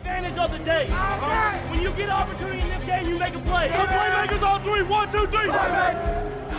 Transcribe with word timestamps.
advantage 0.00 0.38
of 0.38 0.50
the 0.50 0.58
day. 0.60 0.88
When 1.68 1.82
you 1.82 1.90
get 1.90 2.08
an 2.08 2.10
opportunity 2.10 2.60
in 2.62 2.68
this 2.70 2.82
game, 2.84 3.06
you 3.06 3.18
make 3.18 3.34
a 3.34 3.38
play. 3.40 3.68
The 3.68 3.74
playmakers 3.74 4.42
on 4.42 4.62
three. 4.62 4.82
One, 4.82 5.12
two, 5.12 5.26
three. 5.26 5.48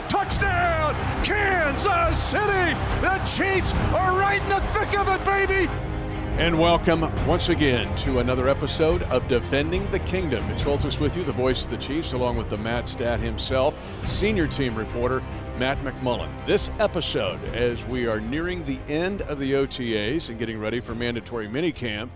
Touchdown, 0.08 0.94
Kansas 1.24 2.22
City! 2.22 2.78
The 3.02 3.18
Chiefs 3.26 3.74
are 3.96 4.16
right 4.16 4.40
in 4.44 4.50
the 4.50 4.60
thick 4.60 4.96
of 5.00 5.08
it, 5.08 5.26
baby! 5.26 5.68
And 6.38 6.60
welcome 6.60 7.02
once 7.26 7.50
again 7.50 7.94
to 7.98 8.20
another 8.20 8.48
episode 8.48 9.02
of 9.04 9.28
Defending 9.28 9.90
the 9.90 10.00
Kingdom. 10.00 10.48
Mitch 10.48 10.62
Holthus 10.62 11.00
with 11.00 11.18
you, 11.18 11.24
the 11.24 11.32
voice 11.32 11.66
of 11.66 11.72
the 11.72 11.78
Chiefs, 11.78 12.14
along 12.14 12.38
with 12.38 12.48
the 12.48 12.58
Matt 12.58 12.88
Stat 12.88 13.20
himself, 13.20 13.76
senior 14.08 14.46
team 14.46 14.76
reporter 14.76 15.24
Matt 15.58 15.80
McMullen. 15.80 16.30
This 16.46 16.70
episode, 16.80 17.44
as 17.56 17.84
we 17.86 18.06
are 18.08 18.20
nearing 18.20 18.64
the 18.66 18.78
end 18.88 19.24
of 19.24 19.40
the 19.40 19.54
OTAs 19.54 20.30
and 20.30 20.38
getting 20.38 20.60
ready 20.60 20.80
for 20.80 20.94
mandatory 20.94 21.48
minicamp, 21.48 22.10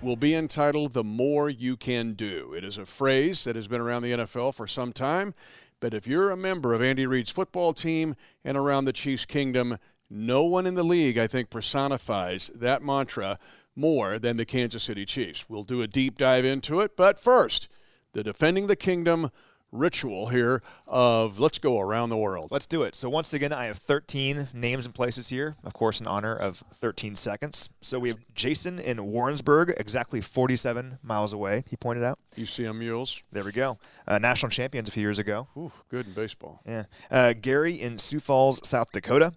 will 0.00 0.16
be 0.16 0.34
entitled 0.34 0.92
The 0.92 1.02
More 1.02 1.50
You 1.50 1.76
Can 1.76 2.12
Do. 2.12 2.54
It 2.56 2.64
is 2.64 2.78
a 2.78 2.86
phrase 2.86 3.42
that 3.44 3.56
has 3.56 3.66
been 3.66 3.80
around 3.80 4.02
the 4.02 4.12
NFL 4.12 4.54
for 4.54 4.66
some 4.66 4.92
time, 4.92 5.34
but 5.80 5.92
if 5.92 6.06
you're 6.06 6.30
a 6.30 6.36
member 6.36 6.72
of 6.72 6.82
Andy 6.82 7.06
Reid's 7.06 7.30
football 7.30 7.72
team 7.72 8.14
and 8.44 8.56
around 8.56 8.84
the 8.84 8.92
Chiefs 8.92 9.24
Kingdom, 9.24 9.76
no 10.08 10.44
one 10.44 10.66
in 10.66 10.76
the 10.76 10.84
league, 10.84 11.18
I 11.18 11.26
think, 11.26 11.50
personifies 11.50 12.48
that 12.48 12.82
mantra 12.82 13.38
more 13.74 14.18
than 14.18 14.36
the 14.36 14.44
Kansas 14.44 14.84
City 14.84 15.04
Chiefs. 15.04 15.48
We'll 15.48 15.64
do 15.64 15.82
a 15.82 15.88
deep 15.88 16.16
dive 16.16 16.44
into 16.44 16.80
it, 16.80 16.96
but 16.96 17.18
first, 17.18 17.68
the 18.12 18.22
Defending 18.22 18.68
the 18.68 18.76
Kingdom 18.76 19.30
ritual 19.70 20.28
here 20.28 20.62
of 20.86 21.38
let's 21.38 21.58
go 21.58 21.78
around 21.80 22.10
the 22.10 22.16
world. 22.16 22.48
Let's 22.50 22.66
do 22.66 22.82
it. 22.82 22.96
So 22.96 23.08
once 23.08 23.32
again, 23.34 23.52
I 23.52 23.66
have 23.66 23.76
13 23.76 24.48
names 24.54 24.86
and 24.86 24.94
places 24.94 25.28
here, 25.28 25.56
of 25.64 25.72
course, 25.72 26.00
in 26.00 26.06
honor 26.06 26.34
of 26.34 26.58
13 26.74 27.16
seconds. 27.16 27.68
So 27.80 27.98
we 27.98 28.08
have 28.08 28.18
Jason 28.34 28.78
in 28.78 29.04
Warrensburg, 29.06 29.74
exactly 29.76 30.20
47 30.20 30.98
miles 31.02 31.32
away. 31.32 31.64
He 31.68 31.76
pointed 31.76 32.04
out. 32.04 32.18
UCM 32.36 32.78
Mules. 32.78 33.22
There 33.32 33.44
we 33.44 33.52
go. 33.52 33.78
Uh, 34.06 34.18
national 34.18 34.50
champions 34.50 34.88
a 34.88 34.92
few 34.92 35.02
years 35.02 35.18
ago. 35.18 35.48
Ooh, 35.56 35.72
good 35.88 36.06
in 36.06 36.12
baseball. 36.12 36.60
Yeah. 36.66 36.84
Uh, 37.10 37.34
Gary 37.40 37.74
in 37.74 37.98
Sioux 37.98 38.20
Falls, 38.20 38.66
South 38.66 38.92
Dakota. 38.92 39.32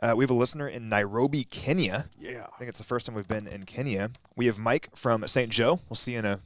Uh, 0.00 0.12
we 0.14 0.22
have 0.22 0.30
a 0.30 0.34
listener 0.34 0.68
in 0.68 0.88
Nairobi, 0.88 1.44
Kenya. 1.44 2.06
Yeah. 2.18 2.46
I 2.52 2.58
think 2.58 2.68
it's 2.68 2.78
the 2.78 2.84
first 2.84 3.06
time 3.06 3.14
we've 3.14 3.26
been 3.26 3.46
in 3.46 3.64
Kenya. 3.64 4.10
We 4.36 4.46
have 4.46 4.58
Mike 4.58 4.90
from 4.94 5.26
St. 5.26 5.50
Joe. 5.50 5.80
We'll 5.88 5.96
see 5.96 6.12
you 6.12 6.18
in 6.18 6.24
a 6.26 6.40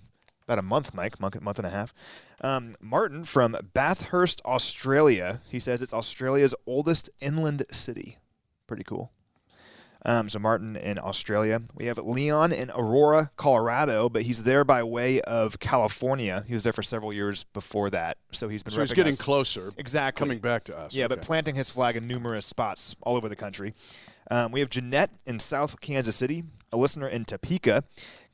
about 0.47 0.59
a 0.61 0.62
month, 0.62 0.95
Mike, 0.95 1.19
month, 1.19 1.41
month 1.41 1.59
and 1.59 1.67
a 1.67 1.70
half. 1.70 1.92
Um, 2.41 2.75
Martin 2.81 3.25
from 3.25 3.56
Bathurst, 3.73 4.42
Australia. 4.45 5.41
He 5.51 5.59
says 5.59 5.83
it's 5.83 5.95
Australia's 5.95 6.55
oldest 6.67 7.11
inland 7.20 7.65
city. 7.70 8.19
Pretty 8.67 8.84
cool. 8.84 9.12
Um, 10.05 10.29
so 10.29 10.39
Martin 10.39 10.77
in 10.77 11.01
Australia. 11.01 11.62
We 11.75 11.87
have 11.87 11.98
Leon 11.98 12.53
in 12.53 12.70
Aurora, 12.70 13.33
Colorado, 13.37 14.09
but 14.09 14.23
he's 14.23 14.45
there 14.45 14.64
by 14.64 14.84
way 14.84 15.20
of 15.23 15.59
California. 15.59 16.45
He 16.47 16.55
was 16.55 16.62
there 16.62 16.73
for 16.73 16.83
several 16.84 17.12
years 17.12 17.42
before 17.42 17.91
that, 17.91 18.19
so 18.31 18.48
he's 18.48 18.62
been. 18.62 18.73
So 18.73 18.83
he's 18.83 18.92
getting 18.92 19.14
us. 19.14 19.20
closer. 19.20 19.73
Exactly. 19.77 20.20
Coming 20.25 20.39
back 20.39 20.62
to 20.64 20.79
us. 20.79 20.95
Yeah, 20.95 21.07
okay. 21.07 21.17
but 21.17 21.25
planting 21.25 21.57
his 21.57 21.70
flag 21.70 21.97
in 21.97 22.07
numerous 22.07 22.47
spots 22.47 22.95
all 23.03 23.17
over 23.17 23.29
the 23.29 23.34
country. 23.34 23.75
Um, 24.31 24.53
we 24.53 24.61
have 24.61 24.70
Jeanette 24.70 25.11
in 25.25 25.41
South 25.41 25.81
Kansas 25.81 26.14
City, 26.14 26.45
a 26.73 26.77
listener 26.77 27.09
in 27.09 27.25
Topeka, 27.25 27.83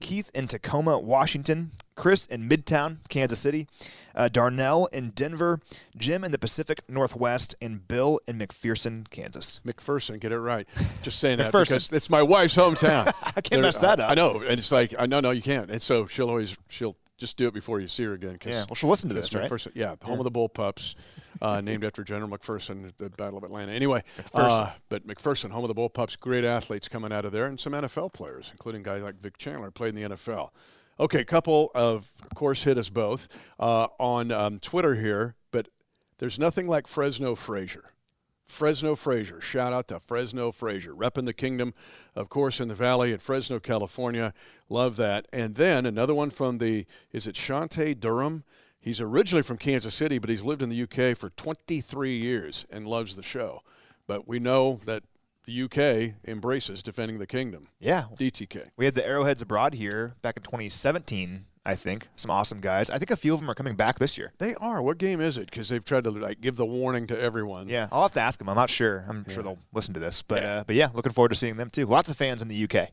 Keith 0.00 0.30
in 0.34 0.48
Tacoma, 0.48 0.98
Washington, 0.98 1.72
Chris 1.94 2.26
in 2.26 2.48
Midtown, 2.48 2.98
Kansas 3.08 3.38
City, 3.38 3.68
uh, 4.14 4.28
Darnell 4.28 4.86
in 4.86 5.10
Denver, 5.10 5.60
Jim 5.96 6.24
in 6.24 6.32
the 6.32 6.38
Pacific 6.38 6.80
Northwest, 6.88 7.54
and 7.60 7.86
Bill 7.86 8.20
in 8.26 8.38
McPherson, 8.38 9.08
Kansas. 9.10 9.60
McPherson, 9.66 10.20
get 10.20 10.32
it 10.32 10.38
right. 10.38 10.68
Just 11.02 11.18
saying 11.18 11.38
that 11.38 11.52
because 11.52 11.92
it's 11.92 12.10
my 12.10 12.22
wife's 12.22 12.56
hometown. 12.56 13.12
I 13.36 13.40
can't 13.40 13.62
mess 13.62 13.78
that 13.78 14.00
up. 14.00 14.08
I, 14.08 14.12
I 14.12 14.14
know, 14.14 14.40
and 14.40 14.58
it's 14.58 14.72
like 14.72 14.94
I 14.98 15.06
know, 15.06 15.20
no, 15.20 15.30
you 15.30 15.42
can't. 15.42 15.70
And 15.70 15.80
so 15.80 16.06
she'll 16.06 16.28
always 16.28 16.56
she'll 16.68 16.96
just 17.22 17.36
do 17.36 17.46
it 17.46 17.54
before 17.54 17.80
you 17.80 17.86
see 17.86 18.02
her 18.04 18.14
again. 18.14 18.36
Cause 18.36 18.52
Yeah, 18.52 18.64
well, 18.68 18.74
she'll 18.74 18.90
listen 18.90 19.08
to 19.08 19.14
this, 19.14 19.34
right? 19.34 19.48
McPherson, 19.48 19.70
yeah, 19.74 19.94
home 20.02 20.18
of 20.18 20.24
the 20.24 20.30
Bull 20.30 20.48
Pups, 20.48 20.96
uh, 21.40 21.60
named 21.64 21.84
after 21.84 22.02
General 22.02 22.28
McPherson 22.28 22.88
at 22.88 22.98
the 22.98 23.10
Battle 23.10 23.38
of 23.38 23.44
Atlanta. 23.44 23.72
Anyway, 23.72 24.02
McPherson. 24.18 24.50
uh, 24.66 24.70
but 24.88 25.06
McPherson, 25.06 25.50
home 25.50 25.62
of 25.64 25.68
the 25.68 25.74
Bull 25.74 25.88
Pups, 25.88 26.16
great 26.16 26.44
athletes 26.44 26.88
coming 26.88 27.12
out 27.12 27.24
of 27.24 27.30
there, 27.32 27.46
and 27.46 27.60
some 27.60 27.74
NFL 27.74 28.12
players, 28.12 28.50
including 28.50 28.82
guys 28.82 29.02
like 29.02 29.20
Vic 29.20 29.38
Chandler, 29.38 29.70
played 29.70 29.94
in 29.96 30.02
the 30.02 30.16
NFL. 30.16 30.50
Okay, 31.02 31.24
couple 31.24 31.72
of, 31.74 32.12
of 32.22 32.30
course, 32.36 32.62
hit 32.62 32.78
us 32.78 32.88
both 32.88 33.50
uh, 33.58 33.88
on 33.98 34.30
um, 34.30 34.60
Twitter 34.60 34.94
here, 34.94 35.34
but 35.50 35.66
there's 36.18 36.38
nothing 36.38 36.68
like 36.68 36.86
Fresno 36.86 37.34
Frazier. 37.34 37.82
Fresno 38.46 38.94
Frazier. 38.94 39.40
Shout 39.40 39.72
out 39.72 39.88
to 39.88 39.98
Fresno 39.98 40.52
Frazier. 40.52 40.94
Repping 40.94 41.24
the 41.24 41.32
kingdom, 41.32 41.74
of 42.14 42.28
course, 42.28 42.60
in 42.60 42.68
the 42.68 42.76
valley 42.76 43.12
at 43.12 43.20
Fresno, 43.20 43.58
California. 43.58 44.32
Love 44.68 44.94
that. 44.94 45.26
And 45.32 45.56
then 45.56 45.86
another 45.86 46.14
one 46.14 46.30
from 46.30 46.58
the, 46.58 46.86
is 47.10 47.26
it 47.26 47.34
Shante 47.34 47.98
Durham? 47.98 48.44
He's 48.78 49.00
originally 49.00 49.42
from 49.42 49.58
Kansas 49.58 49.96
City, 49.96 50.18
but 50.18 50.30
he's 50.30 50.44
lived 50.44 50.62
in 50.62 50.68
the 50.68 50.82
UK 50.84 51.16
for 51.16 51.30
23 51.30 52.16
years 52.16 52.64
and 52.70 52.86
loves 52.86 53.16
the 53.16 53.24
show. 53.24 53.62
But 54.06 54.28
we 54.28 54.38
know 54.38 54.78
that 54.86 55.02
the 55.44 55.62
UK 55.62 56.14
embraces 56.28 56.82
defending 56.82 57.18
the 57.18 57.26
kingdom. 57.26 57.64
Yeah. 57.80 58.04
DTK. 58.16 58.68
We 58.76 58.84
had 58.84 58.94
the 58.94 59.06
Arrowheads 59.06 59.42
abroad 59.42 59.74
here 59.74 60.14
back 60.22 60.36
in 60.36 60.42
2017, 60.42 61.46
I 61.64 61.74
think. 61.74 62.08
Some 62.16 62.30
awesome 62.30 62.60
guys. 62.60 62.90
I 62.90 62.98
think 62.98 63.10
a 63.10 63.16
few 63.16 63.34
of 63.34 63.40
them 63.40 63.50
are 63.50 63.54
coming 63.54 63.74
back 63.74 63.98
this 63.98 64.16
year. 64.16 64.32
They 64.38 64.54
are. 64.56 64.82
What 64.82 64.98
game 64.98 65.20
is 65.20 65.36
it? 65.36 65.50
Because 65.50 65.68
they've 65.68 65.84
tried 65.84 66.04
to 66.04 66.10
like 66.10 66.40
give 66.40 66.56
the 66.56 66.66
warning 66.66 67.06
to 67.08 67.20
everyone. 67.20 67.68
Yeah, 67.68 67.88
I'll 67.92 68.02
have 68.02 68.12
to 68.12 68.20
ask 68.20 68.38
them. 68.38 68.48
I'm 68.48 68.56
not 68.56 68.70
sure. 68.70 69.04
I'm 69.08 69.28
sure 69.28 69.42
they'll 69.42 69.58
listen 69.72 69.94
to 69.94 70.00
this, 70.00 70.22
but 70.22 70.44
uh, 70.44 70.64
but 70.66 70.76
yeah, 70.76 70.88
looking 70.94 71.12
forward 71.12 71.30
to 71.30 71.34
seeing 71.34 71.56
them 71.56 71.70
too. 71.70 71.86
Lots 71.86 72.10
of 72.10 72.16
fans 72.16 72.42
in 72.42 72.48
the 72.48 72.64
UK. 72.64 72.90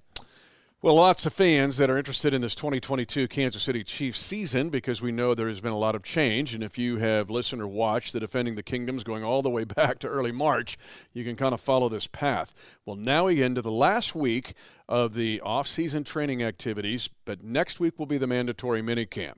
Well, 0.81 0.95
lots 0.95 1.25
of 1.25 1.33
fans 1.33 1.75
that 1.75 1.89
are 1.89 1.97
interested 1.97 2.33
in 2.33 2.39
this 2.39 2.55
2022 2.55 3.27
Kansas 3.27 3.61
City 3.61 3.83
Chiefs 3.83 4.17
season 4.17 4.69
because 4.69 5.01
we 5.01 5.11
know 5.11 5.35
there 5.35 5.49
has 5.49 5.59
been 5.59 5.73
a 5.73 5.77
lot 5.77 5.93
of 5.93 6.03
change. 6.03 6.55
And 6.55 6.63
if 6.63 6.77
you 6.77 6.95
have 6.95 7.29
listened 7.29 7.61
or 7.61 7.67
watched 7.67 8.13
the 8.13 8.19
Defending 8.21 8.55
the 8.55 8.63
Kingdoms 8.63 9.03
going 9.03 9.21
all 9.21 9.41
the 9.41 9.49
way 9.49 9.63
back 9.65 9.99
to 9.99 10.07
early 10.07 10.31
March, 10.31 10.77
you 11.11 11.25
can 11.25 11.35
kind 11.35 11.53
of 11.53 11.59
follow 11.59 11.89
this 11.89 12.07
path. 12.07 12.55
Well, 12.85 12.95
now 12.95 13.25
we 13.25 13.35
get 13.35 13.47
into 13.47 13.61
the 13.61 13.69
last 13.69 14.15
week 14.15 14.53
of 14.87 15.15
the 15.15 15.41
off-season 15.41 16.05
training 16.05 16.43
activities, 16.43 17.09
but 17.25 17.43
next 17.43 17.81
week 17.81 17.99
will 17.99 18.05
be 18.05 18.17
the 18.17 18.25
mandatory 18.25 18.81
minicamp. 18.81 19.35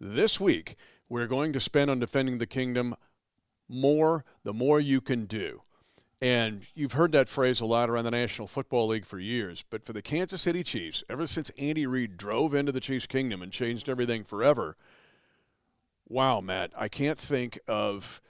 This 0.00 0.40
week, 0.40 0.74
we're 1.08 1.28
going 1.28 1.52
to 1.52 1.60
spend 1.60 1.92
on 1.92 2.00
Defending 2.00 2.38
the 2.38 2.48
Kingdom 2.48 2.96
more, 3.68 4.24
the 4.42 4.52
more 4.52 4.80
you 4.80 5.00
can 5.00 5.26
do. 5.26 5.62
And 6.22 6.66
you've 6.74 6.92
heard 6.92 7.12
that 7.12 7.28
phrase 7.28 7.60
a 7.60 7.66
lot 7.66 7.88
around 7.88 8.04
the 8.04 8.10
National 8.10 8.46
Football 8.46 8.88
League 8.88 9.06
for 9.06 9.18
years. 9.18 9.64
But 9.68 9.84
for 9.84 9.94
the 9.94 10.02
Kansas 10.02 10.42
City 10.42 10.62
Chiefs, 10.62 11.02
ever 11.08 11.26
since 11.26 11.50
Andy 11.58 11.86
Reid 11.86 12.18
drove 12.18 12.54
into 12.54 12.72
the 12.72 12.80
Chiefs' 12.80 13.06
kingdom 13.06 13.40
and 13.40 13.50
changed 13.50 13.88
everything 13.88 14.22
forever, 14.22 14.76
wow, 16.08 16.40
Matt, 16.40 16.72
I 16.76 16.88
can't 16.88 17.18
think 17.18 17.58
of 17.66 18.20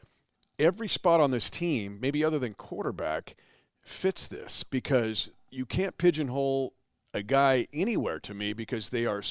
every 0.59 0.87
spot 0.87 1.21
on 1.21 1.33
this 1.33 1.51
team, 1.51 1.99
maybe 2.01 2.23
other 2.23 2.39
than 2.39 2.55
quarterback, 2.55 3.35
fits 3.81 4.29
this 4.29 4.63
because 4.63 5.33
you 5.51 5.67
can't 5.67 5.99
pigeonhole 5.99 6.75
a 7.13 7.23
guy 7.23 7.67
anywhere 7.73 8.21
to 8.21 8.35
me 8.35 8.53
because 8.53 8.91
they 8.91 9.05
are 9.05 9.23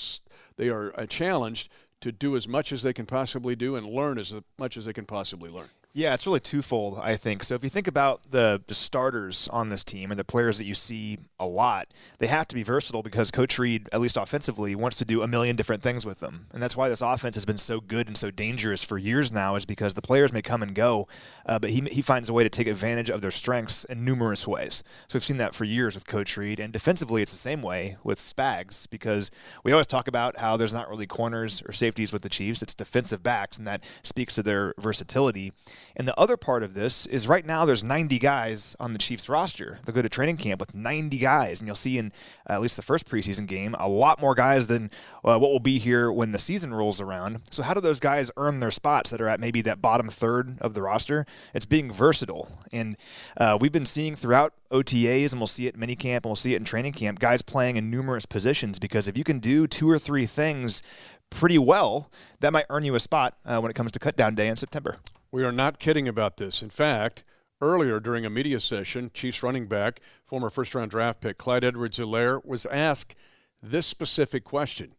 they 0.57 0.67
are 0.67 0.91
uh, 0.99 1.05
challenged 1.05 1.71
to 2.01 2.11
do 2.11 2.35
as 2.35 2.47
much 2.47 2.73
as 2.73 2.81
they 2.81 2.91
can 2.91 3.05
possibly 3.05 3.55
do 3.55 3.75
and 3.75 3.87
learn 3.87 4.17
as 4.17 4.33
much 4.57 4.75
as 4.75 4.85
they 4.85 4.93
can 4.93 5.05
possibly 5.05 5.49
learn. 5.49 5.69
Yeah, 5.91 6.13
it's 6.13 6.27
really 6.27 6.39
twofold, 6.39 6.99
I 7.01 7.15
think. 7.15 7.43
So 7.43 7.55
if 7.55 7.63
you 7.63 7.69
think 7.69 7.87
about 7.87 8.29
the, 8.29 8.61
the 8.67 8.75
starters 8.75 9.47
on 9.47 9.69
this 9.69 9.83
team 9.83 10.11
and 10.11 10.19
the 10.19 10.23
players 10.23 10.59
that 10.59 10.65
you 10.65 10.75
see 10.75 11.17
a 11.39 11.47
lot, 11.47 11.87
they 12.19 12.27
have 12.27 12.47
to 12.49 12.55
be 12.55 12.61
versatile 12.61 13.01
because 13.01 13.31
Coach 13.31 13.57
Reid, 13.57 13.89
at 13.91 13.99
least 13.99 14.15
offensively, 14.15 14.75
wants 14.75 14.97
to 14.97 15.05
do 15.05 15.23
a 15.23 15.27
million 15.27 15.55
different 15.55 15.81
things 15.81 16.05
with 16.05 16.19
them. 16.19 16.45
And 16.51 16.61
that's 16.61 16.77
why 16.77 16.89
this 16.89 17.01
offense 17.01 17.35
has 17.35 17.45
been 17.45 17.57
so 17.57 17.81
good 17.81 18.05
and 18.05 18.15
so 18.15 18.29
dangerous 18.29 18.83
for 18.83 18.99
years 18.99 19.31
now, 19.31 19.55
is 19.55 19.65
because 19.65 19.95
the 19.95 20.01
players 20.03 20.31
may 20.31 20.43
come 20.43 20.61
and 20.61 20.75
go, 20.75 21.07
uh, 21.47 21.57
but 21.57 21.71
he, 21.71 21.81
he 21.91 22.03
finds 22.03 22.29
a 22.29 22.33
way 22.33 22.43
to 22.43 22.49
take 22.49 22.67
advantage 22.67 23.09
of 23.09 23.21
their 23.21 23.31
strengths 23.31 23.83
in 23.85 24.05
numerous 24.05 24.47
ways. 24.47 24.83
So 25.07 25.17
we've 25.17 25.23
seen 25.23 25.37
that 25.37 25.55
for 25.55 25.63
years 25.63 25.95
with 25.95 26.05
Coach 26.05 26.37
Reid. 26.37 26.59
And 26.59 26.71
defensively, 26.71 27.23
it's 27.23 27.31
the 27.31 27.39
same 27.39 27.63
way 27.63 27.97
with 28.03 28.19
Spags 28.19 28.87
because 28.91 29.31
we 29.63 29.71
always 29.71 29.87
talk 29.87 30.07
about 30.07 30.37
how 30.37 30.55
there's 30.55 30.73
not 30.73 30.87
really 30.87 31.07
corners 31.07 31.63
or 31.65 31.71
safeties 31.71 32.13
with 32.13 32.21
the 32.21 32.29
Chiefs, 32.29 32.61
it's 32.61 32.75
defensive 32.75 33.23
backs, 33.23 33.57
and 33.57 33.65
that 33.65 33.83
speaks 34.03 34.35
to 34.35 34.43
their 34.43 34.75
versatility. 34.77 35.51
And 35.95 36.07
the 36.07 36.17
other 36.19 36.37
part 36.37 36.63
of 36.63 36.73
this 36.73 37.05
is 37.07 37.27
right 37.27 37.45
now 37.45 37.65
there's 37.65 37.83
90 37.83 38.19
guys 38.19 38.75
on 38.79 38.93
the 38.93 38.99
Chiefs 38.99 39.29
roster. 39.29 39.79
They'll 39.85 39.95
go 39.95 40.01
to 40.01 40.09
training 40.09 40.37
camp 40.37 40.59
with 40.59 40.73
90 40.73 41.17
guys, 41.17 41.59
and 41.59 41.67
you'll 41.67 41.75
see 41.75 41.97
in 41.97 42.11
uh, 42.49 42.53
at 42.53 42.61
least 42.61 42.75
the 42.75 42.81
first 42.81 43.07
preseason 43.07 43.47
game 43.47 43.75
a 43.79 43.87
lot 43.87 44.19
more 44.21 44.35
guys 44.35 44.67
than 44.67 44.91
uh, 45.23 45.37
what 45.37 45.51
will 45.51 45.59
be 45.59 45.79
here 45.79 46.11
when 46.11 46.31
the 46.31 46.39
season 46.39 46.73
rolls 46.73 47.01
around. 47.01 47.41
So 47.51 47.63
how 47.63 47.73
do 47.73 47.81
those 47.81 47.99
guys 47.99 48.31
earn 48.37 48.59
their 48.59 48.71
spots 48.71 49.11
that 49.11 49.21
are 49.21 49.27
at 49.27 49.39
maybe 49.39 49.61
that 49.61 49.81
bottom 49.81 50.09
third 50.09 50.59
of 50.61 50.73
the 50.73 50.81
roster? 50.81 51.25
It's 51.53 51.65
being 51.65 51.91
versatile, 51.91 52.49
and 52.71 52.97
uh, 53.37 53.57
we've 53.59 53.71
been 53.71 53.85
seeing 53.85 54.15
throughout 54.15 54.53
OTAs, 54.71 55.31
and 55.31 55.39
we'll 55.39 55.47
see 55.47 55.67
it 55.67 55.75
in 55.75 55.81
minicamp, 55.81 56.17
and 56.17 56.25
we'll 56.25 56.35
see 56.35 56.53
it 56.53 56.57
in 56.57 56.65
training 56.65 56.93
camp. 56.93 57.19
Guys 57.19 57.41
playing 57.41 57.75
in 57.75 57.89
numerous 57.89 58.25
positions 58.25 58.79
because 58.79 59.07
if 59.07 59.17
you 59.17 59.23
can 59.23 59.39
do 59.39 59.67
two 59.67 59.89
or 59.89 59.99
three 59.99 60.25
things 60.25 60.81
pretty 61.29 61.57
well, 61.57 62.09
that 62.39 62.53
might 62.53 62.65
earn 62.69 62.83
you 62.83 62.95
a 62.95 62.99
spot 62.99 63.37
uh, 63.45 63.59
when 63.59 63.69
it 63.69 63.75
comes 63.75 63.91
to 63.91 63.99
cut 63.99 64.15
down 64.15 64.35
day 64.35 64.47
in 64.47 64.55
September. 64.55 64.97
We 65.31 65.43
are 65.43 65.51
not 65.51 65.79
kidding 65.79 66.07
about 66.07 66.37
this. 66.37 66.63
In 66.63 66.69
fact, 66.69 67.23
earlier 67.61 67.99
during 67.99 68.25
a 68.25 68.29
media 68.29 68.59
session, 68.59 69.11
Chiefs 69.13 69.43
running 69.43 69.67
back, 69.67 69.99
former 70.25 70.49
first 70.49 70.73
round 70.73 70.91
draft 70.91 71.21
pick 71.21 71.37
Clyde 71.37 71.63
Edwards 71.63 71.99
Helaire 71.99 72.43
was 72.43 72.65
asked 72.67 73.15
this 73.61 73.85
specific 73.85 74.43
question. 74.43 74.89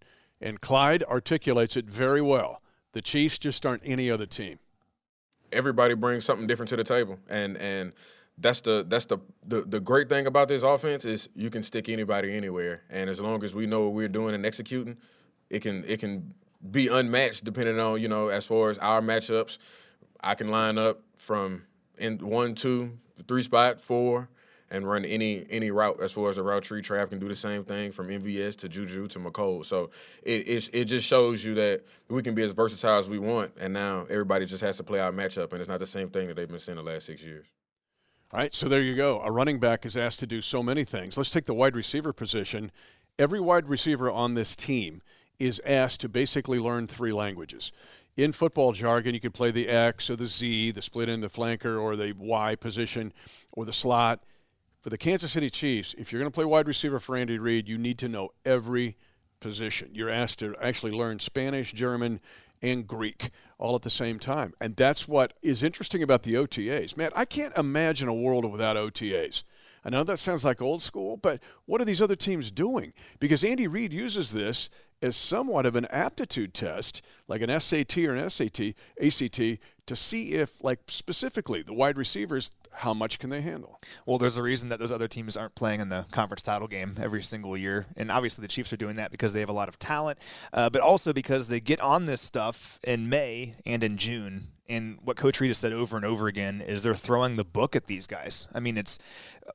And 0.41 0.61
Clyde 0.61 1.03
articulates 1.05 1.77
it 1.77 1.87
very 1.87 2.23
well. 2.23 2.61
The 2.93 3.03
Chiefs 3.03 3.39
just 3.39 3.67
aren't 3.67 3.83
any 3.85 4.11
other 4.11 4.27
team. 4.27 4.59
Everybody 5.53 5.95
brings 5.95 6.25
something 6.25 6.47
different 6.47 6.69
to 6.71 6.77
the 6.77 6.85
table, 6.85 7.19
and 7.29 7.57
and 7.57 7.93
that's 8.39 8.61
the 8.61 8.87
that's 8.89 9.07
the, 9.07 9.19
the 9.47 9.63
the 9.63 9.81
great 9.81 10.09
thing 10.09 10.27
about 10.29 10.47
this 10.47 10.63
offense 10.63 11.05
is 11.05 11.29
you 11.35 11.51
can 11.51 11.63
stick 11.63 11.89
anybody 11.89 12.37
anywhere, 12.37 12.83
and 12.89 13.11
as 13.11 13.21
long 13.21 13.43
as 13.43 13.53
we 13.53 13.67
know 13.67 13.83
what 13.83 13.95
we're 13.95 14.09
doing 14.09 14.35
and 14.35 14.47
executing, 14.47 14.97
it 15.51 15.61
can 15.61 15.85
it 15.87 15.99
can 15.99 16.33
be 16.71 16.87
unmatched 16.87 17.43
depending 17.43 17.81
on 17.81 18.01
you 18.01 18.07
know 18.07 18.29
as 18.29 18.47
far 18.47 18.71
as 18.71 18.79
our 18.79 19.01
matchups. 19.01 19.59
I 20.23 20.35
can 20.35 20.49
line 20.49 20.79
up 20.79 21.01
from 21.17 21.63
in 21.99 22.19
one, 22.19 22.55
two, 22.55 22.99
three 23.27 23.43
spot, 23.43 23.81
four, 23.81 24.29
and 24.71 24.89
run 24.89 25.05
any 25.05 25.45
any 25.51 25.71
route 25.71 26.01
as 26.03 26.13
far 26.13 26.31
as 26.31 26.37
the 26.37 26.43
route 26.43 26.63
tree. 26.63 26.83
Trav 26.83 27.11
can 27.11 27.19
do 27.19 27.29
the 27.29 27.35
same 27.35 27.65
thing 27.65 27.93
from 27.93 28.09
MVS 28.09 28.57
to 28.57 28.69
Juju 28.69 29.09
to 29.09 29.19
Mecole. 29.19 29.65
So 29.67 29.91
it 30.23 30.47
it, 30.49 30.71
it 30.73 30.85
just 30.85 31.07
shows 31.07 31.45
you 31.45 31.55
that 31.55 31.83
we 32.09 32.23
can 32.23 32.35
be 32.35 32.43
as 32.43 32.53
versatile 32.53 32.99
as 32.99 33.09
we 33.09 33.19
want, 33.19 33.53
and 33.59 33.73
now 33.73 34.07
everybody 34.09 34.47
just 34.47 34.63
has 34.63 34.77
to 34.77 34.85
play 34.85 35.01
our 35.01 35.13
matchup, 35.13 35.53
and 35.53 35.61
it's 35.61 35.69
not 35.69 35.81
the 35.81 35.87
same 35.87 36.09
thing 36.09 36.29
that 36.29 36.35
they've 36.35 36.49
been 36.49 36.59
seeing 36.59 36.77
the 36.77 36.83
last 36.83 37.07
six 37.07 37.23
years. 37.23 37.47
All 38.33 38.39
right, 38.39 38.55
so 38.55 38.69
there 38.69 38.81
you 38.81 38.95
go. 38.95 39.21
A 39.23 39.31
running 39.33 39.59
back 39.59 39.85
is 39.85 39.97
asked 39.97 40.21
to 40.21 40.27
do 40.27 40.41
so 40.41 40.63
many 40.63 40.85
things. 40.85 41.17
Let's 41.17 41.33
take 41.33 41.47
the 41.47 41.55
wide 41.55 41.75
receiver 41.75 42.13
position. 42.13 42.71
Every 43.19 43.41
wide 43.41 43.69
receiver 43.69 44.09
on 44.09 44.35
this 44.35 44.55
team 44.55 44.99
is 45.41 45.61
asked 45.67 46.01
to 46.03 46.09
basically 46.09 46.61
learn 46.61 46.87
three 46.87 47.13
languages. 47.13 47.73
In 48.17 48.33
football 48.33 48.73
jargon, 48.73 49.15
you 49.15 49.21
could 49.21 49.35
play 49.35 49.51
the 49.51 49.69
X 49.69 50.11
or 50.11 50.17
the 50.17 50.27
Z, 50.27 50.73
the 50.73 50.83
split 50.83 51.09
end, 51.09 51.23
the 51.23 51.29
flanker 51.29 51.81
or 51.81 51.97
the 51.97 52.13
Y 52.13 52.55
position 52.57 53.13
or 53.55 53.65
the 53.65 53.73
slot. 53.73 54.23
For 54.81 54.91
the 54.91 54.99
Kansas 54.99 55.33
City 55.33 55.51
Chiefs, 55.51 55.95
if 55.99 56.11
you're 56.11 56.21
going 56.21 56.31
to 56.31 56.35
play 56.35 56.45
wide 56.45 56.67
receiver 56.67 56.99
for 56.99 57.17
Andy 57.17 57.39
Reid, 57.39 57.69
you 57.69 57.77
need 57.77 57.99
to 57.99 58.09
know 58.09 58.31
every 58.45 58.97
position. 59.39 59.91
You're 59.93 60.11
asked 60.11 60.39
to 60.39 60.55
actually 60.61 60.93
learn 60.93 61.19
Spanish, 61.19 61.73
German, 61.73 62.19
and 62.63 62.87
Greek 62.87 63.31
all 63.59 63.75
at 63.75 63.83
the 63.83 63.91
same 63.91 64.19
time. 64.19 64.55
And 64.61 64.77
that's 64.77 65.07
what 65.09 65.33
is 65.43 65.63
interesting 65.63 66.03
about 66.03 66.23
the 66.23 66.35
OTAs. 66.35 66.97
Man, 66.97 67.11
I 67.15 67.25
can't 67.25 67.57
imagine 67.57 68.09
a 68.09 68.15
world 68.15 68.51
without 68.51 68.77
OTAs. 68.77 69.45
I 69.85 69.91
know 69.91 70.05
that 70.05 70.19
sounds 70.19 70.45
like 70.45 70.61
old 70.61 70.83
school, 70.83 71.17
but 71.17 71.43
what 71.67 71.81
are 71.81 71.85
these 71.85 72.03
other 72.03 72.17
teams 72.17 72.51
doing? 72.51 72.93
Because 73.19 73.43
Andy 73.43 73.67
Reid 73.67 73.93
uses 73.93 74.33
this 74.33 74.71
as 75.03 75.17
somewhat 75.17 75.65
of 75.67 75.77
an 75.77 75.87
aptitude 75.87 76.53
test, 76.53 77.03
like 77.27 77.41
an 77.41 77.61
SAT 77.61 77.99
or 77.99 78.15
an 78.15 78.29
SAT, 78.29 78.75
ACT, 79.03 79.59
to 79.87 79.97
see 79.97 80.33
if, 80.35 80.63
like 80.63 80.81
specifically, 80.89 81.63
the 81.63 81.73
wide 81.73 81.97
receivers, 81.97 82.53
how 82.75 82.95
much 82.95 83.19
can 83.19 83.31
they 83.31 83.41
handle? 83.41 83.81
Well, 84.07 84.19
there's 84.19 84.37
a 84.37 84.43
reason 84.43 84.69
that 84.69 84.79
those 84.79 84.93
other 84.93 85.09
teams 85.09 85.37
aren't 85.37 85.55
playing 85.55 85.81
in 85.81 85.89
the 85.89 86.07
conference 86.11 86.43
title 86.43 86.69
game 86.69 86.97
every 87.01 87.23
single 87.23 87.57
year, 87.57 87.87
and 87.97 88.11
obviously 88.11 88.43
the 88.43 88.49
Chiefs 88.49 88.73
are 88.73 88.77
doing 88.77 88.97
that 88.97 89.11
because 89.11 89.33
they 89.33 89.41
have 89.41 89.49
a 89.49 89.55
lot 89.55 89.69
of 89.69 89.79
talent, 89.79 90.19
uh, 90.53 90.69
but 90.71 90.83
also 90.83 91.13
because 91.13 91.49
they 91.49 91.61
get 91.61 91.81
on 91.81 92.07
this 92.07 92.21
stuff 92.21 92.79
in 92.85 93.09
May 93.09 93.55
and 93.65 93.83
in 93.83 93.97
June 93.97 94.49
and 94.71 94.99
what 95.03 95.17
Coach 95.17 95.41
Reid 95.41 95.49
has 95.49 95.59
said 95.59 95.73
over 95.73 95.97
and 95.97 96.07
over 96.07 96.29
again 96.29 96.61
is 96.61 96.85
they're 96.85 96.95
throwing 96.95 97.35
the 97.35 97.45
book 97.45 97.75
at 97.75 97.89
these 97.89 98.07
guys. 98.07 98.47
I 98.55 98.61
mean, 98.61 98.79
it's 98.79 98.99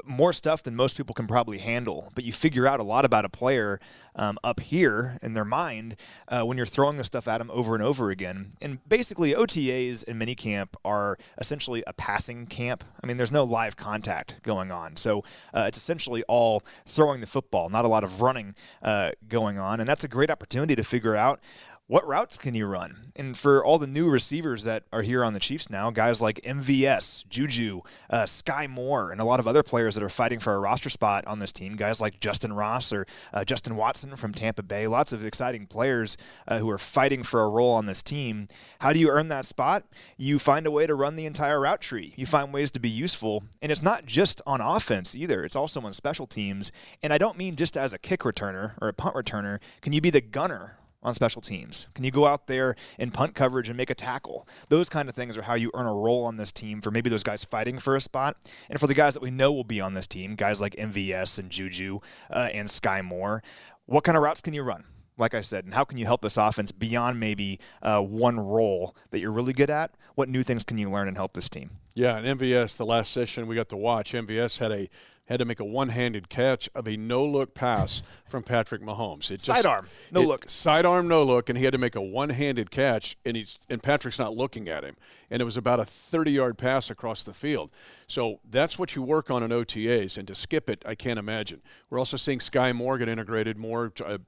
more 0.03 0.33
stuff 0.33 0.61
than 0.61 0.75
most 0.75 0.97
people 0.97 1.13
can 1.13 1.25
probably 1.25 1.59
handle, 1.59 2.11
but 2.15 2.25
you 2.25 2.33
figure 2.33 2.67
out 2.67 2.81
a 2.81 2.83
lot 2.83 3.05
about 3.05 3.23
a 3.23 3.29
player 3.29 3.79
um, 4.15 4.37
up 4.43 4.59
here 4.59 5.17
in 5.21 5.33
their 5.33 5.45
mind 5.45 5.95
uh, 6.27 6.41
when 6.41 6.57
you're 6.57 6.65
throwing 6.65 6.97
the 6.97 7.03
stuff 7.05 7.29
at 7.29 7.37
them 7.37 7.49
over 7.53 7.75
and 7.75 7.83
over 7.83 8.09
again. 8.09 8.51
And 8.61 8.87
basically, 8.89 9.33
OTAs 9.33 10.03
and 10.05 10.21
minicamp 10.21 10.69
are 10.83 11.17
essentially 11.37 11.81
a 11.87 11.93
passing 11.93 12.45
camp. 12.45 12.83
I 13.01 13.07
mean, 13.07 13.15
there's 13.15 13.31
no 13.31 13.45
live 13.45 13.77
contact 13.77 14.41
going 14.43 14.69
on. 14.69 14.97
So 14.97 15.23
uh, 15.53 15.65
it's 15.67 15.77
essentially 15.77 16.23
all 16.23 16.61
throwing 16.85 17.21
the 17.21 17.27
football, 17.27 17.69
not 17.69 17.85
a 17.85 17.87
lot 17.87 18.03
of 18.03 18.21
running 18.21 18.53
uh, 18.81 19.11
going 19.29 19.57
on. 19.57 19.79
And 19.79 19.87
that's 19.87 20.03
a 20.03 20.09
great 20.09 20.29
opportunity 20.29 20.75
to 20.75 20.83
figure 20.83 21.15
out 21.15 21.39
what 21.87 22.07
routes 22.07 22.39
can 22.39 22.55
you 22.55 22.65
run? 22.65 23.11
And 23.15 23.37
for 23.37 23.63
all 23.63 23.77
the 23.77 23.85
new 23.85 24.09
receivers 24.09 24.63
that 24.63 24.83
are 24.91 25.03
here 25.03 25.23
on 25.23 25.33
the 25.33 25.39
Chiefs 25.39 25.69
now, 25.69 25.91
guys 25.91 26.19
like 26.19 26.41
MVS, 26.41 27.27
Juju, 27.29 27.81
uh, 28.09 28.23
Skyy 28.23 28.67
Moore, 28.67 29.11
and 29.11 29.21
a 29.21 29.25
lot 29.25 29.39
of 29.39 29.47
other 29.47 29.61
players 29.61 29.93
that 29.93 30.03
are 30.03 30.09
fighting 30.09 30.39
for 30.39 30.55
a 30.55 30.59
roster 30.59 30.89
spot 30.89 31.27
on 31.27 31.37
this 31.37 31.51
team, 31.51 31.75
guys 31.75 32.01
like 32.01 32.19
Justin 32.19 32.53
Ross 32.53 32.91
or 32.91 33.05
uh, 33.33 33.45
Justin 33.45 33.75
Watson 33.75 34.15
from 34.15 34.33
Tampa 34.33 34.63
Bay, 34.63 34.87
lots 34.87 35.13
of 35.13 35.23
exciting 35.23 35.67
players 35.67 36.17
uh, 36.47 36.57
who 36.57 36.71
are 36.71 36.79
fighting 36.79 37.21
for 37.21 37.43
a 37.43 37.49
role 37.49 37.73
on 37.73 37.85
this 37.85 38.01
team. 38.01 38.47
How 38.79 38.91
do 38.91 38.99
you 38.99 39.09
earn 39.09 39.27
that 39.27 39.45
spot? 39.45 39.83
You 40.17 40.39
find 40.39 40.65
a 40.65 40.71
way 40.71 40.87
to 40.87 40.95
run 40.95 41.15
the 41.15 41.27
entire 41.27 41.59
route 41.59 41.81
tree. 41.81 42.15
You 42.17 42.25
find 42.25 42.51
ways 42.51 42.71
to 42.71 42.79
be 42.79 42.89
useful. 42.89 43.43
And 43.61 43.71
it's 43.71 43.83
not 43.83 44.07
just 44.07 44.41
on 44.47 44.59
offense 44.59 45.15
either, 45.15 45.43
it's 45.43 45.55
also 45.55 45.81
on 45.81 45.93
special 45.93 46.25
teams. 46.25 46.71
And 47.03 47.13
I 47.13 47.19
don't 47.19 47.37
mean 47.37 47.55
just 47.55 47.77
as 47.77 47.93
a 47.93 47.99
kick 47.99 48.21
returner 48.21 48.71
or 48.81 48.87
a 48.87 48.93
punt 48.93 49.15
returner. 49.15 49.59
Can 49.81 49.93
you 49.93 50.01
be 50.01 50.09
the 50.09 50.21
gunner 50.21 50.77
on 51.05 51.13
special 51.13 51.41
teams? 51.41 51.87
Can 51.93 52.03
you 52.03 52.11
go 52.11 52.25
out 52.25 52.47
there 52.47 52.75
in 52.99 53.11
punt 53.11 53.35
coverage 53.35 53.69
and 53.69 53.77
make 53.77 53.89
a 53.89 53.95
tackle? 53.95 54.47
Those 54.69 54.89
kind 54.89 55.07
of 55.07 55.15
things 55.15 55.37
are 55.37 55.43
how 55.43 55.53
you 55.53 55.71
earn 55.73 55.85
a 55.85 55.93
role 55.93 56.25
on 56.25 56.37
this 56.37 56.51
team 56.51 56.81
for 56.81 56.91
maybe 56.91 57.09
those 57.09 57.23
guys 57.23 57.43
fighting 57.45 57.79
for 57.79 57.95
a 57.95 58.01
spot. 58.01 58.35
And 58.69 58.79
for 58.79 58.87
the 58.87 58.93
guys 58.93 59.13
that 59.13 59.23
we 59.23 59.31
know 59.31 59.53
will 59.53 59.63
be 59.63 59.79
on 59.79 59.93
this 59.93 60.07
team, 60.07 60.35
guys 60.35 60.59
like 60.59 60.75
MVS 60.75 61.39
and 61.39 61.49
Juju 61.49 61.99
uh, 62.29 62.49
and 62.53 62.67
Skyy 62.67 63.03
Moore, 63.05 63.41
what 63.85 64.03
kind 64.03 64.17
of 64.17 64.23
routes 64.23 64.41
can 64.41 64.53
you 64.53 64.63
run? 64.63 64.83
like 65.17 65.33
I 65.33 65.41
said, 65.41 65.65
and 65.65 65.73
how 65.73 65.85
can 65.85 65.97
you 65.97 66.05
help 66.05 66.21
this 66.21 66.37
offense 66.37 66.73
beyond 66.73 67.19
maybe 67.19 67.59
uh, 67.81 68.01
one 68.01 68.37
role 68.39 68.95
that 69.11 69.19
you're 69.19 69.31
really 69.31 69.53
good 69.53 69.69
at? 69.69 69.91
What 70.15 70.29
new 70.29 70.43
things 70.43 70.63
can 70.63 70.77
you 70.77 70.89
learn 70.89 71.07
and 71.07 71.15
help 71.15 71.33
this 71.33 71.49
team? 71.49 71.71
Yeah, 71.93 72.17
and 72.17 72.39
MVS, 72.39 72.75
the 72.77 72.85
last 72.85 73.11
session 73.11 73.47
we 73.47 73.55
got 73.55 73.69
to 73.69 73.77
watch, 73.77 74.11
MVS 74.11 74.59
had 74.59 74.71
a 74.71 74.89
had 75.25 75.39
to 75.39 75.45
make 75.45 75.59
a 75.59 75.65
one-handed 75.65 76.29
catch 76.29 76.69
of 76.75 76.87
a 76.87 76.95
no-look 76.97 77.53
pass 77.53 78.03
from 78.27 78.43
Patrick 78.43 78.81
Mahomes. 78.81 79.31
It 79.31 79.37
just, 79.37 79.45
sidearm, 79.45 79.87
no 80.11 80.21
it, 80.21 80.27
look. 80.27 80.49
Sidearm, 80.49 81.07
no 81.07 81.23
look, 81.23 81.49
and 81.49 81.57
he 81.57 81.65
had 81.65 81.73
to 81.73 81.77
make 81.77 81.95
a 81.95 82.01
one-handed 82.01 82.71
catch, 82.71 83.17
and 83.25 83.35
he's 83.35 83.59
and 83.69 83.81
Patrick's 83.81 84.19
not 84.19 84.35
looking 84.35 84.69
at 84.69 84.83
him, 84.83 84.95
and 85.29 85.41
it 85.41 85.45
was 85.45 85.57
about 85.57 85.79
a 85.79 85.83
30-yard 85.83 86.57
pass 86.57 86.89
across 86.89 87.23
the 87.23 87.33
field. 87.33 87.71
So 88.07 88.39
that's 88.49 88.77
what 88.77 88.95
you 88.95 89.01
work 89.01 89.31
on 89.31 89.43
in 89.43 89.51
OTAs, 89.51 90.17
and 90.17 90.27
to 90.27 90.35
skip 90.35 90.69
it, 90.69 90.83
I 90.85 90.95
can't 90.95 91.19
imagine. 91.19 91.59
We're 91.89 91.99
also 91.99 92.17
seeing 92.17 92.39
Skyy 92.39 92.75
Morgan 92.75 93.09
integrated 93.09 93.57
more. 93.57 93.91
Uh, 94.03 94.19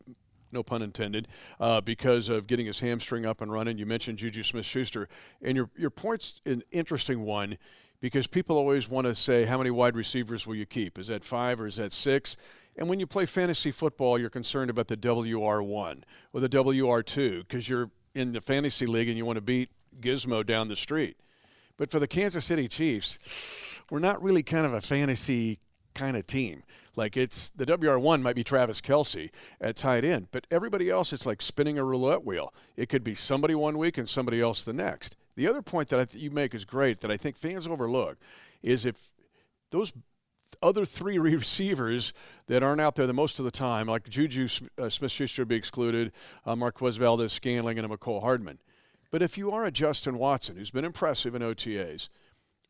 no 0.50 0.64
pun 0.64 0.82
intended, 0.82 1.28
uh, 1.60 1.82
because 1.82 2.30
of 2.30 2.48
getting 2.48 2.68
his 2.68 2.80
hamstring 2.80 3.26
up 3.26 3.42
and 3.42 3.52
running. 3.52 3.78
You 3.78 3.86
mentioned 3.86 4.18
Juju 4.18 4.44
Smith-Schuster, 4.44 5.10
and 5.42 5.58
your 5.58 5.70
your 5.78 5.90
point's 5.90 6.42
an 6.46 6.64
interesting 6.72 7.22
one 7.22 7.58
because 8.00 8.28
people 8.28 8.58
always 8.58 8.90
want 8.90 9.08
to 9.08 9.16
say, 9.16 9.46
how 9.46 9.58
many 9.58 9.72
wide 9.72 9.96
receivers 9.96 10.46
will 10.46 10.56
you 10.56 10.66
keep? 10.66 11.00
Is 11.00 11.08
that 11.08 11.24
five 11.24 11.60
or 11.60 11.68
is 11.68 11.78
that 11.78 11.92
six? 11.92 12.38
And 12.78 12.88
when 12.88 13.00
you 13.00 13.08
play 13.08 13.26
fantasy 13.26 13.72
football, 13.72 14.20
you're 14.20 14.30
concerned 14.30 14.70
about 14.70 14.88
the 14.88 14.98
WR1 14.98 16.04
or 16.34 16.40
the 16.40 16.50
WR2 16.50 17.40
because 17.40 17.68
you're 17.68 17.90
in 18.14 18.34
the 18.34 18.42
fantasy 18.42 18.86
league 18.86 19.08
and 19.08 19.18
you 19.18 19.26
want 19.26 19.38
to 19.38 19.42
beat 19.42 19.70
Gizmo 20.00 20.46
down 20.46 20.68
the 20.68 20.76
street. 20.76 21.18
But 21.78 21.92
for 21.92 22.00
the 22.00 22.08
Kansas 22.08 22.46
City 22.46 22.68
Chiefs, 22.68 23.82
we're 23.90 24.00
not 24.00 24.22
really 24.22 24.44
kind 24.44 24.66
of 24.66 24.74
a 24.74 24.82
fantasy 24.82 25.60
kind 25.94 26.16
of 26.16 26.28
team. 26.28 26.64
Like 26.96 27.18
it's 27.18 27.52
the 27.52 27.66
WR1 27.66 28.22
might 28.22 28.36
be 28.36 28.44
Travis 28.44 28.82
Kelce 28.82 29.30
at 29.62 29.76
tight 29.76 30.04
end, 30.04 30.28
but 30.32 30.48
everybody 30.50 30.90
else, 30.90 31.14
it's 31.14 31.26
like 31.26 31.42
spinning 31.42 31.78
a 31.78 31.84
roulette 31.84 32.24
wheel. 32.24 32.54
It 32.76 32.90
could 32.90 33.04
be 33.04 33.16
somebody 33.16 33.56
one 33.56 33.78
week 33.78 33.98
and 33.98 34.10
somebody 34.10 34.42
else 34.42 34.64
the 34.64 34.74
next. 34.74 35.16
The 35.38 35.48
other 35.48 35.62
point 35.62 35.90
that 35.90 36.16
you 36.16 36.32
make 36.32 36.56
is 36.56 36.66
great 36.66 37.00
that 37.02 37.12
I 37.12 37.16
think 37.16 37.38
fans 37.38 37.68
overlook 37.68 38.18
is 38.64 38.88
if 38.88 39.12
those 39.70 39.94
other 40.64 40.84
three 40.84 41.18
receivers 41.20 42.12
that 42.48 42.64
aren't 42.64 42.82
out 42.82 42.96
there 42.96 43.06
the 43.06 43.14
most 43.14 43.38
of 43.38 43.46
the 43.46 43.52
time, 43.52 43.86
like 43.88 44.10
Juju 44.10 44.48
uh, 44.80 44.90
Smith-Schuster 44.90 45.46
be 45.46 45.56
excluded, 45.56 46.12
uh, 46.44 46.56
Marquez 46.56 46.98
Valdes-Scantling, 46.98 47.78
and 47.78 47.86
a 47.86 47.96
Mecole 47.96 48.22
Hardman. 48.22 48.58
But 49.12 49.22
if 49.22 49.38
you 49.38 49.52
are 49.52 49.64
a 49.64 49.72
Justin 49.72 50.18
Watson, 50.18 50.58
who's 50.58 50.72
been 50.72 50.84
impressive 50.84 51.36
in 51.36 51.44
OTAs, 51.44 52.10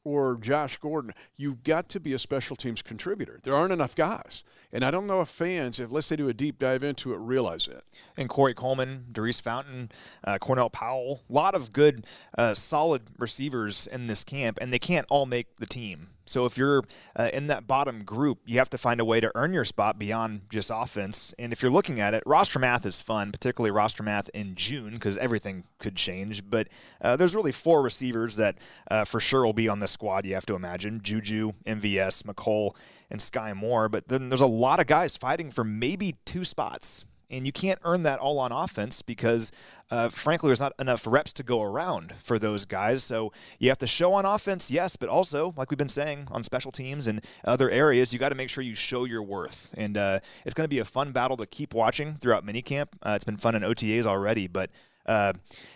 or 0.07 0.37
Josh 0.37 0.77
Gordon, 0.77 1.11
you've 1.35 1.63
got 1.63 1.89
to 1.89 1.99
be 1.99 2.13
a 2.13 2.19
special 2.19 2.55
teams 2.55 2.81
contributor. 2.81 3.39
There 3.43 3.53
aren't 3.53 3.73
enough 3.73 3.93
guys. 3.93 4.43
And 4.71 4.85
I 4.85 4.91
don't 4.91 5.05
know 5.05 5.19
if 5.19 5.27
fans, 5.27 5.79
unless 5.79 6.07
they 6.07 6.15
do 6.15 6.29
a 6.29 6.33
deep 6.33 6.59
dive 6.59 6.83
into 6.83 7.13
it, 7.13 7.17
realize 7.17 7.67
it. 7.67 7.83
And 8.15 8.29
Corey 8.29 8.53
Coleman, 8.53 9.07
Daurice 9.11 9.41
Fountain, 9.41 9.91
uh, 10.23 10.37
Cornell 10.37 10.69
Powell, 10.69 11.23
a 11.29 11.33
lot 11.33 11.55
of 11.55 11.73
good, 11.73 12.05
uh, 12.37 12.53
solid 12.53 13.03
receivers 13.17 13.87
in 13.87 14.07
this 14.07 14.23
camp, 14.23 14.57
and 14.61 14.71
they 14.71 14.79
can't 14.79 15.05
all 15.09 15.25
make 15.25 15.57
the 15.57 15.65
team. 15.65 16.07
So 16.29 16.45
if 16.45 16.57
you're 16.57 16.83
uh, 17.15 17.29
in 17.33 17.47
that 17.47 17.67
bottom 17.67 18.03
group, 18.03 18.39
you 18.45 18.57
have 18.59 18.69
to 18.71 18.77
find 18.77 18.99
a 18.99 19.05
way 19.05 19.19
to 19.19 19.31
earn 19.35 19.53
your 19.53 19.65
spot 19.65 19.97
beyond 19.97 20.41
just 20.49 20.71
offense. 20.73 21.33
And 21.39 21.51
if 21.51 21.61
you're 21.61 21.71
looking 21.71 21.99
at 21.99 22.13
it, 22.13 22.23
roster 22.25 22.59
math 22.59 22.85
is 22.85 23.01
fun, 23.01 23.31
particularly 23.31 23.71
roster 23.71 24.03
math 24.03 24.29
in 24.33 24.55
June 24.55 24.93
because 24.93 25.17
everything 25.17 25.63
could 25.79 25.95
change. 25.95 26.47
But 26.49 26.67
uh, 27.01 27.15
there's 27.15 27.35
really 27.35 27.51
four 27.51 27.81
receivers 27.81 28.35
that 28.35 28.57
uh, 28.91 29.03
for 29.05 29.19
sure 29.19 29.45
will 29.45 29.53
be 29.53 29.67
on 29.67 29.79
the 29.79 29.87
squad. 29.87 30.25
You 30.25 30.35
have 30.35 30.45
to 30.47 30.55
imagine 30.55 31.01
Juju, 31.01 31.53
MVS, 31.65 32.23
Mecole, 32.23 32.75
and 33.09 33.19
Skyy 33.19 33.55
Moore. 33.55 33.89
But 33.89 34.07
then 34.07 34.29
there's 34.29 34.41
a 34.41 34.47
lot 34.47 34.79
of 34.79 34.87
guys 34.87 35.17
fighting 35.17 35.49
for 35.49 35.63
maybe 35.63 36.15
two 36.25 36.43
spots 36.43 37.05
And 37.29 37.45
you 37.45 37.51
can't 37.51 37.79
earn 37.83 38.03
that 38.03 38.19
all 38.19 38.39
on 38.39 38.51
offense 38.53 39.01
because, 39.01 39.51
uh, 39.91 40.07
frankly, 40.09 40.47
there's 40.47 40.61
not 40.61 40.73
enough 40.79 41.05
reps 41.05 41.33
to 41.33 41.43
go 41.43 41.61
around 41.61 42.13
for 42.19 42.39
those 42.39 42.63
guys. 42.63 43.03
So 43.03 43.33
you 43.59 43.67
have 43.69 43.77
to 43.79 43.87
show 43.87 44.13
on 44.13 44.25
offense, 44.25 44.71
yes, 44.71 44.95
but 44.95 45.09
also, 45.09 45.53
like 45.57 45.69
we've 45.69 45.77
been 45.77 45.89
saying, 45.89 46.27
on 46.31 46.43
special 46.43 46.71
teams 46.71 47.07
and 47.07 47.21
other 47.43 47.69
areas, 47.69 48.13
you 48.13 48.19
got 48.19 48.29
to 48.29 48.35
make 48.35 48.49
sure 48.49 48.63
you 48.63 48.75
show 48.75 49.03
your 49.03 49.21
worth. 49.21 49.73
And 49.77 49.97
uh, 49.97 50.19
it's 50.45 50.53
going 50.53 50.65
to 50.65 50.69
be 50.69 50.79
a 50.79 50.85
fun 50.85 51.11
battle 51.11 51.35
to 51.37 51.45
keep 51.45 51.73
watching 51.73 52.13
throughout 52.13 52.45
minicamp. 52.45 52.87
Uh, 53.03 53.13
it's 53.15 53.25
been 53.25 53.37
fun 53.37 53.55
in 53.55 53.61
OTAs 53.61 54.05
already, 54.05 54.47
but. 54.47 54.69
Uh, 55.05 55.31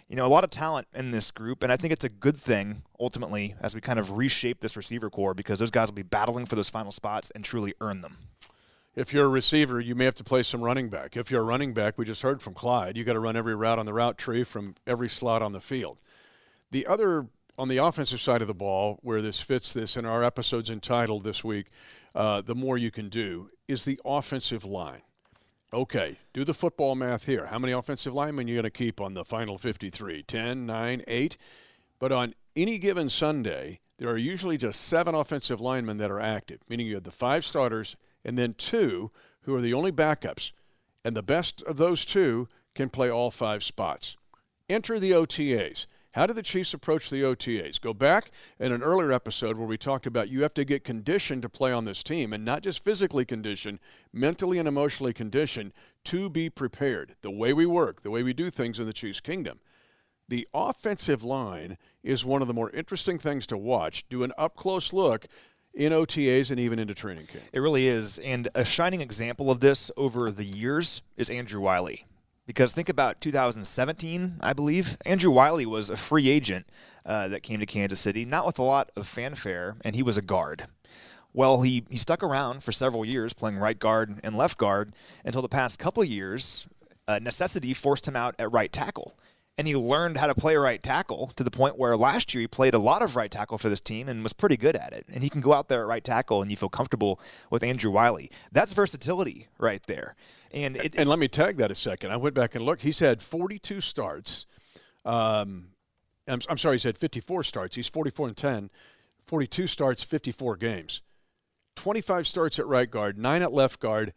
you 0.09 0.17
know, 0.17 0.25
a 0.25 0.27
lot 0.27 0.43
of 0.43 0.49
talent 0.49 0.89
in 0.93 1.11
this 1.11 1.31
group, 1.31 1.63
and 1.63 1.71
I 1.71 1.77
think 1.77 1.93
it's 1.93 2.03
a 2.03 2.09
good 2.09 2.35
thing 2.35 2.81
ultimately 2.99 3.55
as 3.61 3.73
we 3.73 3.79
kind 3.79 3.97
of 3.97 4.11
reshape 4.17 4.59
this 4.59 4.75
receiver 4.75 5.09
core 5.09 5.33
because 5.33 5.59
those 5.59 5.71
guys 5.71 5.87
will 5.87 5.95
be 5.95 6.01
battling 6.03 6.45
for 6.45 6.55
those 6.55 6.69
final 6.69 6.91
spots 6.91 7.31
and 7.33 7.41
truly 7.41 7.73
earn 7.79 8.01
them. 8.01 8.17
If 8.93 9.13
you're 9.13 9.25
a 9.25 9.29
receiver, 9.29 9.79
you 9.79 9.95
may 9.95 10.03
have 10.05 10.15
to 10.15 10.23
play 10.23 10.43
some 10.43 10.61
running 10.61 10.89
back. 10.89 11.15
If 11.15 11.31
you're 11.31 11.41
a 11.41 11.45
running 11.45 11.73
back, 11.73 11.97
we 11.97 12.03
just 12.03 12.21
heard 12.21 12.41
from 12.41 12.53
Clyde, 12.53 12.97
you 12.97 13.05
got 13.05 13.13
to 13.13 13.19
run 13.19 13.37
every 13.37 13.55
route 13.55 13.79
on 13.79 13.85
the 13.85 13.93
route 13.93 14.17
tree 14.17 14.43
from 14.43 14.75
every 14.85 15.07
slot 15.07 15.41
on 15.41 15.53
the 15.53 15.61
field. 15.61 15.97
The 16.71 16.85
other 16.85 17.27
on 17.57 17.67
the 17.67 17.77
offensive 17.77 18.19
side 18.19 18.41
of 18.41 18.47
the 18.47 18.53
ball, 18.53 18.99
where 19.01 19.21
this 19.21 19.41
fits 19.41 19.71
this, 19.73 19.95
and 19.95 20.07
our 20.07 20.23
episode's 20.23 20.69
entitled 20.69 21.23
this 21.23 21.43
week, 21.43 21.67
uh, 22.15 22.41
The 22.41 22.55
More 22.55 22.77
You 22.77 22.91
Can 22.91 23.09
Do, 23.09 23.49
is 23.67 23.85
the 23.85 23.99
offensive 24.05 24.65
line. 24.65 25.01
Okay, 25.73 26.17
do 26.33 26.43
the 26.43 26.53
football 26.53 26.95
math 26.95 27.25
here. 27.25 27.45
How 27.45 27.59
many 27.59 27.71
offensive 27.71 28.13
linemen 28.13 28.47
you 28.47 28.55
going 28.55 28.63
to 28.63 28.69
keep 28.69 28.99
on 28.99 29.13
the 29.13 29.23
final 29.23 29.57
53? 29.57 30.23
10, 30.23 30.65
9, 30.65 31.03
8? 31.07 31.37
But 31.99 32.11
on 32.11 32.33
any 32.55 32.77
given 32.77 33.09
Sunday, 33.09 33.79
there 33.97 34.09
are 34.09 34.17
usually 34.17 34.57
just 34.57 34.81
seven 34.81 35.15
offensive 35.15 35.61
linemen 35.61 35.97
that 35.97 36.11
are 36.11 36.19
active, 36.19 36.59
meaning 36.67 36.87
you 36.87 36.95
have 36.95 37.03
the 37.03 37.11
five 37.11 37.45
starters 37.45 37.95
and 38.23 38.37
then 38.37 38.53
two 38.53 39.09
who 39.41 39.55
are 39.55 39.61
the 39.61 39.73
only 39.73 39.91
backups. 39.91 40.51
And 41.03 41.15
the 41.15 41.23
best 41.23 41.61
of 41.63 41.77
those 41.77 42.05
two 42.05 42.47
can 42.75 42.89
play 42.89 43.09
all 43.09 43.31
five 43.31 43.63
spots. 43.63 44.15
Enter 44.69 44.99
the 44.99 45.11
OTAs. 45.11 45.85
How 46.13 46.27
do 46.27 46.33
the 46.33 46.43
Chiefs 46.43 46.73
approach 46.73 47.09
the 47.09 47.21
OTAs? 47.21 47.79
Go 47.79 47.93
back 47.93 48.31
in 48.59 48.73
an 48.73 48.83
earlier 48.83 49.13
episode 49.13 49.57
where 49.57 49.67
we 49.67 49.77
talked 49.77 50.05
about 50.05 50.27
you 50.27 50.43
have 50.43 50.53
to 50.55 50.65
get 50.65 50.83
conditioned 50.83 51.41
to 51.41 51.49
play 51.49 51.71
on 51.71 51.85
this 51.85 52.03
team 52.03 52.33
and 52.33 52.43
not 52.43 52.63
just 52.63 52.83
physically 52.83 53.23
conditioned, 53.23 53.79
mentally 54.11 54.59
and 54.59 54.67
emotionally 54.67 55.13
conditioned 55.13 55.71
to 56.05 56.29
be 56.29 56.49
prepared. 56.49 57.15
The 57.21 57.31
way 57.31 57.53
we 57.53 57.65
work, 57.65 58.01
the 58.01 58.11
way 58.11 58.23
we 58.23 58.33
do 58.33 58.49
things 58.49 58.77
in 58.77 58.85
the 58.87 58.93
Chiefs 58.93 59.21
Kingdom. 59.21 59.61
The 60.27 60.47
offensive 60.53 61.23
line 61.23 61.77
is 62.03 62.25
one 62.25 62.41
of 62.41 62.47
the 62.49 62.53
more 62.53 62.71
interesting 62.71 63.17
things 63.17 63.47
to 63.47 63.57
watch. 63.57 64.07
Do 64.09 64.23
an 64.23 64.33
up 64.37 64.55
close 64.55 64.91
look 64.91 65.27
in 65.73 65.93
OTAs 65.93 66.51
and 66.51 66.59
even 66.59 66.79
into 66.79 66.93
training 66.93 67.27
camp. 67.27 67.43
It 67.53 67.59
really 67.59 67.87
is. 67.87 68.19
And 68.19 68.49
a 68.55 68.65
shining 68.65 69.01
example 69.01 69.49
of 69.49 69.59
this 69.59 69.91
over 69.95 70.31
the 70.31 70.43
years 70.43 71.01
is 71.17 71.29
Andrew 71.29 71.61
Wylie. 71.61 72.05
Because 72.45 72.73
think 72.73 72.89
about 72.89 73.21
2017, 73.21 74.37
I 74.41 74.53
believe. 74.53 74.97
Andrew 75.05 75.31
Wylie 75.31 75.65
was 75.65 75.89
a 75.89 75.95
free 75.95 76.29
agent 76.29 76.65
uh, 77.05 77.27
that 77.29 77.43
came 77.43 77.59
to 77.59 77.65
Kansas 77.65 77.99
City, 77.99 78.25
not 78.25 78.45
with 78.45 78.59
a 78.59 78.63
lot 78.63 78.91
of 78.95 79.07
fanfare, 79.07 79.77
and 79.85 79.95
he 79.95 80.03
was 80.03 80.17
a 80.17 80.21
guard. 80.21 80.65
Well, 81.33 81.61
he, 81.61 81.85
he 81.89 81.97
stuck 81.97 82.23
around 82.23 82.63
for 82.63 82.73
several 82.73 83.05
years 83.05 83.31
playing 83.31 83.57
right 83.57 83.79
guard 83.79 84.19
and 84.23 84.35
left 84.35 84.57
guard 84.57 84.93
until 85.23 85.41
the 85.41 85.47
past 85.47 85.79
couple 85.79 86.03
years, 86.03 86.67
uh, 87.07 87.19
necessity 87.21 87.73
forced 87.73 88.07
him 88.07 88.15
out 88.17 88.35
at 88.37 88.51
right 88.51 88.71
tackle 88.71 89.13
and 89.57 89.67
he 89.67 89.75
learned 89.75 90.17
how 90.17 90.27
to 90.27 90.35
play 90.35 90.55
right 90.55 90.81
tackle 90.81 91.31
to 91.35 91.43
the 91.43 91.51
point 91.51 91.77
where 91.77 91.95
last 91.97 92.33
year 92.33 92.41
he 92.41 92.47
played 92.47 92.73
a 92.73 92.79
lot 92.79 93.01
of 93.01 93.15
right 93.15 93.29
tackle 93.29 93.57
for 93.57 93.69
this 93.69 93.81
team 93.81 94.07
and 94.07 94.23
was 94.23 94.33
pretty 94.33 94.57
good 94.57 94.75
at 94.75 94.93
it. 94.93 95.05
And 95.11 95.23
he 95.23 95.29
can 95.29 95.41
go 95.41 95.53
out 95.53 95.67
there 95.67 95.81
at 95.81 95.87
right 95.87 96.03
tackle 96.03 96.41
and 96.41 96.49
you 96.49 96.57
feel 96.57 96.69
comfortable 96.69 97.19
with 97.49 97.61
Andrew 97.61 97.91
Wylie. 97.91 98.31
That's 98.51 98.73
versatility 98.73 99.47
right 99.59 99.83
there. 99.83 100.15
And 100.51 100.77
it, 100.77 100.95
and 100.95 101.07
let 101.07 101.19
me 101.19 101.27
tag 101.27 101.57
that 101.57 101.71
a 101.71 101.75
second. 101.75 102.11
I 102.11 102.17
went 102.17 102.35
back 102.35 102.55
and 102.55 102.65
looked. 102.65 102.81
He's 102.81 102.99
had 102.99 103.21
42 103.21 103.81
starts. 103.81 104.45
Um, 105.05 105.67
I'm, 106.27 106.39
I'm 106.49 106.57
sorry, 106.57 106.75
he's 106.75 106.83
had 106.83 106.97
54 106.97 107.43
starts. 107.43 107.75
He's 107.75 107.87
44 107.87 108.27
and 108.27 108.37
10, 108.37 108.69
42 109.25 109.67
starts, 109.67 110.03
54 110.03 110.57
games. 110.57 111.01
25 111.75 112.27
starts 112.27 112.59
at 112.59 112.67
right 112.67 112.89
guard, 112.89 113.17
nine 113.17 113.41
at 113.41 113.53
left 113.53 113.79
guard, 113.79 114.13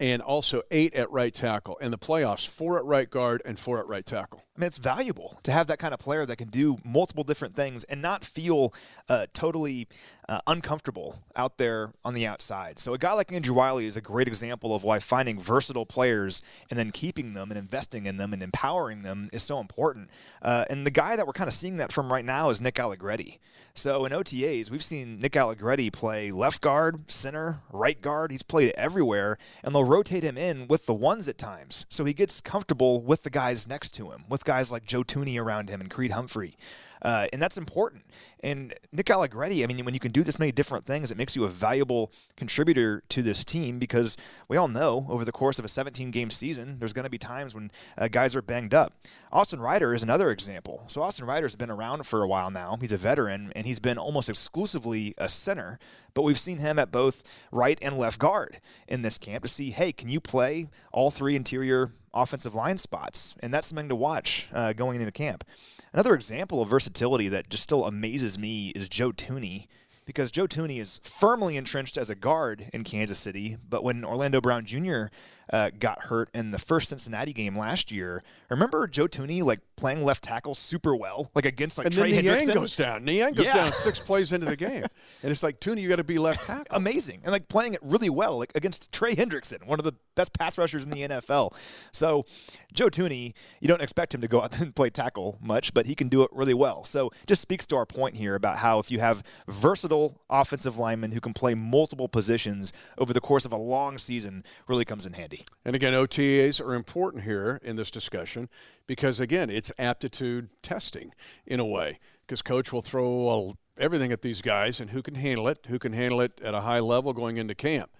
and 0.00 0.22
also 0.22 0.62
eight 0.70 0.94
at 0.94 1.10
right 1.10 1.32
tackle. 1.32 1.76
In 1.76 1.90
the 1.90 1.98
playoffs, 1.98 2.46
four 2.46 2.78
at 2.78 2.84
right 2.84 3.08
guard 3.08 3.42
and 3.44 3.58
four 3.58 3.78
at 3.78 3.86
right 3.86 4.04
tackle. 4.04 4.44
I 4.56 4.60
mean, 4.60 4.66
it's 4.66 4.78
valuable 4.78 5.38
to 5.44 5.52
have 5.52 5.66
that 5.68 5.78
kind 5.78 5.94
of 5.94 6.00
player 6.00 6.26
that 6.26 6.36
can 6.36 6.48
do 6.48 6.78
multiple 6.84 7.24
different 7.24 7.54
things 7.54 7.84
and 7.84 8.02
not 8.02 8.24
feel 8.24 8.72
uh, 9.12 9.26
totally 9.34 9.86
uh, 10.26 10.40
uncomfortable 10.46 11.18
out 11.36 11.58
there 11.58 11.92
on 12.02 12.14
the 12.14 12.26
outside. 12.26 12.78
So 12.78 12.94
a 12.94 12.98
guy 12.98 13.12
like 13.12 13.30
Andrew 13.30 13.54
Wylie 13.54 13.84
is 13.84 13.98
a 13.98 14.00
great 14.00 14.26
example 14.26 14.74
of 14.74 14.84
why 14.84 15.00
finding 15.00 15.38
versatile 15.38 15.84
players 15.84 16.40
and 16.70 16.78
then 16.78 16.92
keeping 16.92 17.34
them 17.34 17.50
and 17.50 17.58
investing 17.58 18.06
in 18.06 18.16
them 18.16 18.32
and 18.32 18.42
empowering 18.42 19.02
them 19.02 19.28
is 19.30 19.42
so 19.42 19.60
important. 19.60 20.08
Uh, 20.40 20.64
and 20.70 20.86
the 20.86 20.90
guy 20.90 21.14
that 21.14 21.26
we're 21.26 21.34
kind 21.34 21.48
of 21.48 21.52
seeing 21.52 21.76
that 21.76 21.92
from 21.92 22.10
right 22.10 22.24
now 22.24 22.48
is 22.48 22.58
Nick 22.58 22.78
Allegretti. 22.78 23.38
So 23.74 24.06
in 24.06 24.12
OTAs, 24.12 24.70
we've 24.70 24.84
seen 24.84 25.18
Nick 25.18 25.36
Allegretti 25.36 25.90
play 25.90 26.30
left 26.30 26.62
guard, 26.62 27.10
center, 27.10 27.60
right 27.70 28.00
guard. 28.00 28.30
He's 28.30 28.42
played 28.42 28.72
everywhere, 28.76 29.38
and 29.62 29.74
they'll 29.74 29.84
rotate 29.84 30.22
him 30.22 30.36
in 30.36 30.68
with 30.68 30.84
the 30.84 30.94
ones 30.94 31.26
at 31.26 31.38
times. 31.38 31.86
So 31.88 32.04
he 32.04 32.12
gets 32.12 32.42
comfortable 32.42 33.02
with 33.02 33.22
the 33.22 33.30
guys 33.30 33.66
next 33.66 33.92
to 33.92 34.10
him, 34.10 34.24
with 34.28 34.44
guys 34.44 34.70
like 34.70 34.84
Joe 34.84 35.04
Thuney 35.04 35.40
around 35.40 35.70
him 35.70 35.80
and 35.80 35.90
Creed 35.90 36.12
Humphrey. 36.12 36.56
Uh, 37.02 37.26
and 37.32 37.42
that's 37.42 37.58
important. 37.58 38.04
And 38.40 38.74
Nick 38.92 39.10
Allegretti, 39.10 39.62
I 39.62 39.66
mean, 39.66 39.84
when 39.84 39.94
you 39.94 40.00
can 40.00 40.12
do 40.12 40.22
this 40.22 40.38
many 40.38 40.52
different 40.52 40.86
things, 40.86 41.10
it 41.10 41.16
makes 41.16 41.36
you 41.36 41.44
a 41.44 41.48
valuable 41.48 42.12
contributor 42.36 43.02
to 43.10 43.22
this 43.22 43.44
team 43.44 43.78
because 43.78 44.16
we 44.48 44.56
all 44.56 44.68
know 44.68 45.06
over 45.08 45.24
the 45.24 45.32
course 45.32 45.58
of 45.58 45.64
a 45.64 45.68
17 45.68 46.10
game 46.10 46.30
season, 46.30 46.78
there's 46.78 46.92
going 46.92 47.04
to 47.04 47.10
be 47.10 47.18
times 47.18 47.54
when 47.54 47.70
uh, 47.98 48.08
guys 48.08 48.34
are 48.36 48.42
banged 48.42 48.74
up. 48.74 48.94
Austin 49.32 49.60
Reiter 49.60 49.94
is 49.94 50.02
another 50.02 50.30
example. 50.30 50.84
So 50.88 51.02
Austin 51.02 51.26
Reiter's 51.26 51.56
been 51.56 51.70
around 51.70 52.06
for 52.06 52.22
a 52.22 52.28
while 52.28 52.50
now. 52.50 52.76
He's 52.80 52.92
a 52.92 52.96
veteran 52.96 53.52
and 53.56 53.66
he's 53.66 53.80
been 53.80 53.98
almost 53.98 54.28
exclusively 54.28 55.14
a 55.18 55.28
center, 55.28 55.78
but 56.14 56.22
we've 56.22 56.38
seen 56.38 56.58
him 56.58 56.78
at 56.78 56.92
both 56.92 57.24
right 57.50 57.78
and 57.82 57.98
left 57.98 58.18
guard 58.18 58.60
in 58.86 59.02
this 59.02 59.18
camp 59.18 59.42
to 59.44 59.48
see, 59.48 59.70
hey, 59.70 59.92
can 59.92 60.08
you 60.08 60.20
play 60.20 60.68
all 60.92 61.10
three 61.10 61.34
interior 61.34 61.92
offensive 62.14 62.54
line 62.54 62.78
spots? 62.78 63.34
And 63.40 63.52
that's 63.52 63.66
something 63.68 63.88
to 63.88 63.96
watch 63.96 64.48
uh, 64.52 64.72
going 64.72 65.00
into 65.00 65.10
camp. 65.12 65.44
Another 65.92 66.14
example 66.14 66.62
of 66.62 66.68
versatility 66.68 67.28
that 67.28 67.50
just 67.50 67.62
still 67.62 67.84
amazes 67.84 68.38
me 68.38 68.70
is 68.70 68.88
Joe 68.88 69.12
Thuney, 69.12 69.66
because 70.06 70.30
Joe 70.30 70.46
Thuney 70.46 70.80
is 70.80 71.00
firmly 71.02 71.56
entrenched 71.56 71.98
as 71.98 72.08
a 72.08 72.14
guard 72.14 72.70
in 72.72 72.82
Kansas 72.82 73.18
City. 73.18 73.58
But 73.68 73.84
when 73.84 74.04
Orlando 74.04 74.40
Brown 74.40 74.64
Jr 74.64 75.06
uh, 75.52 75.70
got 75.78 76.04
hurt 76.04 76.30
in 76.34 76.50
the 76.50 76.58
first 76.58 76.88
Cincinnati 76.88 77.32
game 77.32 77.56
last 77.56 77.92
year. 77.92 78.22
Remember 78.52 78.86
Joe 78.86 79.06
Thuney 79.08 79.42
like 79.42 79.60
playing 79.76 80.04
left 80.04 80.22
tackle 80.24 80.54
super 80.54 80.94
well, 80.94 81.30
like 81.34 81.44
against 81.44 81.76
like 81.78 81.86
and 81.86 81.94
Trey 81.94 82.12
then 82.12 82.24
Hendrickson. 82.24 82.54
goes 82.54 82.76
down. 82.76 83.04
Niang 83.04 83.32
goes 83.34 83.46
Yeah. 83.46 83.54
down 83.54 83.72
six 83.72 83.98
plays 83.98 84.32
into 84.32 84.46
the 84.46 84.56
game, 84.56 84.84
and 85.22 85.30
it's 85.30 85.42
like 85.42 85.60
Thuney, 85.60 85.80
you 85.80 85.88
got 85.88 85.96
to 85.96 86.04
be 86.04 86.18
left 86.18 86.44
tackle. 86.46 86.66
amazing 86.76 87.20
and 87.24 87.32
like 87.32 87.48
playing 87.48 87.74
it 87.74 87.80
really 87.82 88.10
well 88.10 88.38
like 88.38 88.52
against 88.54 88.92
Trey 88.92 89.14
Hendrickson, 89.16 89.64
one 89.66 89.78
of 89.80 89.84
the 89.84 89.94
best 90.14 90.32
pass 90.38 90.56
rushers 90.58 90.84
in 90.84 90.90
the 90.90 91.00
NFL. 91.08 91.54
So 91.92 92.24
Joe 92.72 92.88
Thuney, 92.88 93.32
you 93.60 93.68
don't 93.68 93.82
expect 93.82 94.14
him 94.14 94.20
to 94.20 94.28
go 94.28 94.42
out 94.42 94.56
and 94.60 94.74
play 94.74 94.90
tackle 94.90 95.38
much, 95.40 95.74
but 95.74 95.86
he 95.86 95.94
can 95.94 96.08
do 96.08 96.22
it 96.22 96.30
really 96.32 96.54
well. 96.54 96.84
So 96.84 97.10
just 97.26 97.42
speaks 97.42 97.66
to 97.68 97.76
our 97.76 97.86
point 97.86 98.16
here 98.16 98.34
about 98.34 98.58
how 98.58 98.78
if 98.78 98.90
you 98.90 99.00
have 99.00 99.22
versatile 99.48 100.20
offensive 100.30 100.78
linemen 100.78 101.12
who 101.12 101.20
can 101.20 101.32
play 101.32 101.54
multiple 101.54 102.08
positions 102.08 102.72
over 102.98 103.12
the 103.12 103.20
course 103.20 103.44
of 103.44 103.52
a 103.52 103.56
long 103.56 103.98
season, 103.98 104.44
really 104.68 104.84
comes 104.84 105.06
in 105.06 105.14
handy. 105.14 105.44
And 105.64 105.74
again, 105.74 105.92
OTAs 105.94 106.60
are 106.60 106.74
important 106.74 107.24
here 107.24 107.58
in 107.62 107.76
this 107.76 107.90
discussion 107.90 108.41
because, 108.86 109.20
again, 109.20 109.50
it's 109.50 109.72
aptitude 109.78 110.50
testing 110.62 111.12
in 111.46 111.60
a 111.60 111.66
way. 111.66 111.98
Because 112.26 112.42
coach 112.42 112.72
will 112.72 112.82
throw 112.82 113.28
uh, 113.28 113.52
everything 113.78 114.12
at 114.12 114.22
these 114.22 114.42
guys 114.42 114.80
and 114.80 114.90
who 114.90 115.02
can 115.02 115.14
handle 115.14 115.48
it, 115.48 115.66
who 115.68 115.78
can 115.78 115.92
handle 115.92 116.20
it 116.20 116.40
at 116.42 116.54
a 116.54 116.60
high 116.60 116.80
level 116.80 117.12
going 117.12 117.36
into 117.36 117.54
camp. 117.54 117.90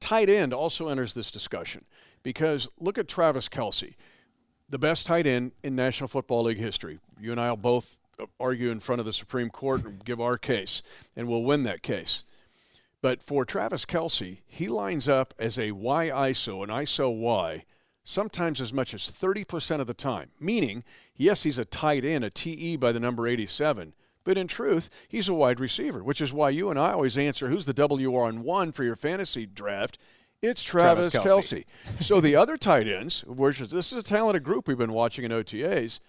Tight 0.00 0.28
end 0.28 0.52
also 0.52 0.88
enters 0.88 1.14
this 1.14 1.30
discussion 1.30 1.84
because 2.22 2.68
look 2.78 2.98
at 2.98 3.08
Travis 3.08 3.48
Kelce, 3.48 3.94
the 4.68 4.78
best 4.78 5.06
tight 5.06 5.26
end 5.26 5.52
in 5.62 5.76
National 5.76 6.08
Football 6.08 6.44
League 6.44 6.58
history. 6.58 6.98
You 7.20 7.32
and 7.32 7.40
I 7.40 7.50
will 7.50 7.56
both 7.56 7.98
argue 8.38 8.70
in 8.70 8.80
front 8.80 9.00
of 9.00 9.06
the 9.06 9.12
Supreme 9.12 9.50
Court 9.50 9.84
and 9.84 10.04
give 10.04 10.20
our 10.20 10.38
case, 10.38 10.82
and 11.16 11.28
we'll 11.28 11.42
win 11.42 11.64
that 11.64 11.82
case. 11.82 12.24
But 13.02 13.22
for 13.22 13.44
Travis 13.44 13.86
Kelce, 13.86 14.40
he 14.46 14.68
lines 14.68 15.08
up 15.08 15.32
as 15.38 15.58
a 15.58 15.72
Y 15.72 16.08
ISO, 16.08 16.62
an 16.62 16.68
ISO 16.70 17.14
Y, 17.14 17.64
sometimes 18.04 18.60
as 18.60 18.72
much 18.72 18.94
as 18.94 19.10
30% 19.10 19.80
of 19.80 19.86
the 19.86 19.94
time. 19.94 20.30
Meaning, 20.40 20.84
yes, 21.16 21.42
he's 21.42 21.58
a 21.58 21.64
tight 21.64 22.04
end, 22.04 22.24
a 22.24 22.30
TE 22.30 22.76
by 22.76 22.92
the 22.92 23.00
number 23.00 23.26
87, 23.26 23.94
but 24.24 24.38
in 24.38 24.46
truth, 24.46 25.06
he's 25.08 25.28
a 25.28 25.34
wide 25.34 25.60
receiver, 25.60 26.02
which 26.02 26.20
is 26.20 26.32
why 26.32 26.50
you 26.50 26.70
and 26.70 26.78
I 26.78 26.92
always 26.92 27.16
answer 27.16 27.48
who's 27.48 27.66
the 27.66 27.74
WR 27.74 28.24
on 28.24 28.42
one 28.42 28.72
for 28.72 28.84
your 28.84 28.96
fantasy 28.96 29.46
draft. 29.46 29.98
It's 30.42 30.62
Travis, 30.62 31.10
Travis 31.10 31.28
Kelsey. 31.28 31.64
Kelce. 31.86 32.02
so 32.02 32.20
the 32.20 32.36
other 32.36 32.56
tight 32.56 32.88
ends, 32.88 33.24
which 33.26 33.60
is, 33.60 33.70
this 33.70 33.92
is 33.92 33.98
a 33.98 34.02
talented 34.02 34.42
group 34.42 34.66
we've 34.66 34.78
been 34.78 34.92
watching 34.92 35.24
in 35.24 35.30
OTAs, 35.30 36.00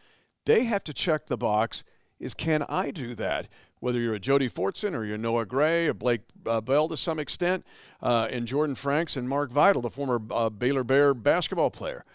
they 0.45 0.63
have 0.63 0.83
to 0.85 0.93
check 0.93 1.27
the 1.27 1.37
box 1.37 1.83
is 2.21 2.33
can 2.33 2.63
I 2.69 2.91
do 2.91 3.15
that? 3.15 3.47
Whether 3.81 3.99
you're 3.99 4.13
a 4.13 4.19
Jody 4.19 4.47
Fortson 4.47 4.95
or 4.95 5.03
you're 5.03 5.17
Noah 5.17 5.45
Gray 5.45 5.87
or 5.87 5.93
Blake 5.93 6.21
uh, 6.45 6.61
Bell 6.61 6.87
to 6.87 6.95
some 6.95 7.19
extent, 7.19 7.65
uh, 8.01 8.29
and 8.31 8.47
Jordan 8.47 8.75
Franks 8.75 9.17
and 9.17 9.27
Mark 9.27 9.51
Vital, 9.51 9.81
the 9.81 9.89
former 9.89 10.21
uh, 10.31 10.49
Baylor 10.49 10.85
Bear 10.85 11.13
basketball 11.13 11.71
player. 11.71 12.05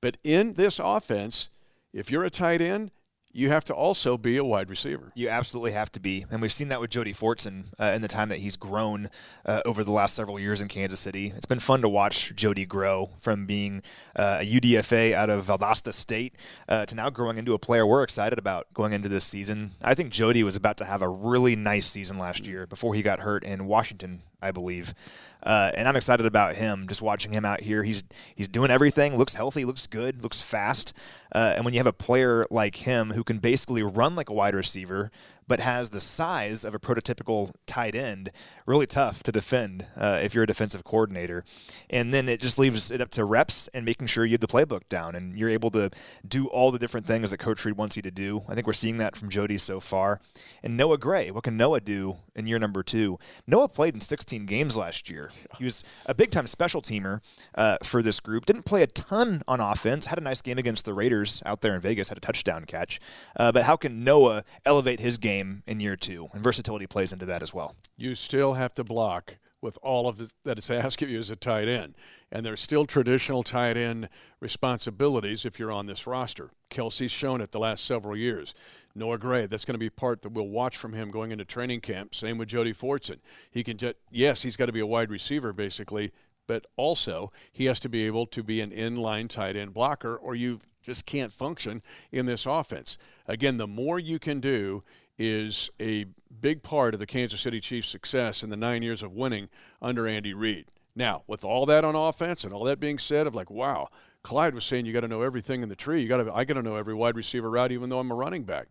But 0.00 0.16
in 0.24 0.54
this 0.54 0.80
offense, 0.82 1.50
if 1.92 2.10
you're 2.10 2.24
a 2.24 2.30
tight 2.30 2.62
end, 2.62 2.92
you 3.38 3.50
have 3.50 3.62
to 3.62 3.72
also 3.72 4.18
be 4.18 4.36
a 4.36 4.42
wide 4.44 4.68
receiver. 4.68 5.12
You 5.14 5.28
absolutely 5.28 5.70
have 5.70 5.92
to 5.92 6.00
be, 6.00 6.26
and 6.28 6.42
we've 6.42 6.50
seen 6.50 6.68
that 6.68 6.80
with 6.80 6.90
Jody 6.90 7.12
Fortson 7.12 7.66
uh, 7.78 7.92
in 7.94 8.02
the 8.02 8.08
time 8.08 8.30
that 8.30 8.40
he's 8.40 8.56
grown 8.56 9.10
uh, 9.46 9.60
over 9.64 9.84
the 9.84 9.92
last 9.92 10.16
several 10.16 10.40
years 10.40 10.60
in 10.60 10.66
Kansas 10.66 10.98
City. 10.98 11.32
It's 11.36 11.46
been 11.46 11.60
fun 11.60 11.80
to 11.82 11.88
watch 11.88 12.34
Jody 12.34 12.66
grow 12.66 13.10
from 13.20 13.46
being 13.46 13.82
uh, 14.16 14.38
a 14.40 14.44
UDFA 14.44 15.12
out 15.12 15.30
of 15.30 15.46
Valdosta 15.46 15.94
State 15.94 16.34
uh, 16.68 16.84
to 16.86 16.96
now 16.96 17.10
growing 17.10 17.38
into 17.38 17.54
a 17.54 17.60
player 17.60 17.86
we're 17.86 18.02
excited 18.02 18.40
about 18.40 18.66
going 18.74 18.92
into 18.92 19.08
this 19.08 19.24
season. 19.24 19.70
I 19.82 19.94
think 19.94 20.10
Jody 20.10 20.42
was 20.42 20.56
about 20.56 20.76
to 20.78 20.84
have 20.84 21.00
a 21.00 21.08
really 21.08 21.54
nice 21.54 21.86
season 21.86 22.18
last 22.18 22.44
year 22.44 22.66
before 22.66 22.94
he 22.96 23.02
got 23.02 23.20
hurt 23.20 23.44
in 23.44 23.66
Washington, 23.66 24.22
I 24.42 24.50
believe. 24.50 24.94
Uh, 25.42 25.70
and 25.74 25.88
I'm 25.88 25.96
excited 25.96 26.26
about 26.26 26.56
him. 26.56 26.86
Just 26.88 27.02
watching 27.02 27.32
him 27.32 27.44
out 27.44 27.60
here, 27.60 27.82
he's 27.82 28.04
he's 28.34 28.48
doing 28.48 28.70
everything. 28.70 29.16
Looks 29.16 29.34
healthy, 29.34 29.64
looks 29.64 29.86
good, 29.86 30.22
looks 30.22 30.40
fast. 30.40 30.92
Uh, 31.34 31.54
and 31.56 31.64
when 31.64 31.74
you 31.74 31.80
have 31.80 31.86
a 31.86 31.92
player 31.92 32.46
like 32.50 32.76
him 32.76 33.12
who 33.12 33.22
can 33.22 33.38
basically 33.38 33.82
run 33.82 34.16
like 34.16 34.30
a 34.30 34.34
wide 34.34 34.54
receiver, 34.54 35.10
but 35.48 35.60
has 35.60 35.90
the 35.90 36.00
size 36.00 36.64
of 36.64 36.74
a 36.74 36.78
prototypical 36.78 37.50
tight 37.66 37.94
end, 37.94 38.30
really 38.66 38.86
tough 38.86 39.22
to 39.24 39.32
defend 39.32 39.86
uh, 39.96 40.20
if 40.22 40.34
you're 40.34 40.44
a 40.44 40.46
defensive 40.46 40.84
coordinator. 40.84 41.44
And 41.90 42.12
then 42.12 42.28
it 42.28 42.40
just 42.40 42.58
leaves 42.58 42.90
it 42.90 43.00
up 43.00 43.10
to 43.12 43.24
reps 43.24 43.68
and 43.68 43.84
making 43.84 44.06
sure 44.06 44.24
you 44.24 44.32
have 44.32 44.40
the 44.40 44.46
playbook 44.46 44.88
down 44.88 45.14
and 45.14 45.36
you're 45.36 45.48
able 45.48 45.70
to 45.70 45.90
do 46.26 46.46
all 46.48 46.70
the 46.70 46.78
different 46.78 47.06
things 47.06 47.30
that 47.30 47.38
Coach 47.38 47.64
Reid 47.64 47.76
wants 47.76 47.96
you 47.96 48.02
to 48.02 48.10
do. 48.10 48.42
I 48.46 48.54
think 48.54 48.66
we're 48.66 48.74
seeing 48.74 48.98
that 48.98 49.16
from 49.16 49.30
Jody 49.30 49.58
so 49.58 49.80
far. 49.80 50.20
And 50.62 50.76
Noah 50.76 50.98
Gray, 50.98 51.30
what 51.30 51.44
can 51.44 51.56
Noah 51.56 51.80
do 51.80 52.18
in 52.36 52.46
year 52.46 52.58
number 52.58 52.82
two? 52.82 53.18
Noah 53.46 53.68
played 53.68 53.94
in 53.94 54.00
16 54.00 54.44
games 54.44 54.76
last 54.76 55.08
year. 55.08 55.30
He 55.56 55.64
was 55.64 55.82
a 56.06 56.14
big 56.14 56.30
time 56.30 56.46
special 56.46 56.82
teamer 56.82 57.20
uh, 57.54 57.78
for 57.82 58.02
this 58.02 58.20
group. 58.20 58.44
Didn't 58.44 58.64
play 58.64 58.82
a 58.82 58.86
ton 58.86 59.42
on 59.48 59.60
offense. 59.60 60.06
Had 60.06 60.18
a 60.18 60.22
nice 60.22 60.42
game 60.42 60.58
against 60.58 60.84
the 60.84 60.92
Raiders 60.92 61.42
out 61.46 61.62
there 61.62 61.74
in 61.74 61.80
Vegas. 61.80 62.08
Had 62.08 62.18
a 62.18 62.20
touchdown 62.20 62.66
catch. 62.66 63.00
Uh, 63.36 63.50
but 63.50 63.64
how 63.64 63.76
can 63.76 64.04
Noah 64.04 64.44
elevate 64.66 65.00
his 65.00 65.16
game? 65.16 65.37
Game 65.38 65.62
in 65.66 65.78
year 65.78 65.94
two, 65.94 66.28
and 66.32 66.42
versatility 66.42 66.86
plays 66.86 67.12
into 67.12 67.26
that 67.26 67.42
as 67.42 67.54
well. 67.54 67.76
You 67.96 68.14
still 68.14 68.54
have 68.54 68.74
to 68.74 68.82
block 68.82 69.38
with 69.60 69.78
all 69.82 70.08
of 70.08 70.32
that 70.44 70.58
is 70.58 70.70
asked 70.70 71.02
of 71.02 71.10
you 71.10 71.18
as 71.18 71.30
a 71.30 71.36
tight 71.36 71.68
end, 71.68 71.94
and 72.32 72.44
there's 72.44 72.60
still 72.60 72.84
traditional 72.84 73.44
tight 73.44 73.76
end 73.76 74.08
responsibilities 74.40 75.44
if 75.44 75.58
you're 75.58 75.70
on 75.70 75.86
this 75.86 76.06
roster. 76.06 76.50
Kelce's 76.70 77.12
shown 77.12 77.40
it 77.40 77.52
the 77.52 77.60
last 77.60 77.84
several 77.84 78.16
years. 78.16 78.52
Noah 78.96 79.18
Gray, 79.18 79.46
that's 79.46 79.64
going 79.64 79.74
to 79.74 79.78
be 79.78 79.90
part 79.90 80.22
that 80.22 80.32
we'll 80.32 80.48
watch 80.48 80.76
from 80.76 80.92
him 80.92 81.12
going 81.12 81.30
into 81.30 81.44
training 81.44 81.80
camp. 81.80 82.16
Same 82.16 82.36
with 82.36 82.48
Jody 82.48 82.72
Fortson. 82.72 83.18
He 83.50 83.62
can 83.62 83.76
just 83.76 83.96
yes, 84.10 84.42
he's 84.42 84.56
got 84.56 84.66
to 84.66 84.72
be 84.72 84.80
a 84.80 84.86
wide 84.86 85.10
receiver 85.10 85.52
basically, 85.52 86.10
but 86.48 86.66
also 86.76 87.30
he 87.52 87.66
has 87.66 87.78
to 87.80 87.88
be 87.88 88.06
able 88.06 88.26
to 88.26 88.42
be 88.42 88.60
an 88.60 88.70
inline 88.70 89.28
tight 89.28 89.54
end 89.54 89.72
blocker, 89.72 90.16
or 90.16 90.34
you 90.34 90.60
just 90.82 91.06
can't 91.06 91.32
function 91.32 91.82
in 92.10 92.26
this 92.26 92.46
offense. 92.46 92.98
Again, 93.26 93.58
the 93.58 93.66
more 93.66 93.98
you 93.98 94.18
can 94.18 94.40
do 94.40 94.82
is 95.18 95.70
a 95.80 96.06
big 96.40 96.62
part 96.62 96.94
of 96.94 97.00
the 97.00 97.06
Kansas 97.06 97.40
City 97.40 97.60
Chiefs' 97.60 97.88
success 97.88 98.42
in 98.42 98.50
the 98.50 98.56
nine 98.56 98.82
years 98.82 99.02
of 99.02 99.12
winning 99.12 99.48
under 99.82 100.06
Andy 100.06 100.32
Reid. 100.32 100.66
Now, 100.94 101.22
with 101.26 101.44
all 101.44 101.66
that 101.66 101.84
on 101.84 101.94
offense 101.94 102.44
and 102.44 102.52
all 102.52 102.64
that 102.64 102.80
being 102.80 102.98
said, 102.98 103.26
of 103.26 103.34
like, 103.34 103.50
wow, 103.50 103.88
Clyde 104.22 104.54
was 104.54 104.64
saying 104.64 104.86
you 104.86 104.92
got 104.92 105.00
to 105.00 105.08
know 105.08 105.22
everything 105.22 105.62
in 105.62 105.68
the 105.68 105.76
tree. 105.76 106.02
You 106.02 106.08
got 106.08 106.24
to, 106.24 106.32
I 106.32 106.44
got 106.44 106.54
to 106.54 106.62
know 106.62 106.76
every 106.76 106.94
wide 106.94 107.16
receiver 107.16 107.50
route, 107.50 107.72
even 107.72 107.88
though 107.88 107.98
I'm 108.00 108.10
a 108.10 108.14
running 108.14 108.44
back. 108.44 108.68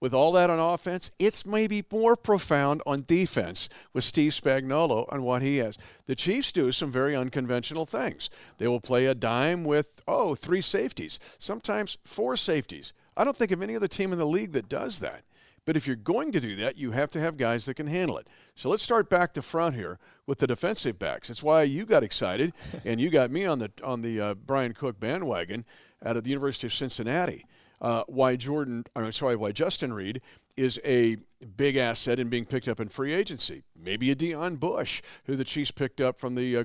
With 0.00 0.14
all 0.14 0.30
that 0.32 0.48
on 0.48 0.60
offense, 0.60 1.10
it's 1.18 1.44
maybe 1.44 1.84
more 1.90 2.14
profound 2.14 2.82
on 2.86 3.04
defense 3.04 3.68
with 3.92 4.04
Steve 4.04 4.30
Spagnuolo 4.30 5.06
and 5.10 5.24
what 5.24 5.42
he 5.42 5.56
has. 5.56 5.76
The 6.06 6.14
Chiefs 6.14 6.52
do 6.52 6.70
some 6.70 6.92
very 6.92 7.16
unconventional 7.16 7.84
things. 7.84 8.30
They 8.58 8.68
will 8.68 8.80
play 8.80 9.06
a 9.06 9.14
dime 9.14 9.64
with, 9.64 10.02
oh, 10.06 10.36
three 10.36 10.60
safeties, 10.60 11.18
sometimes 11.38 11.98
four 12.04 12.36
safeties. 12.36 12.92
I 13.18 13.24
don't 13.24 13.36
think 13.36 13.50
of 13.50 13.60
any 13.60 13.74
other 13.76 13.88
team 13.88 14.12
in 14.12 14.18
the 14.18 14.26
league 14.26 14.52
that 14.52 14.68
does 14.68 15.00
that. 15.00 15.22
But 15.64 15.76
if 15.76 15.86
you're 15.86 15.96
going 15.96 16.32
to 16.32 16.40
do 16.40 16.56
that, 16.56 16.78
you 16.78 16.92
have 16.92 17.10
to 17.10 17.20
have 17.20 17.36
guys 17.36 17.66
that 17.66 17.74
can 17.74 17.88
handle 17.88 18.16
it. 18.16 18.26
So 18.54 18.70
let's 18.70 18.82
start 18.82 19.10
back 19.10 19.34
to 19.34 19.42
front 19.42 19.74
here 19.74 19.98
with 20.24 20.38
the 20.38 20.46
defensive 20.46 20.98
backs. 20.98 21.28
That's 21.28 21.42
why 21.42 21.64
you 21.64 21.84
got 21.84 22.02
excited 22.02 22.54
and 22.86 22.98
you 22.98 23.10
got 23.10 23.30
me 23.30 23.44
on 23.44 23.58
the 23.58 23.70
on 23.84 24.00
the 24.00 24.20
uh, 24.20 24.34
Bryan 24.34 24.72
Cook 24.72 24.98
bandwagon 24.98 25.66
out 26.02 26.16
of 26.16 26.24
the 26.24 26.30
University 26.30 26.68
of 26.68 26.72
Cincinnati. 26.72 27.44
Uh, 27.80 28.02
why 28.08 28.34
Jordan, 28.36 28.84
I'm 28.96 29.12
sorry, 29.12 29.36
why 29.36 29.52
Justin 29.52 29.92
Reid 29.92 30.22
is 30.56 30.80
a 30.84 31.16
big 31.56 31.76
asset 31.76 32.18
in 32.18 32.28
being 32.28 32.46
picked 32.46 32.66
up 32.66 32.80
in 32.80 32.88
free 32.88 33.12
agency. 33.12 33.62
Maybe 33.80 34.10
a 34.10 34.16
Deon 34.16 34.58
Bush, 34.58 35.02
who 35.26 35.36
the 35.36 35.44
Chiefs 35.44 35.70
picked 35.70 36.00
up 36.00 36.18
from 36.18 36.34
the 36.34 36.56
uh, 36.56 36.64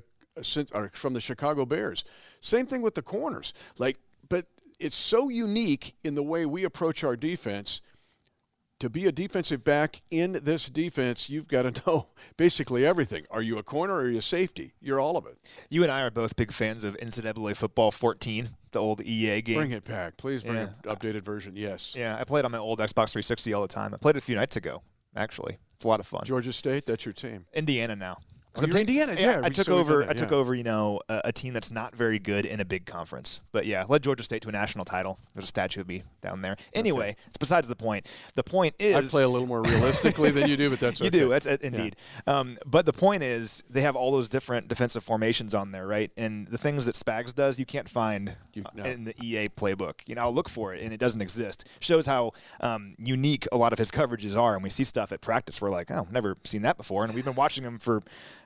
from 0.93 1.13
the 1.13 1.19
Chicago 1.19 1.65
Bears. 1.65 2.05
Same 2.39 2.65
thing 2.65 2.81
with 2.81 2.95
the 2.95 3.01
corners. 3.01 3.53
Like, 3.77 3.97
but 4.29 4.45
it's 4.83 4.95
so 4.95 5.29
unique 5.29 5.95
in 6.03 6.15
the 6.15 6.23
way 6.23 6.45
we 6.45 6.63
approach 6.63 7.03
our 7.03 7.15
defense. 7.15 7.81
To 8.79 8.89
be 8.89 9.05
a 9.05 9.13
defensive 9.13 9.63
back 9.63 10.01
in 10.11 10.33
this 10.43 10.67
defense, 10.67 11.29
you've 11.29 11.47
got 11.47 11.61
to 11.61 11.81
know 11.87 12.09
basically 12.35 12.85
everything. 12.85 13.23
Are 13.31 13.41
you 13.41 13.57
a 13.57 13.63
corner 13.63 13.93
or 13.93 14.01
are 14.01 14.09
you 14.09 14.17
a 14.17 14.21
safety? 14.21 14.73
You're 14.81 14.99
all 14.99 15.15
of 15.15 15.25
it. 15.25 15.37
You 15.69 15.83
and 15.83 15.91
I 15.91 16.01
are 16.01 16.11
both 16.11 16.35
big 16.35 16.51
fans 16.51 16.83
of 16.83 16.97
NCAA 16.97 17.55
Football 17.55 17.91
14, 17.91 18.49
the 18.71 18.79
old 18.79 18.99
EA 19.01 19.41
game. 19.41 19.55
Bring 19.55 19.71
it 19.71 19.85
back. 19.85 20.17
Please 20.17 20.43
bring 20.43 20.57
yeah. 20.57 20.69
an 20.83 20.95
updated 20.95 21.21
version. 21.21 21.53
Yes. 21.55 21.95
Yeah, 21.97 22.17
I 22.19 22.25
played 22.25 22.43
on 22.43 22.51
my 22.51 22.57
old 22.57 22.79
Xbox 22.79 23.13
360 23.13 23.53
all 23.53 23.61
the 23.61 23.69
time. 23.69 23.93
I 23.93 23.97
played 23.97 24.17
it 24.17 24.19
a 24.19 24.21
few 24.21 24.35
nights 24.35 24.57
ago, 24.57 24.81
actually. 25.15 25.59
It's 25.77 25.85
a 25.85 25.87
lot 25.87 26.01
of 26.01 26.05
fun. 26.05 26.23
Georgia 26.25 26.51
State, 26.51 26.85
that's 26.85 27.05
your 27.05 27.13
team. 27.13 27.45
Indiana 27.53 27.95
now. 27.95 28.17
Oh, 28.55 28.65
you're 28.67 28.77
Indiana, 28.77 29.15
yeah. 29.17 29.41
I 29.43 29.49
took 29.49 29.67
over. 29.67 29.99
That, 29.99 30.05
yeah. 30.05 30.11
I 30.11 30.13
took 30.13 30.31
over. 30.31 30.53
You 30.53 30.63
know, 30.63 31.01
a, 31.09 31.21
a, 31.25 31.31
team 31.31 31.53
that's 31.53 31.71
not 31.71 31.95
very 31.95 32.19
good 32.19 32.45
in 32.45 32.59
a 32.59 32.65
big 32.65 32.85
conference. 32.85 33.41
But 33.51 33.65
yeah, 33.65 33.83
led 33.89 34.03
Georgia 34.03 34.23
State 34.23 34.43
to 34.43 34.49
a 34.49 34.51
national 34.51 34.85
title. 34.85 35.17
There's 35.33 35.45
a 35.45 35.47
statue 35.47 35.81
of 35.81 35.87
me 35.87 36.03
down 36.21 36.41
there. 36.41 36.55
Anyway, 36.71 37.09
okay. 37.11 37.15
it's 37.27 37.37
besides 37.37 37.67
the 37.67 37.75
point. 37.75 38.05
The 38.35 38.43
point 38.43 38.75
is, 38.77 38.95
I 38.95 39.01
play 39.01 39.23
a 39.23 39.29
little 39.29 39.47
more 39.47 39.63
realistically 39.63 40.29
than 40.29 40.47
you 40.47 40.55
do, 40.55 40.69
but 40.69 40.79
that's 40.79 41.01
okay. 41.01 41.05
you 41.05 41.11
do. 41.11 41.29
That's 41.29 41.47
uh, 41.47 41.57
indeed. 41.61 41.95
Yeah. 42.27 42.39
Um, 42.39 42.57
but 42.63 42.85
the 42.85 42.93
point 42.93 43.23
is, 43.23 43.63
they 43.69 43.81
have 43.81 43.95
all 43.95 44.11
those 44.11 44.29
different 44.29 44.67
defensive 44.67 45.03
formations 45.03 45.55
on 45.55 45.71
there, 45.71 45.87
right? 45.87 46.11
And 46.15 46.47
the 46.47 46.59
things 46.59 46.85
that 46.85 46.93
Spags 46.93 47.33
does, 47.33 47.59
you 47.59 47.65
can't 47.65 47.89
find 47.89 48.35
you, 48.53 48.63
no. 48.75 48.83
in 48.83 49.05
the 49.05 49.15
EA 49.23 49.49
playbook. 49.49 49.95
You 50.05 50.13
know, 50.13 50.21
I'll 50.21 50.33
look 50.33 50.47
for 50.47 50.75
it, 50.75 50.83
and 50.83 50.93
it 50.93 50.99
doesn't 50.99 51.21
exist. 51.21 51.65
Shows 51.79 52.05
how 52.05 52.33
um, 52.61 52.93
unique 52.99 53.47
a 53.51 53.57
lot 53.57 53.73
of 53.73 53.79
his 53.79 53.89
coverages 53.89 54.37
are, 54.39 54.53
and 54.53 54.63
we 54.63 54.69
see 54.69 54.83
stuff 54.83 55.11
at 55.11 55.21
practice. 55.21 55.59
We're 55.59 55.71
like, 55.71 55.89
oh, 55.89 56.07
never 56.11 56.37
seen 56.43 56.61
that 56.61 56.77
before, 56.77 57.03
and 57.03 57.15
we've 57.15 57.25
been 57.25 57.33
watching 57.33 57.63
him 57.63 57.79
for 57.79 58.03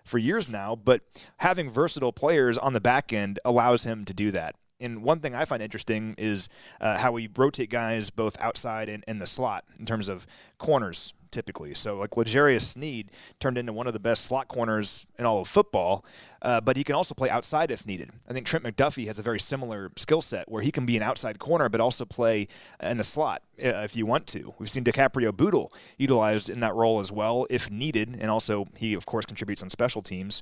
for 0.08 0.18
years 0.18 0.50
now, 0.50 0.76
but 0.76 1.02
having 1.38 1.70
versatile 1.70 2.14
players 2.14 2.58
on 2.58 2.74
the 2.74 2.82
back 2.82 3.14
end 3.14 3.40
allows 3.46 3.84
him 3.84 4.06
to 4.06 4.14
do 4.14 4.32
that. 4.32 4.56
And 4.80 5.02
one 5.02 5.20
thing 5.20 5.34
I 5.34 5.46
find 5.46 5.62
interesting 5.62 6.16
is 6.18 6.50
uh, 6.80 6.98
how 6.98 7.12
we 7.12 7.30
rotate 7.36 7.70
guys 7.70 8.10
both 8.10 8.40
outside 8.40 8.90
and 8.90 9.04
in 9.08 9.20
the 9.20 9.26
slot 9.26 9.66
in 9.80 9.86
terms 9.86 10.08
of 10.08 10.28
corners 10.60 11.14
typically. 11.38 11.72
So 11.76 11.98
like 11.98 12.18
L'Jarius 12.18 12.62
Sneed 12.62 13.12
turned 13.40 13.60
into 13.60 13.72
one 13.72 13.86
of 13.86 13.94
the 13.94 14.00
best 14.00 14.26
slot 14.26 14.48
corners 14.48 15.06
in 15.20 15.26
all 15.26 15.40
of 15.40 15.48
football, 15.48 16.04
uh, 16.42 16.62
but 16.62 16.78
he 16.78 16.84
can 16.84 16.96
also 16.96 17.14
play 17.14 17.30
outside 17.30 17.70
if 17.70 17.86
needed. 17.86 18.10
I 18.28 18.34
think 18.34 18.48
Trent 18.48 18.66
McDuffie 18.66 19.06
has 19.06 19.20
a 19.20 19.22
very 19.22 19.40
similar 19.40 19.92
skill 19.98 20.22
set 20.22 20.50
where 20.50 20.64
he 20.64 20.72
can 20.72 20.88
be 20.88 20.98
an 20.98 21.04
outside 21.04 21.38
corner 21.38 21.70
but 21.70 21.80
also 21.80 22.06
play 22.06 22.48
in 22.82 22.98
the 22.98 23.04
slot 23.04 23.44
uh, 23.64 23.86
if 23.86 23.96
you 23.96 24.08
want 24.08 24.26
to. 24.28 24.56
We've 24.58 24.68
seen 24.68 24.84
DiCaprio 24.84 25.32
Bootle 25.32 25.72
utilized 26.00 26.50
in 26.50 26.60
that 26.62 26.74
role 26.74 26.98
as 26.98 27.12
well 27.12 27.46
if 27.52 27.70
needed, 27.70 28.18
and 28.20 28.32
also 28.32 28.66
he 28.76 28.96
of 28.96 29.06
course 29.06 29.28
contributes 29.28 29.62
on 29.62 29.70
special 29.70 30.02
teams. 30.02 30.42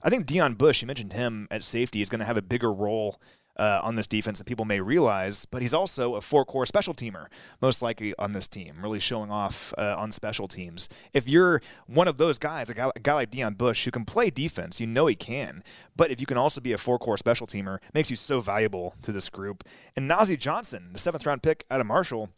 I 0.00 0.10
think 0.10 0.26
Deon 0.26 0.56
Bush, 0.56 0.80
you 0.80 0.86
mentioned 0.86 1.14
him 1.14 1.48
at 1.50 1.64
safety, 1.64 2.00
is 2.00 2.08
going 2.08 2.20
to 2.20 2.24
have 2.24 2.36
a 2.36 2.42
bigger 2.42 2.72
role 2.72 3.16
uh, 3.58 3.80
on 3.82 3.96
this 3.96 4.06
defense 4.06 4.38
that 4.38 4.46
people 4.46 4.64
may 4.64 4.80
realize, 4.80 5.46
but 5.46 5.62
he's 5.62 5.74
also 5.74 6.14
a 6.14 6.20
four 6.20 6.44
core 6.44 6.66
special 6.66 6.94
teamer, 6.94 7.26
most 7.60 7.82
likely 7.82 8.14
on 8.18 8.32
this 8.32 8.48
team, 8.48 8.76
really 8.82 9.00
showing 9.00 9.30
off 9.30 9.72
uh, 9.78 9.96
on 9.98 10.12
special 10.12 10.48
teams. 10.48 10.88
If 11.12 11.28
you're 11.28 11.62
one 11.86 12.08
of 12.08 12.18
those 12.18 12.38
guys, 12.38 12.70
a 12.70 12.74
guy, 12.74 12.90
a 12.94 13.00
guy 13.00 13.14
like 13.14 13.30
Deon 13.30 13.56
Bush, 13.56 13.84
who 13.84 13.90
can 13.90 14.04
play 14.04 14.30
defense, 14.30 14.80
you 14.80 14.86
know 14.86 15.06
he 15.06 15.14
can, 15.14 15.62
but 15.96 16.10
if 16.10 16.20
you 16.20 16.26
can 16.26 16.36
also 16.36 16.60
be 16.60 16.72
a 16.72 16.78
four 16.78 16.98
core 16.98 17.16
special 17.16 17.46
teamer, 17.46 17.78
makes 17.94 18.10
you 18.10 18.16
so 18.16 18.40
valuable 18.40 18.94
to 19.02 19.12
this 19.12 19.28
group. 19.28 19.64
And 19.96 20.10
Nazeeh 20.10 20.38
Johnson, 20.38 20.90
the 20.92 20.98
seventh 20.98 21.26
round 21.26 21.42
pick 21.42 21.64
out 21.70 21.80
of 21.80 21.86
Marshall, 21.86 22.30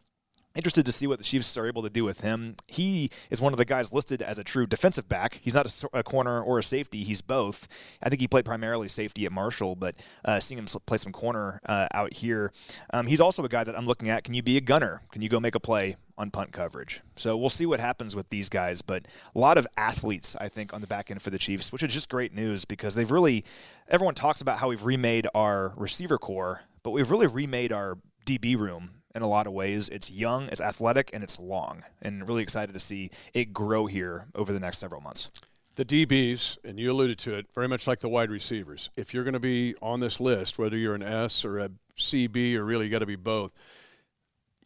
Interested 0.54 0.86
to 0.86 0.92
see 0.92 1.06
what 1.06 1.18
the 1.18 1.24
Chiefs 1.24 1.56
are 1.56 1.66
able 1.66 1.82
to 1.82 1.90
do 1.90 2.04
with 2.04 2.22
him. 2.22 2.56
He 2.66 3.10
is 3.30 3.40
one 3.40 3.52
of 3.52 3.58
the 3.58 3.64
guys 3.64 3.92
listed 3.92 4.22
as 4.22 4.38
a 4.38 4.44
true 4.44 4.66
defensive 4.66 5.08
back. 5.08 5.40
He's 5.42 5.54
not 5.54 5.66
a, 5.66 5.98
a 5.98 6.02
corner 6.02 6.42
or 6.42 6.58
a 6.58 6.62
safety. 6.62 7.04
He's 7.04 7.20
both. 7.20 7.68
I 8.02 8.08
think 8.08 8.20
he 8.20 8.26
played 8.26 8.44
primarily 8.44 8.88
safety 8.88 9.24
at 9.26 9.30
Marshall, 9.30 9.76
but 9.76 9.94
uh, 10.24 10.40
seeing 10.40 10.58
him 10.58 10.66
play 10.86 10.96
some 10.96 11.12
corner 11.12 11.60
uh, 11.66 11.86
out 11.92 12.14
here. 12.14 12.50
Um, 12.92 13.06
he's 13.06 13.20
also 13.20 13.44
a 13.44 13.48
guy 13.48 13.62
that 13.62 13.76
I'm 13.76 13.86
looking 13.86 14.08
at. 14.08 14.24
Can 14.24 14.34
you 14.34 14.42
be 14.42 14.56
a 14.56 14.60
gunner? 14.60 15.02
Can 15.12 15.22
you 15.22 15.28
go 15.28 15.38
make 15.38 15.54
a 15.54 15.60
play 15.60 15.96
on 16.16 16.30
punt 16.30 16.50
coverage? 16.50 17.02
So 17.14 17.36
we'll 17.36 17.50
see 17.50 17.66
what 17.66 17.78
happens 17.78 18.16
with 18.16 18.30
these 18.30 18.48
guys. 18.48 18.82
But 18.82 19.06
a 19.34 19.38
lot 19.38 19.58
of 19.58 19.66
athletes, 19.76 20.34
I 20.40 20.48
think, 20.48 20.72
on 20.72 20.80
the 20.80 20.88
back 20.88 21.10
end 21.10 21.22
for 21.22 21.30
the 21.30 21.38
Chiefs, 21.38 21.72
which 21.72 21.82
is 21.82 21.92
just 21.92 22.08
great 22.08 22.34
news 22.34 22.64
because 22.64 22.94
they've 22.94 23.10
really. 23.10 23.44
Everyone 23.86 24.14
talks 24.14 24.40
about 24.40 24.58
how 24.58 24.68
we've 24.68 24.84
remade 24.84 25.28
our 25.34 25.72
receiver 25.76 26.18
core, 26.18 26.62
but 26.82 26.90
we've 26.90 27.10
really 27.10 27.26
remade 27.26 27.72
our 27.72 27.98
DB 28.26 28.58
room 28.58 28.97
in 29.18 29.22
a 29.22 29.28
lot 29.28 29.46
of 29.46 29.52
ways. 29.52 29.88
It's 29.88 30.10
young, 30.10 30.48
it's 30.48 30.60
athletic, 30.60 31.10
and 31.12 31.22
it's 31.22 31.38
long. 31.38 31.82
And 32.00 32.26
really 32.26 32.42
excited 32.42 32.72
to 32.72 32.80
see 32.80 33.10
it 33.34 33.52
grow 33.52 33.86
here 33.86 34.26
over 34.34 34.52
the 34.52 34.60
next 34.60 34.78
several 34.78 35.00
months. 35.00 35.30
The 35.74 35.84
DBs, 35.84 36.58
and 36.64 36.78
you 36.78 36.90
alluded 36.90 37.18
to 37.18 37.34
it, 37.34 37.46
very 37.54 37.68
much 37.68 37.86
like 37.86 38.00
the 38.00 38.08
wide 38.08 38.30
receivers. 38.30 38.90
If 38.96 39.14
you're 39.14 39.24
going 39.24 39.34
to 39.34 39.40
be 39.40 39.74
on 39.80 40.00
this 40.00 40.20
list, 40.20 40.58
whether 40.58 40.76
you're 40.76 40.94
an 40.94 41.02
S 41.02 41.44
or 41.44 41.58
a 41.58 41.70
CB 41.96 42.56
or 42.56 42.64
really 42.64 42.86
you 42.86 42.90
got 42.90 43.00
to 43.00 43.06
be 43.06 43.16
both, 43.16 43.52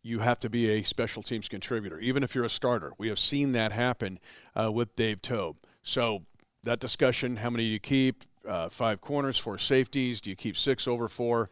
you 0.03 0.21
have 0.21 0.41
to 0.41 0.51
be 0.51 0.71
a 0.71 0.83
special 0.83 1.23
teams 1.23 1.49
contributor, 1.49 1.99
even 1.99 2.23
if 2.23 2.35
you're 2.35 2.45
a 2.45 2.51
starter. 2.51 2.93
We 2.99 3.09
have 3.09 3.19
seen 3.19 3.53
that 3.53 3.73
happen 3.73 4.19
uh, 4.59 4.73
with 4.73 4.95
Dave 4.97 5.23
Toub. 5.23 5.57
So 5.83 6.23
that 6.65 6.81
discussion, 6.81 7.37
how 7.37 7.51
many 7.51 7.65
do 7.65 7.71
you 7.71 7.81
keep? 7.81 8.25
Uh, 8.47 8.69
five 8.69 9.01
corners, 9.01 9.39
four 9.39 9.59
safeties. 9.59 10.21
Do 10.21 10.31
you 10.31 10.37
keep 10.37 10.57
six 10.57 10.89
over 10.89 11.09
four? 11.09 11.49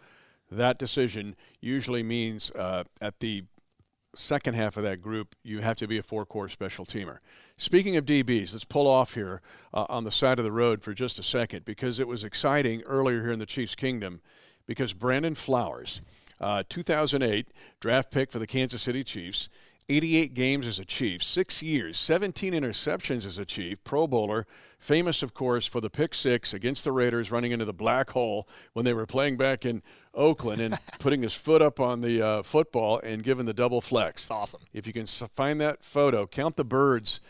That 0.50 0.78
decision 0.78 1.36
usually 1.60 2.02
means 2.02 2.50
uh, 2.52 2.84
at 3.00 3.20
the 3.20 3.44
second 4.14 4.54
half 4.54 4.76
of 4.76 4.82
that 4.82 5.00
group, 5.00 5.34
you 5.42 5.60
have 5.60 5.76
to 5.76 5.86
be 5.86 5.98
a 5.98 6.02
four 6.02 6.26
core 6.26 6.48
special 6.48 6.84
teamer. 6.84 7.18
Speaking 7.56 7.96
of 7.96 8.04
DBs, 8.04 8.52
let's 8.52 8.64
pull 8.64 8.86
off 8.86 9.14
here 9.14 9.40
uh, 9.72 9.86
on 9.88 10.04
the 10.04 10.10
side 10.10 10.38
of 10.38 10.44
the 10.44 10.52
road 10.52 10.82
for 10.82 10.92
just 10.92 11.18
a 11.18 11.22
second 11.22 11.64
because 11.64 12.00
it 12.00 12.08
was 12.08 12.24
exciting 12.24 12.82
earlier 12.82 13.22
here 13.22 13.30
in 13.30 13.38
the 13.38 13.46
Chiefs 13.46 13.74
Kingdom 13.74 14.20
because 14.66 14.92
Brandon 14.92 15.34
Flowers, 15.34 16.00
uh, 16.40 16.62
2008 16.68 17.48
draft 17.80 18.10
pick 18.10 18.32
for 18.32 18.38
the 18.38 18.46
Kansas 18.46 18.82
City 18.82 19.04
Chiefs, 19.04 19.48
88 19.90 20.34
games 20.34 20.66
as 20.68 20.78
a 20.78 20.84
Chief, 20.84 21.22
six 21.22 21.62
years, 21.62 21.98
17 21.98 22.52
interceptions 22.52 23.26
as 23.26 23.38
a 23.38 23.44
Chief, 23.44 23.82
Pro 23.82 24.06
Bowler, 24.06 24.46
famous, 24.78 25.22
of 25.22 25.34
course, 25.34 25.66
for 25.66 25.80
the 25.80 25.90
pick 25.90 26.14
six 26.14 26.54
against 26.54 26.84
the 26.84 26.92
Raiders 26.92 27.32
running 27.32 27.50
into 27.50 27.64
the 27.64 27.72
black 27.72 28.10
hole 28.10 28.48
when 28.72 28.84
they 28.84 28.94
were 28.94 29.06
playing 29.06 29.36
back 29.36 29.64
in 29.64 29.82
Oakland 30.14 30.60
and 30.60 30.78
putting 30.98 31.22
his 31.22 31.34
foot 31.34 31.62
up 31.62 31.80
on 31.80 32.00
the 32.00 32.22
uh, 32.22 32.42
football 32.42 33.00
and 33.00 33.22
giving 33.22 33.46
the 33.46 33.54
double 33.54 33.80
flex. 33.80 34.24
It's 34.24 34.30
awesome. 34.30 34.60
If 34.72 34.86
you 34.86 34.92
can 34.92 35.06
find 35.06 35.60
that 35.60 35.84
photo, 35.84 36.26
count 36.26 36.56
the 36.56 36.64
birds 36.64 37.20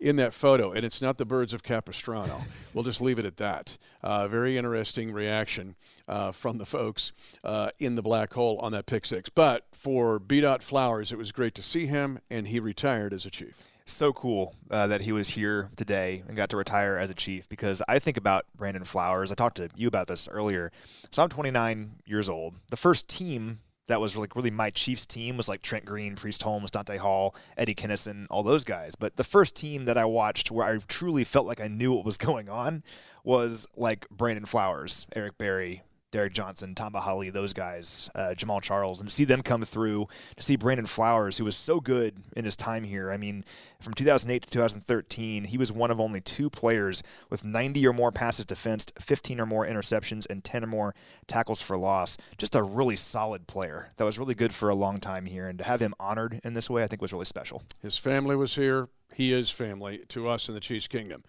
in 0.00 0.16
that 0.16 0.32
photo, 0.32 0.72
and 0.72 0.84
it's 0.84 1.02
not 1.02 1.18
the 1.18 1.24
birds 1.24 1.52
of 1.52 1.62
Capistrano. 1.62 2.40
we'll 2.74 2.84
just 2.84 3.00
leave 3.00 3.18
it 3.18 3.24
at 3.24 3.36
that. 3.38 3.76
Uh, 4.02 4.28
very 4.28 4.56
interesting 4.56 5.12
reaction 5.12 5.74
uh, 6.06 6.30
from 6.30 6.58
the 6.58 6.66
folks 6.66 7.12
uh, 7.44 7.70
in 7.78 7.96
the 7.96 8.02
black 8.02 8.32
hole 8.32 8.58
on 8.58 8.72
that 8.72 8.86
pick 8.86 9.04
six. 9.04 9.28
But 9.28 9.66
for 9.72 10.18
B. 10.18 10.40
Dot 10.40 10.62
Flowers, 10.62 11.12
it 11.12 11.18
was 11.18 11.32
great 11.32 11.54
to 11.56 11.62
see 11.62 11.86
him, 11.86 12.20
and 12.30 12.46
he 12.46 12.60
retired 12.60 13.12
as 13.12 13.26
a 13.26 13.30
chief. 13.30 13.64
So 13.88 14.12
cool 14.12 14.54
uh, 14.70 14.86
that 14.88 15.00
he 15.00 15.12
was 15.12 15.30
here 15.30 15.70
today 15.74 16.22
and 16.28 16.36
got 16.36 16.50
to 16.50 16.58
retire 16.58 16.98
as 16.98 17.08
a 17.08 17.14
chief 17.14 17.48
because 17.48 17.82
I 17.88 17.98
think 17.98 18.18
about 18.18 18.44
Brandon 18.54 18.84
Flowers. 18.84 19.32
I 19.32 19.34
talked 19.34 19.56
to 19.56 19.70
you 19.76 19.88
about 19.88 20.08
this 20.08 20.28
earlier. 20.28 20.70
So 21.10 21.22
I'm 21.22 21.30
29 21.30 21.92
years 22.04 22.28
old. 22.28 22.54
The 22.70 22.76
first 22.76 23.08
team 23.08 23.60
that 23.86 23.98
was 23.98 24.14
like 24.14 24.36
really 24.36 24.50
my 24.50 24.68
Chiefs 24.68 25.06
team 25.06 25.38
was 25.38 25.48
like 25.48 25.62
Trent 25.62 25.86
Green, 25.86 26.16
Priest 26.16 26.42
Holmes, 26.42 26.70
Dante 26.70 26.98
Hall, 26.98 27.34
Eddie 27.56 27.74
Kennison, 27.74 28.26
all 28.30 28.42
those 28.42 28.62
guys. 28.62 28.94
But 28.94 29.16
the 29.16 29.24
first 29.24 29.56
team 29.56 29.86
that 29.86 29.96
I 29.96 30.04
watched 30.04 30.50
where 30.50 30.66
I 30.66 30.78
truly 30.86 31.24
felt 31.24 31.46
like 31.46 31.60
I 31.60 31.68
knew 31.68 31.94
what 31.94 32.04
was 32.04 32.18
going 32.18 32.50
on 32.50 32.84
was 33.24 33.66
like 33.74 34.06
Brandon 34.10 34.44
Flowers, 34.44 35.06
Eric 35.16 35.38
Berry, 35.38 35.82
Derrick 36.18 36.32
Johnson, 36.32 36.74
Tamba 36.74 37.00
Hali, 37.00 37.30
those 37.30 37.52
guys, 37.52 38.10
uh, 38.12 38.34
Jamaal 38.36 38.60
Charles, 38.60 38.98
and 38.98 39.08
to 39.08 39.14
see 39.14 39.22
them 39.22 39.40
come 39.40 39.62
through, 39.62 40.08
to 40.34 40.42
see 40.42 40.56
Brandon 40.56 40.84
Flowers, 40.84 41.38
who 41.38 41.44
was 41.44 41.54
so 41.54 41.78
good 41.78 42.16
in 42.34 42.44
his 42.44 42.56
time 42.56 42.82
here. 42.82 43.12
I 43.12 43.16
mean, 43.16 43.44
from 43.78 43.94
2008 43.94 44.42
to 44.42 44.50
2013, 44.50 45.44
he 45.44 45.56
was 45.56 45.70
one 45.70 45.92
of 45.92 46.00
only 46.00 46.20
two 46.20 46.50
players 46.50 47.04
with 47.30 47.44
90 47.44 47.86
or 47.86 47.92
more 47.92 48.10
passes 48.10 48.44
defensed, 48.44 48.92
15 48.98 49.38
or 49.38 49.46
more 49.46 49.64
interceptions, 49.64 50.26
and 50.28 50.42
10 50.42 50.64
or 50.64 50.66
more 50.66 50.94
tackles 51.28 51.62
for 51.62 51.76
loss. 51.76 52.16
Just 52.36 52.56
a 52.56 52.64
really 52.64 52.96
solid 52.96 53.46
player 53.46 53.90
that 53.96 54.02
was 54.02 54.18
really 54.18 54.34
good 54.34 54.52
for 54.52 54.68
a 54.68 54.74
long 54.74 54.98
time 54.98 55.26
here, 55.26 55.46
and 55.46 55.58
to 55.58 55.64
have 55.64 55.80
him 55.80 55.94
honored 56.00 56.40
in 56.42 56.54
this 56.54 56.68
way, 56.68 56.82
I 56.82 56.88
think 56.88 57.00
was 57.00 57.12
really 57.12 57.26
special. 57.26 57.62
His 57.80 57.96
family 57.96 58.34
was 58.34 58.56
here. 58.56 58.88
He 59.14 59.32
is 59.32 59.52
family 59.52 59.98
to 60.08 60.28
us 60.28 60.48
in 60.48 60.54
the 60.54 60.60
Chiefs 60.60 60.88
Kingdom. 60.88 61.22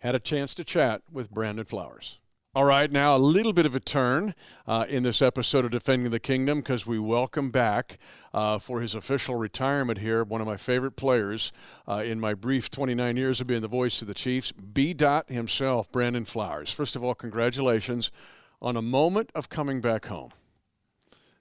Had 0.00 0.16
a 0.16 0.18
chance 0.18 0.52
to 0.56 0.64
chat 0.64 1.02
with 1.12 1.30
Brandon 1.30 1.64
Flowers. 1.64 2.18
All 2.54 2.66
right, 2.66 2.92
now 2.92 3.16
a 3.16 3.18
little 3.18 3.54
bit 3.54 3.64
of 3.64 3.74
a 3.74 3.80
turn 3.80 4.34
uh, 4.66 4.84
in 4.86 5.04
this 5.04 5.22
episode 5.22 5.64
of 5.64 5.70
Defending 5.70 6.10
the 6.10 6.20
Kingdom 6.20 6.58
because 6.60 6.86
we 6.86 6.98
welcome 6.98 7.50
back 7.50 7.96
uh, 8.34 8.58
for 8.58 8.82
his 8.82 8.94
official 8.94 9.36
retirement 9.36 10.00
here 10.00 10.22
one 10.22 10.42
of 10.42 10.46
my 10.46 10.58
favorite 10.58 10.94
players 10.94 11.50
uh, 11.88 12.02
in 12.04 12.20
my 12.20 12.34
brief 12.34 12.70
29 12.70 13.16
years 13.16 13.40
of 13.40 13.46
being 13.46 13.62
the 13.62 13.68
voice 13.68 14.02
of 14.02 14.06
the 14.06 14.12
Chiefs, 14.12 14.52
B. 14.52 14.92
Dot 14.92 15.30
himself, 15.30 15.90
Brandon 15.90 16.26
Flowers. 16.26 16.70
First 16.70 16.94
of 16.94 17.02
all, 17.02 17.14
congratulations 17.14 18.12
on 18.60 18.76
a 18.76 18.82
moment 18.82 19.30
of 19.34 19.48
coming 19.48 19.80
back 19.80 20.04
home. 20.04 20.32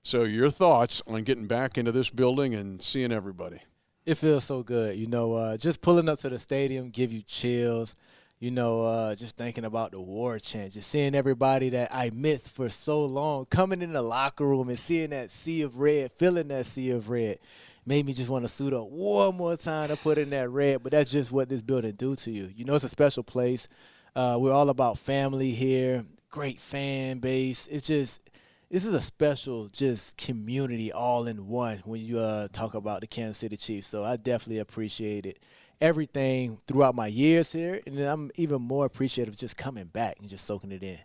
So, 0.03 0.23
your 0.23 0.49
thoughts 0.49 1.01
on 1.07 1.23
getting 1.23 1.45
back 1.45 1.77
into 1.77 1.91
this 1.91 2.09
building 2.09 2.55
and 2.55 2.81
seeing 2.81 3.11
everybody? 3.11 3.59
It 4.05 4.15
feels 4.15 4.45
so 4.45 4.63
good. 4.63 4.97
You 4.97 5.07
know, 5.07 5.33
uh, 5.33 5.57
just 5.57 5.81
pulling 5.81 6.07
up 6.07 6.19
to 6.19 6.29
the 6.29 6.39
stadium 6.39 6.89
give 6.89 7.11
you 7.11 7.21
chills 7.21 7.97
you 8.41 8.49
know, 8.49 8.83
uh, 8.83 9.13
just 9.13 9.37
thinking 9.37 9.65
about 9.65 9.91
the 9.91 10.01
war 10.01 10.39
chant, 10.39 10.73
just 10.73 10.89
seeing 10.89 11.13
everybody 11.13 11.69
that 11.69 11.93
I 11.93 12.09
missed 12.11 12.49
for 12.49 12.69
so 12.69 13.05
long 13.05 13.45
coming 13.45 13.83
in 13.83 13.93
the 13.93 14.01
locker 14.01 14.47
room 14.47 14.67
and 14.67 14.79
seeing 14.79 15.11
that 15.11 15.29
sea 15.29 15.61
of 15.61 15.77
red, 15.77 16.11
feeling 16.13 16.47
that 16.47 16.65
sea 16.65 16.89
of 16.89 17.07
red, 17.07 17.37
made 17.85 18.03
me 18.03 18.13
just 18.13 18.31
want 18.31 18.43
to 18.43 18.47
suit 18.47 18.73
up 18.73 18.87
one 18.89 19.35
more 19.37 19.55
time 19.57 19.89
to 19.89 19.95
put 19.95 20.17
in 20.17 20.31
that 20.31 20.49
red. 20.49 20.81
But 20.81 20.91
that's 20.91 21.11
just 21.11 21.31
what 21.31 21.49
this 21.49 21.61
building 21.61 21.91
do 21.91 22.15
to 22.15 22.31
you. 22.31 22.49
You 22.55 22.65
know, 22.65 22.73
it's 22.73 22.83
a 22.83 22.89
special 22.89 23.21
place. 23.21 23.67
Uh, 24.15 24.37
we're 24.39 24.53
all 24.53 24.69
about 24.69 24.97
family 24.97 25.51
here. 25.51 26.03
Great 26.31 26.59
fan 26.59 27.19
base. 27.19 27.67
It's 27.67 27.85
just 27.85 28.31
this 28.71 28.85
is 28.85 28.95
a 28.95 29.01
special 29.01 29.67
just 29.67 30.17
community 30.17 30.91
all 30.91 31.27
in 31.27 31.47
one 31.47 31.83
when 31.85 32.01
you 32.01 32.17
uh, 32.17 32.47
talk 32.51 32.73
about 32.73 33.01
the 33.01 33.07
Kansas 33.07 33.37
City 33.37 33.55
Chiefs. 33.55 33.85
So 33.85 34.03
I 34.03 34.15
definitely 34.15 34.59
appreciate 34.59 35.27
it 35.27 35.37
everything 35.81 36.59
throughout 36.67 36.95
my 36.95 37.07
years 37.07 37.51
here, 37.51 37.81
and 37.85 37.99
I'm 37.99 38.31
even 38.35 38.61
more 38.61 38.85
appreciative 38.85 39.35
just 39.35 39.57
coming 39.57 39.85
back 39.85 40.17
and 40.19 40.29
just 40.29 40.45
soaking 40.45 40.71
it 40.71 40.83
in. 40.83 40.99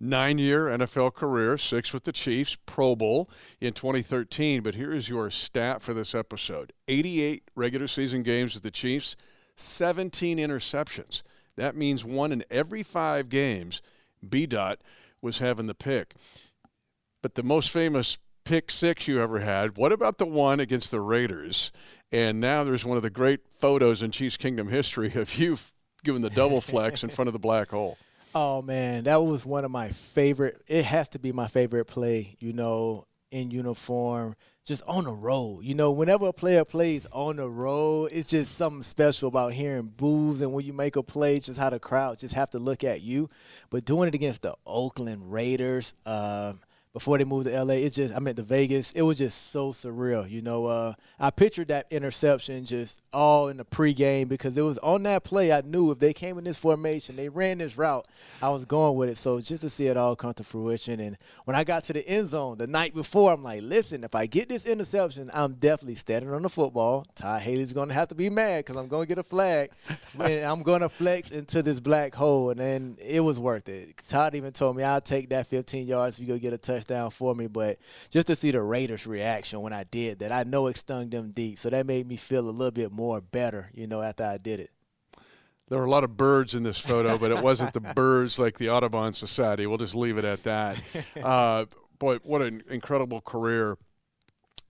Nine 0.00 0.38
year 0.38 0.66
NFL 0.66 1.14
career, 1.14 1.56
six 1.56 1.92
with 1.92 2.02
the 2.02 2.10
Chiefs, 2.10 2.56
Pro 2.66 2.96
Bowl 2.96 3.30
in 3.60 3.72
2013. 3.72 4.60
But 4.60 4.74
here 4.74 4.92
is 4.92 5.08
your 5.08 5.30
stat 5.30 5.80
for 5.80 5.94
this 5.94 6.12
episode 6.12 6.72
88 6.88 7.44
regular 7.54 7.86
season 7.86 8.24
games 8.24 8.54
with 8.54 8.64
the 8.64 8.72
Chiefs, 8.72 9.14
17 9.54 10.38
interceptions. 10.38 11.22
That 11.56 11.76
means 11.76 12.04
one 12.04 12.32
in 12.32 12.42
every 12.50 12.82
five 12.82 13.28
games, 13.28 13.80
B. 14.28 14.44
Dot 14.44 14.80
was 15.20 15.38
having 15.38 15.66
the 15.66 15.74
pick. 15.74 16.16
But 17.22 17.36
the 17.36 17.44
most 17.44 17.70
famous 17.70 18.18
pick 18.44 18.72
six 18.72 19.06
you 19.06 19.20
ever 19.20 19.38
had, 19.38 19.76
what 19.76 19.92
about 19.92 20.18
the 20.18 20.26
one 20.26 20.58
against 20.58 20.90
the 20.90 21.00
Raiders? 21.00 21.70
And 22.12 22.40
now 22.40 22.62
there's 22.62 22.84
one 22.84 22.98
of 22.98 23.02
the 23.02 23.10
great 23.10 23.40
photos 23.48 24.02
in 24.02 24.10
Chiefs 24.10 24.36
Kingdom 24.36 24.68
history 24.68 25.12
of 25.14 25.34
you 25.38 25.56
giving 26.04 26.20
the 26.20 26.30
double 26.30 26.60
flex 26.60 27.02
in 27.02 27.10
front 27.10 27.28
of 27.28 27.32
the 27.32 27.38
black 27.38 27.70
hole. 27.70 27.96
Oh 28.34 28.62
man, 28.62 29.04
that 29.04 29.22
was 29.22 29.44
one 29.44 29.62
of 29.62 29.70
my 29.70 29.90
favorite. 29.90 30.62
It 30.66 30.86
has 30.86 31.10
to 31.10 31.18
be 31.18 31.32
my 31.32 31.48
favorite 31.48 31.84
play. 31.84 32.34
You 32.40 32.54
know, 32.54 33.04
in 33.30 33.50
uniform, 33.50 34.36
just 34.64 34.82
on 34.86 35.04
the 35.04 35.12
road. 35.12 35.64
You 35.64 35.74
know, 35.74 35.90
whenever 35.90 36.28
a 36.28 36.32
player 36.32 36.64
plays 36.64 37.06
on 37.12 37.36
the 37.36 37.50
road, 37.50 38.08
it's 38.10 38.30
just 38.30 38.54
something 38.54 38.82
special 38.82 39.28
about 39.28 39.52
hearing 39.52 39.92
boos 39.94 40.40
and 40.40 40.50
when 40.54 40.64
you 40.64 40.72
make 40.72 40.96
a 40.96 41.02
play, 41.02 41.40
just 41.40 41.58
how 41.58 41.68
the 41.68 41.78
crowd 41.78 42.20
just 42.20 42.34
have 42.34 42.48
to 42.50 42.58
look 42.58 42.84
at 42.84 43.02
you. 43.02 43.28
But 43.68 43.84
doing 43.84 44.08
it 44.08 44.14
against 44.14 44.40
the 44.40 44.54
Oakland 44.66 45.30
Raiders. 45.30 45.92
Um, 46.06 46.60
before 46.92 47.16
they 47.16 47.24
moved 47.24 47.48
to 47.48 47.64
LA. 47.64 47.74
It's 47.74 47.96
just 47.96 48.14
I 48.14 48.18
meant 48.18 48.36
to 48.36 48.42
Vegas. 48.42 48.92
It 48.92 49.02
was 49.02 49.18
just 49.18 49.50
so 49.50 49.72
surreal. 49.72 50.28
You 50.28 50.42
know, 50.42 50.66
uh, 50.66 50.92
I 51.18 51.30
pictured 51.30 51.68
that 51.68 51.86
interception 51.90 52.64
just 52.64 53.02
all 53.12 53.48
in 53.48 53.56
the 53.56 53.64
pregame 53.64 54.28
because 54.28 54.56
it 54.56 54.62
was 54.62 54.78
on 54.78 55.02
that 55.04 55.24
play. 55.24 55.52
I 55.52 55.62
knew 55.62 55.90
if 55.90 55.98
they 55.98 56.12
came 56.12 56.36
in 56.36 56.44
this 56.44 56.58
formation, 56.58 57.16
they 57.16 57.28
ran 57.28 57.58
this 57.58 57.78
route, 57.78 58.06
I 58.42 58.50
was 58.50 58.66
going 58.66 58.96
with 58.96 59.08
it. 59.08 59.16
So 59.16 59.40
just 59.40 59.62
to 59.62 59.70
see 59.70 59.86
it 59.86 59.96
all 59.96 60.14
come 60.16 60.34
to 60.34 60.44
fruition. 60.44 61.00
And 61.00 61.16
when 61.44 61.56
I 61.56 61.64
got 61.64 61.84
to 61.84 61.94
the 61.94 62.06
end 62.06 62.28
zone 62.28 62.58
the 62.58 62.66
night 62.66 62.94
before, 62.94 63.32
I'm 63.32 63.42
like, 63.42 63.62
listen, 63.62 64.04
if 64.04 64.14
I 64.14 64.26
get 64.26 64.48
this 64.48 64.66
interception, 64.66 65.30
I'm 65.32 65.54
definitely 65.54 65.94
standing 65.94 66.32
on 66.32 66.42
the 66.42 66.50
football. 66.50 67.06
Todd 67.14 67.40
Haley's 67.40 67.72
going 67.72 67.88
to 67.88 67.94
have 67.94 68.08
to 68.08 68.14
be 68.14 68.28
mad 68.28 68.64
because 68.64 68.76
I'm 68.76 68.88
going 68.88 69.04
to 69.04 69.08
get 69.08 69.18
a 69.18 69.22
flag. 69.22 69.70
and 70.20 70.44
I'm 70.44 70.62
going 70.62 70.82
to 70.82 70.90
flex 70.90 71.30
into 71.30 71.62
this 71.62 71.80
black 71.80 72.14
hole. 72.14 72.50
And 72.50 72.60
then 72.60 72.98
it 73.00 73.20
was 73.20 73.38
worth 73.38 73.68
it. 73.70 73.96
Todd 73.96 74.34
even 74.34 74.52
told 74.52 74.76
me 74.76 74.82
I'll 74.82 75.00
take 75.00 75.30
that 75.30 75.46
15 75.46 75.86
yards 75.86 76.18
if 76.18 76.26
you 76.26 76.34
go 76.34 76.38
get 76.38 76.52
a 76.52 76.58
touchdown 76.58 76.81
touchdown 76.82 77.10
for 77.10 77.34
me. 77.34 77.46
But 77.46 77.78
just 78.10 78.26
to 78.28 78.36
see 78.36 78.50
the 78.50 78.62
Raiders' 78.62 79.06
reaction 79.06 79.60
when 79.60 79.72
I 79.72 79.84
did 79.84 80.20
that, 80.20 80.32
I 80.32 80.44
know 80.44 80.66
it 80.66 80.76
stung 80.76 81.10
them 81.10 81.32
deep. 81.32 81.58
So 81.58 81.70
that 81.70 81.86
made 81.86 82.06
me 82.06 82.16
feel 82.16 82.48
a 82.48 82.50
little 82.50 82.70
bit 82.70 82.92
more 82.92 83.20
better, 83.20 83.70
you 83.74 83.86
know, 83.86 84.02
after 84.02 84.24
I 84.24 84.38
did 84.38 84.60
it. 84.60 84.70
There 85.68 85.78
were 85.78 85.86
a 85.86 85.90
lot 85.90 86.04
of 86.04 86.16
birds 86.16 86.54
in 86.54 86.64
this 86.64 86.78
photo, 86.78 87.16
but 87.16 87.30
it 87.30 87.42
wasn't 87.42 87.72
the 87.72 87.80
birds 87.94 88.38
like 88.38 88.58
the 88.58 88.68
Audubon 88.68 89.14
Society. 89.14 89.66
We'll 89.66 89.78
just 89.78 89.94
leave 89.94 90.18
it 90.18 90.24
at 90.24 90.42
that. 90.44 90.80
Uh, 91.22 91.66
boy, 91.98 92.16
what 92.24 92.42
an 92.42 92.62
incredible 92.68 93.20
career. 93.20 93.78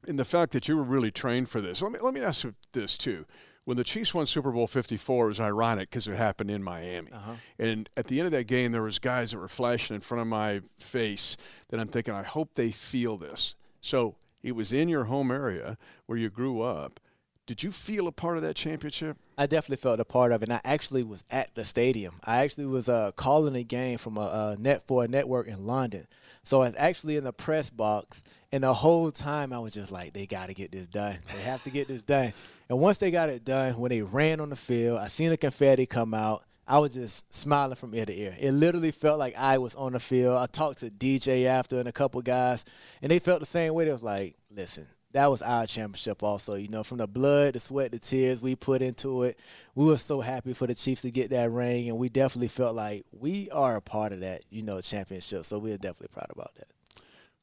And 0.06 0.18
the 0.18 0.24
fact 0.24 0.52
that 0.52 0.68
you 0.68 0.76
were 0.76 0.82
really 0.82 1.10
trained 1.10 1.48
for 1.48 1.60
this. 1.60 1.80
Let 1.80 1.92
me, 1.92 1.98
let 2.00 2.12
me 2.12 2.20
ask 2.20 2.44
you 2.44 2.54
this, 2.72 2.98
too 2.98 3.24
when 3.64 3.76
the 3.76 3.84
Chiefs 3.84 4.12
won 4.12 4.26
Super 4.26 4.50
Bowl 4.50 4.66
54, 4.66 5.24
it 5.24 5.28
was 5.28 5.40
ironic 5.40 5.90
because 5.90 6.08
it 6.08 6.16
happened 6.16 6.50
in 6.50 6.62
Miami. 6.62 7.12
Uh-huh. 7.12 7.34
And 7.58 7.88
at 7.96 8.06
the 8.08 8.18
end 8.18 8.26
of 8.26 8.32
that 8.32 8.44
game, 8.48 8.72
there 8.72 8.82
was 8.82 8.98
guys 8.98 9.30
that 9.30 9.38
were 9.38 9.48
flashing 9.48 9.94
in 9.94 10.00
front 10.00 10.20
of 10.20 10.26
my 10.26 10.62
face 10.78 11.36
that 11.68 11.78
I'm 11.78 11.88
thinking, 11.88 12.14
I 12.14 12.24
hope 12.24 12.54
they 12.54 12.72
feel 12.72 13.16
this. 13.16 13.54
So 13.80 14.16
It 14.42 14.56
was 14.56 14.72
in 14.72 14.88
your 14.88 15.04
home 15.04 15.30
area 15.30 15.78
where 16.06 16.18
you 16.18 16.28
grew 16.28 16.62
up. 16.62 16.98
Did 17.46 17.62
you 17.62 17.70
feel 17.70 18.06
a 18.06 18.12
part 18.12 18.36
of 18.36 18.42
that 18.42 18.54
championship? 18.54 19.16
I 19.36 19.46
definitely 19.46 19.76
felt 19.76 20.00
a 20.00 20.04
part 20.04 20.32
of 20.32 20.42
it. 20.42 20.48
And 20.48 20.54
I 20.54 20.60
actually 20.64 21.02
was 21.02 21.24
at 21.30 21.54
the 21.54 21.64
stadium. 21.64 22.20
I 22.24 22.38
actually 22.38 22.66
was 22.66 22.88
uh, 22.88 23.12
calling 23.16 23.56
a 23.56 23.62
game 23.62 23.98
from 23.98 24.16
a, 24.16 24.54
a 24.56 24.60
net 24.60 24.86
for 24.86 25.04
a 25.04 25.08
network 25.08 25.46
in 25.48 25.66
London. 25.66 26.06
So 26.42 26.62
I 26.62 26.66
was 26.66 26.74
actually 26.76 27.16
in 27.16 27.24
the 27.24 27.32
press 27.32 27.70
box, 27.70 28.20
and 28.50 28.64
the 28.64 28.74
whole 28.74 29.10
time 29.10 29.52
I 29.52 29.58
was 29.60 29.72
just 29.72 29.92
like, 29.92 30.12
they 30.12 30.26
got 30.26 30.48
to 30.48 30.54
get 30.54 30.72
this 30.72 30.88
done. 30.88 31.18
They 31.32 31.42
have 31.42 31.62
to 31.64 31.70
get 31.70 31.88
this 31.88 32.02
done. 32.02 32.32
And 32.68 32.80
once 32.80 32.98
they 32.98 33.10
got 33.10 33.28
it 33.28 33.44
done, 33.44 33.74
when 33.78 33.90
they 33.90 34.02
ran 34.02 34.40
on 34.40 34.50
the 34.50 34.56
field, 34.56 34.98
I 34.98 35.06
seen 35.06 35.30
the 35.30 35.36
confetti 35.36 35.86
come 35.86 36.14
out. 36.14 36.44
I 36.66 36.78
was 36.78 36.94
just 36.94 37.32
smiling 37.32 37.76
from 37.76 37.94
ear 37.94 38.06
to 38.06 38.14
ear. 38.14 38.34
It 38.38 38.52
literally 38.52 38.92
felt 38.92 39.18
like 39.18 39.36
I 39.36 39.58
was 39.58 39.74
on 39.74 39.92
the 39.92 40.00
field. 40.00 40.36
I 40.36 40.46
talked 40.46 40.80
to 40.80 40.90
DJ 40.90 41.46
after 41.46 41.78
and 41.78 41.88
a 41.88 41.92
couple 41.92 42.20
guys, 42.22 42.64
and 43.02 43.10
they 43.10 43.18
felt 43.18 43.40
the 43.40 43.46
same 43.46 43.74
way. 43.74 43.84
They 43.84 43.92
was 43.92 44.02
like, 44.02 44.36
listen, 44.50 44.86
that 45.12 45.30
was 45.30 45.42
our 45.42 45.66
championship 45.66 46.22
also. 46.22 46.54
You 46.54 46.68
know, 46.68 46.82
from 46.82 46.98
the 46.98 47.06
blood, 47.06 47.54
the 47.54 47.60
sweat, 47.60 47.92
the 47.92 47.98
tears 47.98 48.42
we 48.42 48.54
put 48.54 48.82
into 48.82 49.24
it, 49.24 49.38
we 49.74 49.86
were 49.86 49.96
so 49.96 50.20
happy 50.20 50.54
for 50.54 50.66
the 50.66 50.74
Chiefs 50.74 51.02
to 51.02 51.10
get 51.10 51.30
that 51.30 51.50
ring, 51.50 51.88
and 51.88 51.98
we 51.98 52.08
definitely 52.08 52.48
felt 52.48 52.74
like 52.74 53.04
we 53.12 53.50
are 53.50 53.76
a 53.76 53.80
part 53.80 54.12
of 54.12 54.20
that, 54.20 54.42
you 54.50 54.62
know, 54.62 54.80
championship. 54.80 55.44
So 55.44 55.58
we're 55.58 55.76
definitely 55.78 56.08
proud 56.12 56.30
about 56.30 56.54
that. 56.56 56.68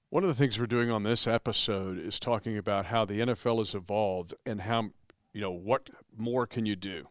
One 0.09 0.23
of 0.23 0.29
the 0.29 0.35
things 0.35 0.59
we're 0.59 0.65
doing 0.65 0.89
on 0.89 1.03
this 1.03 1.27
episode 1.27 1.99
is 1.99 2.19
talking 2.19 2.57
about 2.57 2.87
how 2.87 3.05
the 3.05 3.19
NFL 3.19 3.59
has 3.59 3.75
evolved 3.75 4.33
and 4.45 4.61
how, 4.61 4.89
you 5.33 5.41
know, 5.41 5.51
what 5.51 5.89
more 6.17 6.47
can 6.47 6.65
you 6.65 6.75
do? 6.75 7.05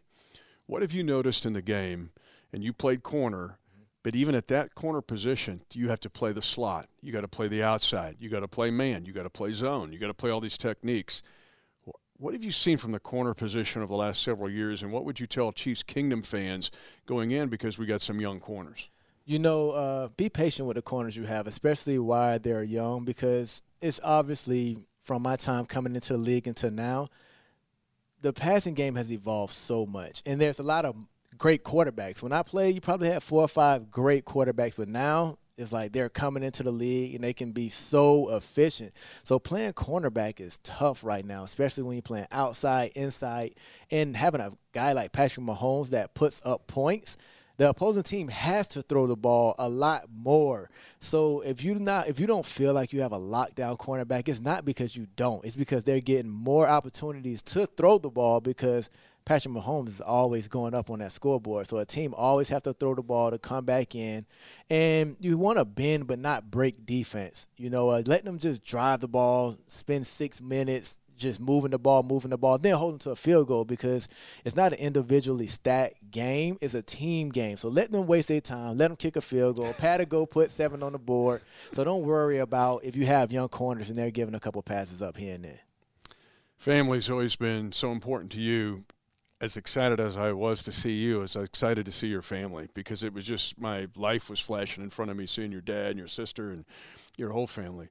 What 0.66 0.82
have 0.82 0.92
you 0.92 1.04
noticed 1.04 1.46
in 1.46 1.52
the 1.52 1.62
game? 1.62 2.10
And 2.52 2.64
you 2.64 2.72
played 2.72 3.02
corner, 3.02 3.58
but 4.02 4.14
even 4.14 4.34
at 4.34 4.48
that 4.48 4.74
corner 4.74 5.00
position, 5.00 5.62
you 5.74 5.88
have 5.88 6.00
to 6.00 6.11
play 6.11 6.32
the 6.32 6.42
slot. 6.42 6.87
You 7.02 7.12
got 7.12 7.22
to 7.22 7.28
play 7.28 7.48
the 7.48 7.62
outside. 7.62 8.16
You 8.20 8.28
got 8.28 8.40
to 8.40 8.48
play 8.48 8.70
man. 8.70 9.04
You 9.04 9.12
got 9.12 9.24
to 9.24 9.30
play 9.30 9.52
zone. 9.52 9.92
You 9.92 9.98
got 9.98 10.06
to 10.06 10.14
play 10.14 10.30
all 10.30 10.40
these 10.40 10.58
techniques. 10.58 11.22
What 12.16 12.34
have 12.34 12.42
you 12.42 12.50
seen 12.50 12.78
from 12.78 12.92
the 12.92 12.98
corner 12.98 13.32
position 13.34 13.82
over 13.82 13.92
the 13.92 13.96
last 13.96 14.22
several 14.22 14.50
years, 14.50 14.82
and 14.82 14.92
what 14.92 15.04
would 15.04 15.20
you 15.20 15.26
tell 15.26 15.52
Chiefs 15.52 15.84
Kingdom 15.84 16.22
fans 16.22 16.70
going 17.06 17.30
in 17.30 17.48
because 17.48 17.78
we 17.78 17.87
got 17.87 18.00
some 18.00 18.20
young 18.20 18.40
corners? 18.40 18.88
You 19.24 19.38
know, 19.38 19.70
uh, 19.70 20.08
be 20.16 20.28
patient 20.28 20.66
with 20.66 20.76
the 20.76 20.82
corners 20.82 21.16
you 21.16 21.24
have, 21.24 21.46
especially 21.46 21.98
while 21.98 22.38
they're 22.38 22.64
young, 22.64 23.04
because 23.04 23.62
it's 23.80 24.00
obviously 24.02 24.78
from 25.02 25.22
my 25.22 25.37
time 25.37 25.64
coming 25.64 25.94
into 25.94 26.14
the 26.14 26.18
league 26.18 26.48
until 26.48 26.70
now, 26.70 27.08
the 28.20 28.32
passing 28.32 28.74
game 28.74 28.96
has 28.96 29.12
evolved 29.12 29.52
so 29.52 29.87
much, 29.87 30.22
and 30.26 30.40
there's 30.40 30.58
a 30.58 30.64
lot 30.64 30.84
of 30.84 30.96
great 31.38 31.64
quarterbacks. 31.64 32.22
When 32.22 32.33
I 32.33 32.42
played, 32.42 32.74
you 32.74 32.81
probably 32.81 33.09
had 33.09 33.22
four 33.22 33.42
or 33.42 33.48
five 33.48 33.90
great 33.90 34.24
quarterbacks, 34.24 34.77
but 34.77 34.88
now 34.88 35.38
it's 35.57 35.72
like 35.72 35.92
they're 35.92 36.09
coming 36.09 36.42
into 36.42 36.62
the 36.62 36.70
league 36.70 37.14
and 37.14 37.24
they 37.24 37.33
can 37.33 37.53
be 37.53 37.68
so 37.68 38.37
efficient. 38.37 38.92
So 39.24 39.38
playing 39.38 39.72
cornerback 39.72 40.40
is 40.40 40.59
tough 40.59 41.03
right 41.03 41.24
now, 41.24 41.44
especially 41.44 41.85
when 41.85 41.94
you're 41.94 42.03
playing 42.03 42.29
outside, 42.31 42.92
inside, 42.94 43.55
and 43.90 44.16
having 44.16 44.40
a 44.40 44.53
guy 44.72 44.92
like 44.92 45.12
Patrick 45.12 45.44
Mahomes 45.44 45.90
that 45.90 46.14
puts 46.14 46.40
up 46.44 46.66
points 46.66 47.16
the 47.59 47.68
opposing 47.68 48.05
team 48.05 48.29
has 48.29 48.68
to 48.68 48.83
throw 48.83 49.09
the 49.09 49.16
ball 49.16 49.57
a 49.59 49.68
lot 49.68 50.05
more. 50.14 50.70
So 51.01 51.40
if 51.40 51.64
you 51.64 51.74
not 51.74 52.07
if 52.07 52.20
you 52.20 52.27
don't 52.29 52.46
feel 52.46 52.72
like 52.72 52.92
you 52.92 53.01
have 53.01 53.12
a 53.12 53.18
lockdown 53.18 53.77
cornerback, 53.77 54.29
it's 54.29 54.40
not 54.40 54.64
because 54.64 54.96
you 54.96 55.09
don't. 55.16 55.44
It's 55.44 55.57
because 55.57 55.83
they're 55.83 56.01
getting 56.01 56.31
more 56.31 56.68
opportunities 56.68 57.42
to 57.42 57.66
throw 57.66 57.98
the 57.98 58.11
ball 58.11 58.40
because 58.40 58.90
Patrick 59.28 59.54
Mahomes 59.54 59.88
is 59.88 60.00
always 60.00 60.48
going 60.48 60.72
up 60.72 60.88
on 60.88 61.00
that 61.00 61.12
scoreboard. 61.12 61.66
So 61.66 61.76
a 61.76 61.84
team 61.84 62.14
always 62.16 62.48
have 62.48 62.62
to 62.62 62.72
throw 62.72 62.94
the 62.94 63.02
ball 63.02 63.30
to 63.30 63.36
come 63.36 63.66
back 63.66 63.94
in. 63.94 64.24
And 64.70 65.18
you 65.20 65.36
want 65.36 65.58
to 65.58 65.66
bend 65.66 66.06
but 66.06 66.18
not 66.18 66.50
break 66.50 66.86
defense. 66.86 67.46
You 67.58 67.68
know, 67.68 67.90
uh, 67.90 68.02
letting 68.06 68.24
them 68.24 68.38
just 68.38 68.64
drive 68.64 69.00
the 69.00 69.08
ball, 69.08 69.58
spend 69.66 70.06
six 70.06 70.40
minutes, 70.40 71.00
just 71.18 71.40
moving 71.40 71.72
the 71.72 71.78
ball, 71.78 72.02
moving 72.02 72.30
the 72.30 72.38
ball, 72.38 72.56
then 72.56 72.74
holding 72.76 73.00
to 73.00 73.10
a 73.10 73.16
field 73.16 73.48
goal 73.48 73.66
because 73.66 74.08
it's 74.46 74.56
not 74.56 74.72
an 74.72 74.78
individually 74.78 75.46
stacked 75.46 76.10
game. 76.10 76.56
It's 76.62 76.72
a 76.72 76.80
team 76.80 77.28
game. 77.28 77.58
So 77.58 77.68
let 77.68 77.92
them 77.92 78.06
waste 78.06 78.28
their 78.28 78.40
time. 78.40 78.78
Let 78.78 78.88
them 78.88 78.96
kick 78.96 79.16
a 79.16 79.20
field 79.20 79.56
goal. 79.56 79.74
Pat 79.74 80.00
a 80.00 80.06
go 80.06 80.24
put 80.24 80.48
seven 80.50 80.82
on 80.82 80.92
the 80.92 80.98
board. 80.98 81.42
So 81.72 81.84
don't 81.84 82.04
worry 82.04 82.38
about 82.38 82.82
if 82.82 82.96
you 82.96 83.04
have 83.04 83.30
young 83.30 83.50
corners 83.50 83.90
and 83.90 83.98
they're 83.98 84.10
giving 84.10 84.34
a 84.34 84.40
couple 84.40 84.62
passes 84.62 85.02
up 85.02 85.18
here 85.18 85.34
and 85.34 85.44
there. 85.44 85.60
Family's 86.56 87.10
always 87.10 87.36
been 87.36 87.72
so 87.72 87.92
important 87.92 88.32
to 88.32 88.40
you. 88.40 88.84
As 89.40 89.57
excited 89.57 90.01
as 90.01 90.16
I 90.16 90.33
was 90.33 90.64
to 90.64 90.72
see 90.72 90.96
you, 90.96 91.22
as 91.22 91.37
excited 91.37 91.87
to 91.87 91.92
see 91.92 92.09
your 92.09 92.22
family 92.22 92.68
because 92.74 93.05
it 93.05 93.14
was 93.14 93.24
just 93.24 93.61
my 93.61 93.87
life 93.96 94.29
was 94.29 94.40
flashing 94.40 94.83
in 94.83 94.90
front 94.90 95.11
of 95.11 95.16
me, 95.16 95.27
seeing 95.27 95.53
your 95.53 95.61
dad 95.61 95.90
and 95.90 95.98
your 95.98 96.09
sister 96.09 96.51
and 96.51 96.64
your 97.16 97.31
whole 97.31 97.46
family. 97.46 97.88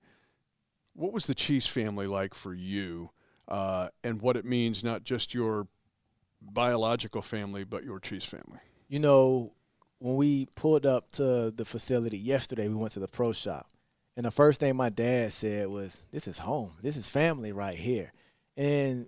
What 0.93 1.13
was 1.13 1.25
the 1.25 1.35
Chiefs 1.35 1.67
family 1.67 2.07
like 2.07 2.33
for 2.33 2.53
you? 2.53 3.11
uh, 3.47 3.89
and 4.03 4.21
what 4.21 4.35
it 4.35 4.45
means 4.45 4.83
not 4.83 5.03
just 5.03 5.33
your 5.33 5.67
biological 6.41 7.21
family, 7.21 7.63
but 7.63 7.83
your 7.83 7.99
Chiefs 7.99 8.25
family. 8.25 8.59
You 8.89 8.99
know, 8.99 9.53
when 9.99 10.15
we 10.15 10.47
pulled 10.55 10.85
up 10.85 11.11
to 11.11 11.51
the 11.51 11.65
facility 11.65 12.17
yesterday, 12.17 12.67
we 12.67 12.75
went 12.75 12.93
to 12.93 12.99
the 12.99 13.07
pro 13.07 13.33
shop. 13.33 13.67
And 14.15 14.25
the 14.25 14.31
first 14.31 14.59
thing 14.59 14.75
my 14.75 14.89
dad 14.89 15.31
said 15.31 15.67
was, 15.67 16.03
This 16.11 16.27
is 16.27 16.39
home. 16.39 16.73
This 16.81 16.97
is 16.97 17.07
family 17.07 17.51
right 17.51 17.77
here. 17.77 18.13
And 18.55 19.07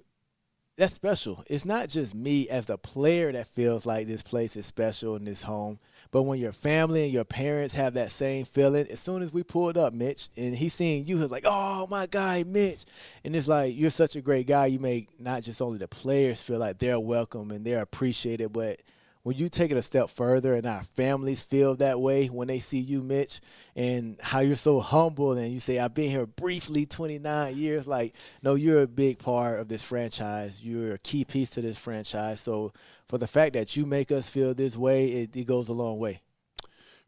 that's 0.80 0.94
special. 0.94 1.44
It's 1.48 1.66
not 1.66 1.90
just 1.90 2.16
me 2.16 2.48
as 2.48 2.68
the 2.68 2.78
player 2.78 3.34
that 3.34 3.50
feels 3.50 3.86
like 3.86 4.08
this 4.08 4.24
place 4.24 4.56
is 4.56 4.66
special 4.66 5.18
in 5.18 5.26
this 5.26 5.44
home, 5.44 5.78
but 6.10 6.24
when 6.24 6.40
your 6.40 6.54
family 6.54 7.04
and 7.04 7.12
your 7.12 7.26
parents 7.26 7.76
have 7.76 7.96
that 7.96 8.12
same 8.12 8.46
feeling, 8.46 8.88
as 8.90 9.02
soon 9.02 9.22
as 9.22 9.34
we 9.34 9.44
pulled 9.44 9.78
up, 9.78 9.94
Mitch, 9.94 10.30
and 10.38 10.56
he's 10.56 10.74
seeing 10.74 11.04
you, 11.04 11.18
he's 11.20 11.32
like, 11.32 11.44
"Oh 11.46 11.86
my 11.88 12.06
guy, 12.06 12.44
Mitch," 12.48 12.86
and 13.26 13.36
it's 13.36 13.50
like 13.50 13.76
you're 13.76 13.90
such 13.90 14.16
a 14.16 14.22
great 14.22 14.48
guy. 14.48 14.68
You 14.68 14.80
make 14.80 15.10
not 15.20 15.44
just 15.44 15.62
only 15.62 15.80
the 15.80 15.90
players 15.90 16.42
feel 16.42 16.60
like 16.60 16.78
they're 16.78 16.98
welcome 16.98 17.52
and 17.52 17.66
they're 17.66 17.82
appreciated, 17.82 18.54
but 18.54 18.80
when 19.24 19.36
you 19.36 19.50
take 19.50 19.72
it 19.72 19.78
a 19.78 19.82
step 19.82 20.10
further 20.10 20.54
and 20.56 20.66
our 20.66 20.84
families 20.84 21.44
feel 21.44 21.76
that 21.76 22.00
way 22.00 22.28
when 22.28 22.48
they 22.48 22.60
see 22.60 22.80
you, 22.80 23.02
Mitch, 23.02 23.42
and 23.76 24.18
how 24.22 24.40
you're 24.40 24.56
so 24.56 24.80
humble 24.80 25.34
and 25.34 25.52
you 25.52 25.60
say, 25.60 25.78
I've 25.78 25.94
been 25.94 26.10
here 26.10 26.26
briefly 26.26 26.86
29 26.86 27.56
years, 27.56 27.88
like, 27.88 28.16
no, 28.42 28.56
you're 28.56 28.82
a 28.82 28.88
big 28.88 29.20
part 29.20 29.60
of 29.60 29.68
this 29.68 29.84
franchise. 29.84 30.64
You're 30.64 30.94
a 30.94 31.00
key 31.00 31.26
piece 31.26 31.50
to 31.52 31.62
this 31.62 31.78
franchise. 31.78 32.40
So 32.40 32.72
for 33.08 33.18
the 33.18 33.28
fact 33.28 33.54
that 33.54 33.76
you 33.76 33.86
make 33.86 34.12
us 34.12 34.30
feel 34.30 34.54
this 34.54 34.78
way, 34.78 35.08
it, 35.08 35.36
it 35.36 35.46
goes 35.46 35.70
a 35.70 35.74
long 35.74 36.00
way. 36.00 36.22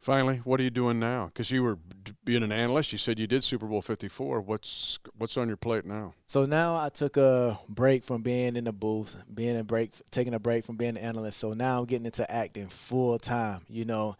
Finally, 0.02 0.38
what 0.38 0.58
are 0.58 0.64
you 0.64 0.70
doing 0.70 0.98
now? 0.98 1.26
Because 1.26 1.52
you 1.52 1.62
were 1.62 1.78
being 2.24 2.42
an 2.42 2.50
analyst. 2.50 2.90
You 2.90 2.98
said 2.98 3.20
you 3.20 3.28
did 3.28 3.44
Super 3.44 3.66
Bowl 3.66 3.80
54. 3.80 4.40
What's 4.40 4.98
what's 5.16 5.36
on 5.36 5.46
your 5.46 5.56
plate 5.56 5.84
now? 5.84 6.12
So 6.26 6.44
now 6.44 6.74
I 6.74 6.88
took 6.88 7.16
a 7.16 7.56
break 7.68 8.02
from 8.02 8.22
being 8.22 8.56
in 8.56 8.64
the 8.64 8.72
booth, 8.72 9.24
being 9.32 9.56
a 9.56 9.62
break, 9.62 9.92
taking 10.10 10.34
a 10.34 10.40
break 10.40 10.64
from 10.64 10.76
being 10.76 10.96
an 10.96 11.04
analyst. 11.04 11.38
So 11.38 11.52
now 11.52 11.78
I'm 11.78 11.84
getting 11.84 12.06
into 12.06 12.28
acting 12.28 12.66
full 12.66 13.16
time. 13.16 13.60
You 13.68 13.84
know, 13.84 14.16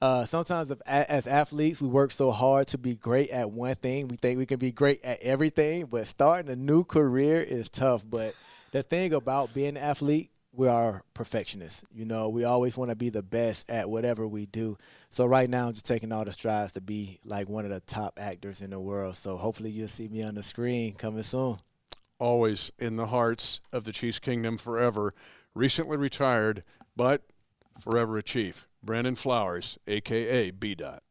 uh, 0.00 0.24
sometimes 0.24 0.70
as 0.86 1.26
athletes 1.26 1.82
we 1.82 1.88
work 1.88 2.12
so 2.12 2.30
hard 2.30 2.68
to 2.68 2.78
be 2.78 2.94
great 2.94 3.30
at 3.30 3.50
one 3.50 3.74
thing, 3.74 4.06
we 4.06 4.16
think 4.16 4.38
we 4.38 4.46
can 4.46 4.60
be 4.60 4.70
great 4.70 5.04
at 5.04 5.20
everything. 5.20 5.86
But 5.86 6.06
starting 6.06 6.48
a 6.52 6.56
new 6.56 6.84
career 6.84 7.42
is 7.42 7.68
tough. 7.68 8.04
But 8.08 8.34
the 8.70 8.84
thing 8.84 9.12
about 9.12 9.52
being 9.52 9.70
an 9.70 9.78
athlete 9.78 10.30
we 10.56 10.68
are 10.68 11.02
perfectionists. 11.14 11.84
You 11.92 12.04
know, 12.04 12.28
we 12.28 12.44
always 12.44 12.76
want 12.76 12.90
to 12.90 12.96
be 12.96 13.10
the 13.10 13.22
best 13.22 13.68
at 13.70 13.88
whatever 13.88 14.26
we 14.26 14.46
do. 14.46 14.76
So 15.10 15.26
right 15.26 15.50
now, 15.50 15.68
I'm 15.68 15.74
just 15.74 15.86
taking 15.86 16.12
all 16.12 16.24
the 16.24 16.32
strides 16.32 16.72
to 16.72 16.80
be 16.80 17.18
like 17.24 17.48
one 17.48 17.64
of 17.64 17.70
the 17.70 17.80
top 17.80 18.18
actors 18.20 18.60
in 18.60 18.70
the 18.70 18.80
world. 18.80 19.16
So 19.16 19.36
hopefully, 19.36 19.70
you'll 19.70 19.88
see 19.88 20.08
me 20.08 20.22
on 20.22 20.34
the 20.34 20.42
screen 20.42 20.94
coming 20.94 21.22
soon. 21.22 21.58
Always 22.18 22.70
in 22.78 22.96
the 22.96 23.06
hearts 23.06 23.60
of 23.72 23.84
the 23.84 23.92
Chiefs 23.92 24.20
Kingdom 24.20 24.56
forever. 24.56 25.12
Recently 25.54 25.96
retired, 25.96 26.64
but 26.96 27.22
forever 27.80 28.18
a 28.18 28.22
Chief. 28.22 28.68
Brandon 28.82 29.14
Flowers, 29.14 29.78
aka 29.86 30.50
B 30.50 30.74
Dot. 30.74 31.02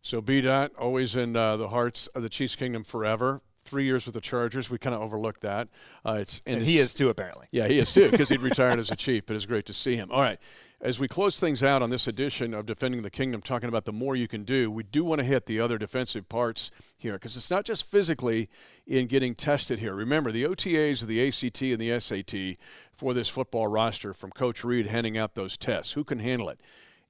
So 0.00 0.20
B 0.20 0.40
Dot 0.40 0.70
always 0.78 1.14
in 1.14 1.36
uh, 1.36 1.56
the 1.56 1.68
hearts 1.68 2.06
of 2.08 2.22
the 2.22 2.28
Chiefs 2.28 2.56
Kingdom 2.56 2.84
forever 2.84 3.42
three 3.72 3.84
years 3.84 4.04
with 4.04 4.14
the 4.14 4.20
Chargers. 4.20 4.68
We 4.68 4.76
kind 4.76 4.94
of 4.94 5.00
overlooked 5.00 5.40
that. 5.40 5.70
Uh, 6.04 6.18
it's 6.20 6.42
and, 6.44 6.58
and 6.58 6.66
he 6.66 6.76
is 6.76 6.92
too 6.92 7.08
apparently. 7.08 7.46
Yeah, 7.52 7.68
he 7.68 7.78
is 7.78 7.90
too 7.90 8.10
because 8.10 8.28
he'd 8.28 8.40
retired 8.52 8.78
as 8.78 8.90
a 8.90 8.96
chief. 8.96 9.24
But 9.24 9.34
it's 9.34 9.46
great 9.46 9.64
to 9.66 9.72
see 9.72 9.96
him. 9.96 10.10
All 10.12 10.20
right, 10.20 10.38
as 10.82 11.00
we 11.00 11.08
close 11.08 11.40
things 11.40 11.64
out 11.64 11.80
on 11.80 11.88
this 11.88 12.06
edition 12.06 12.52
of 12.52 12.66
Defending 12.66 13.00
the 13.00 13.10
Kingdom, 13.10 13.40
talking 13.40 13.70
about 13.70 13.86
the 13.86 13.92
more 13.92 14.14
you 14.14 14.28
can 14.28 14.44
do, 14.44 14.70
we 14.70 14.82
do 14.82 15.04
want 15.04 15.20
to 15.20 15.24
hit 15.24 15.46
the 15.46 15.58
other 15.58 15.78
defensive 15.78 16.28
parts 16.28 16.70
here 16.98 17.14
because 17.14 17.34
it's 17.34 17.50
not 17.50 17.64
just 17.64 17.90
physically 17.90 18.50
in 18.86 19.06
getting 19.06 19.34
tested 19.34 19.78
here. 19.78 19.94
Remember 19.94 20.30
the 20.30 20.44
OTAs, 20.44 21.00
of 21.00 21.08
the 21.08 21.26
ACT, 21.26 21.62
and 21.62 21.78
the 21.78 21.98
SAT 21.98 22.62
for 22.92 23.14
this 23.14 23.30
football 23.30 23.68
roster 23.68 24.12
from 24.12 24.32
Coach 24.32 24.64
Reid 24.64 24.88
handing 24.88 25.16
out 25.16 25.34
those 25.34 25.56
tests. 25.56 25.92
Who 25.92 26.04
can 26.04 26.18
handle 26.18 26.50
it? 26.50 26.60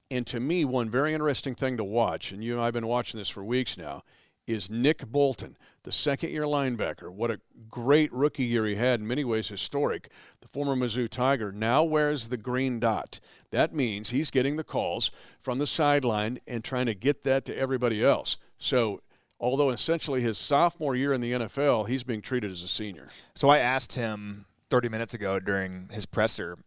And 0.09 0.25
to 0.27 0.39
me, 0.39 0.63
one 0.63 0.89
very 0.89 1.13
interesting 1.13 1.55
thing 1.55 1.75
to 1.75 1.83
watch, 1.83 2.31
and 2.31 2.41
you 2.41 2.53
and 2.53 2.61
I 2.61 2.65
have 2.65 2.73
been 2.73 2.87
watching 2.87 3.17
this 3.17 3.29
for 3.29 3.43
weeks 3.43 3.77
now 3.77 4.03
is 4.47 4.69
Nick 4.69 5.05
Bolton, 5.07 5.57
the 5.83 5.91
second 5.91 6.31
year 6.31 6.43
linebacker. 6.43 7.09
What 7.09 7.31
a 7.31 7.39
great 7.69 8.11
rookie 8.11 8.45
year 8.45 8.65
he 8.65 8.75
had, 8.75 8.99
in 8.99 9.07
many 9.07 9.23
ways 9.23 9.47
historic. 9.47 10.09
The 10.41 10.47
former 10.47 10.75
Mizzou 10.75 11.09
Tiger 11.09 11.51
now 11.51 11.83
wears 11.83 12.29
the 12.29 12.37
green 12.37 12.79
dot. 12.79 13.19
That 13.51 13.73
means 13.73 14.09
he's 14.09 14.31
getting 14.31 14.55
the 14.55 14.63
calls 14.63 15.11
from 15.39 15.59
the 15.59 15.67
sideline 15.67 16.39
and 16.47 16.63
trying 16.63 16.85
to 16.87 16.95
get 16.95 17.23
that 17.23 17.45
to 17.45 17.57
everybody 17.57 18.03
else. 18.03 18.37
So 18.57 19.01
although 19.39 19.69
essentially 19.69 20.21
his 20.21 20.37
sophomore 20.37 20.95
year 20.95 21.13
in 21.13 21.21
the 21.21 21.33
NFL, 21.33 21.87
he's 21.87 22.03
being 22.03 22.21
treated 22.21 22.51
as 22.51 22.63
a 22.63 22.67
senior. 22.67 23.09
So 23.35 23.49
I 23.49 23.59
asked 23.59 23.93
him 23.93 24.45
30 24.69 24.89
minutes 24.89 25.13
ago 25.13 25.39
during 25.39 25.89
his 25.91 26.05
presser. 26.05 26.57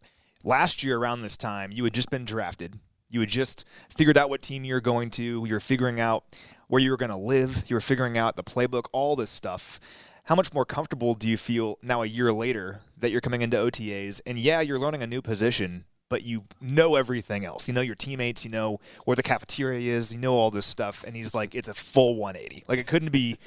Last 0.44 0.84
year, 0.84 0.98
around 0.98 1.22
this 1.22 1.36
time, 1.36 1.72
you 1.72 1.82
had 1.84 1.94
just 1.94 2.10
been 2.10 2.24
drafted. 2.24 2.78
You 3.16 3.20
had 3.20 3.30
just 3.30 3.64
figured 3.88 4.18
out 4.18 4.28
what 4.28 4.42
team 4.42 4.62
you 4.62 4.74
were 4.74 4.80
going 4.82 5.08
to. 5.12 5.22
You 5.22 5.54
were 5.54 5.58
figuring 5.58 6.00
out 6.00 6.24
where 6.68 6.82
you 6.82 6.90
were 6.90 6.98
going 6.98 7.10
to 7.10 7.16
live. 7.16 7.64
You 7.66 7.74
were 7.74 7.80
figuring 7.80 8.18
out 8.18 8.36
the 8.36 8.44
playbook, 8.44 8.88
all 8.92 9.16
this 9.16 9.30
stuff. 9.30 9.80
How 10.24 10.34
much 10.34 10.52
more 10.52 10.66
comfortable 10.66 11.14
do 11.14 11.26
you 11.26 11.38
feel 11.38 11.78
now, 11.80 12.02
a 12.02 12.06
year 12.06 12.30
later, 12.30 12.82
that 12.98 13.10
you're 13.10 13.22
coming 13.22 13.40
into 13.40 13.56
OTAs? 13.56 14.20
And 14.26 14.38
yeah, 14.38 14.60
you're 14.60 14.78
learning 14.78 15.02
a 15.02 15.06
new 15.06 15.22
position, 15.22 15.86
but 16.10 16.24
you 16.24 16.44
know 16.60 16.94
everything 16.94 17.46
else. 17.46 17.68
You 17.68 17.72
know 17.72 17.80
your 17.80 17.94
teammates, 17.94 18.44
you 18.44 18.50
know 18.50 18.80
where 19.06 19.16
the 19.16 19.22
cafeteria 19.22 19.96
is, 19.96 20.12
you 20.12 20.18
know 20.18 20.34
all 20.34 20.50
this 20.50 20.66
stuff. 20.66 21.02
And 21.02 21.16
he's 21.16 21.32
like, 21.32 21.54
it's 21.54 21.68
a 21.68 21.74
full 21.74 22.16
180. 22.16 22.64
Like 22.68 22.78
it 22.78 22.86
couldn't 22.86 23.12
be 23.12 23.38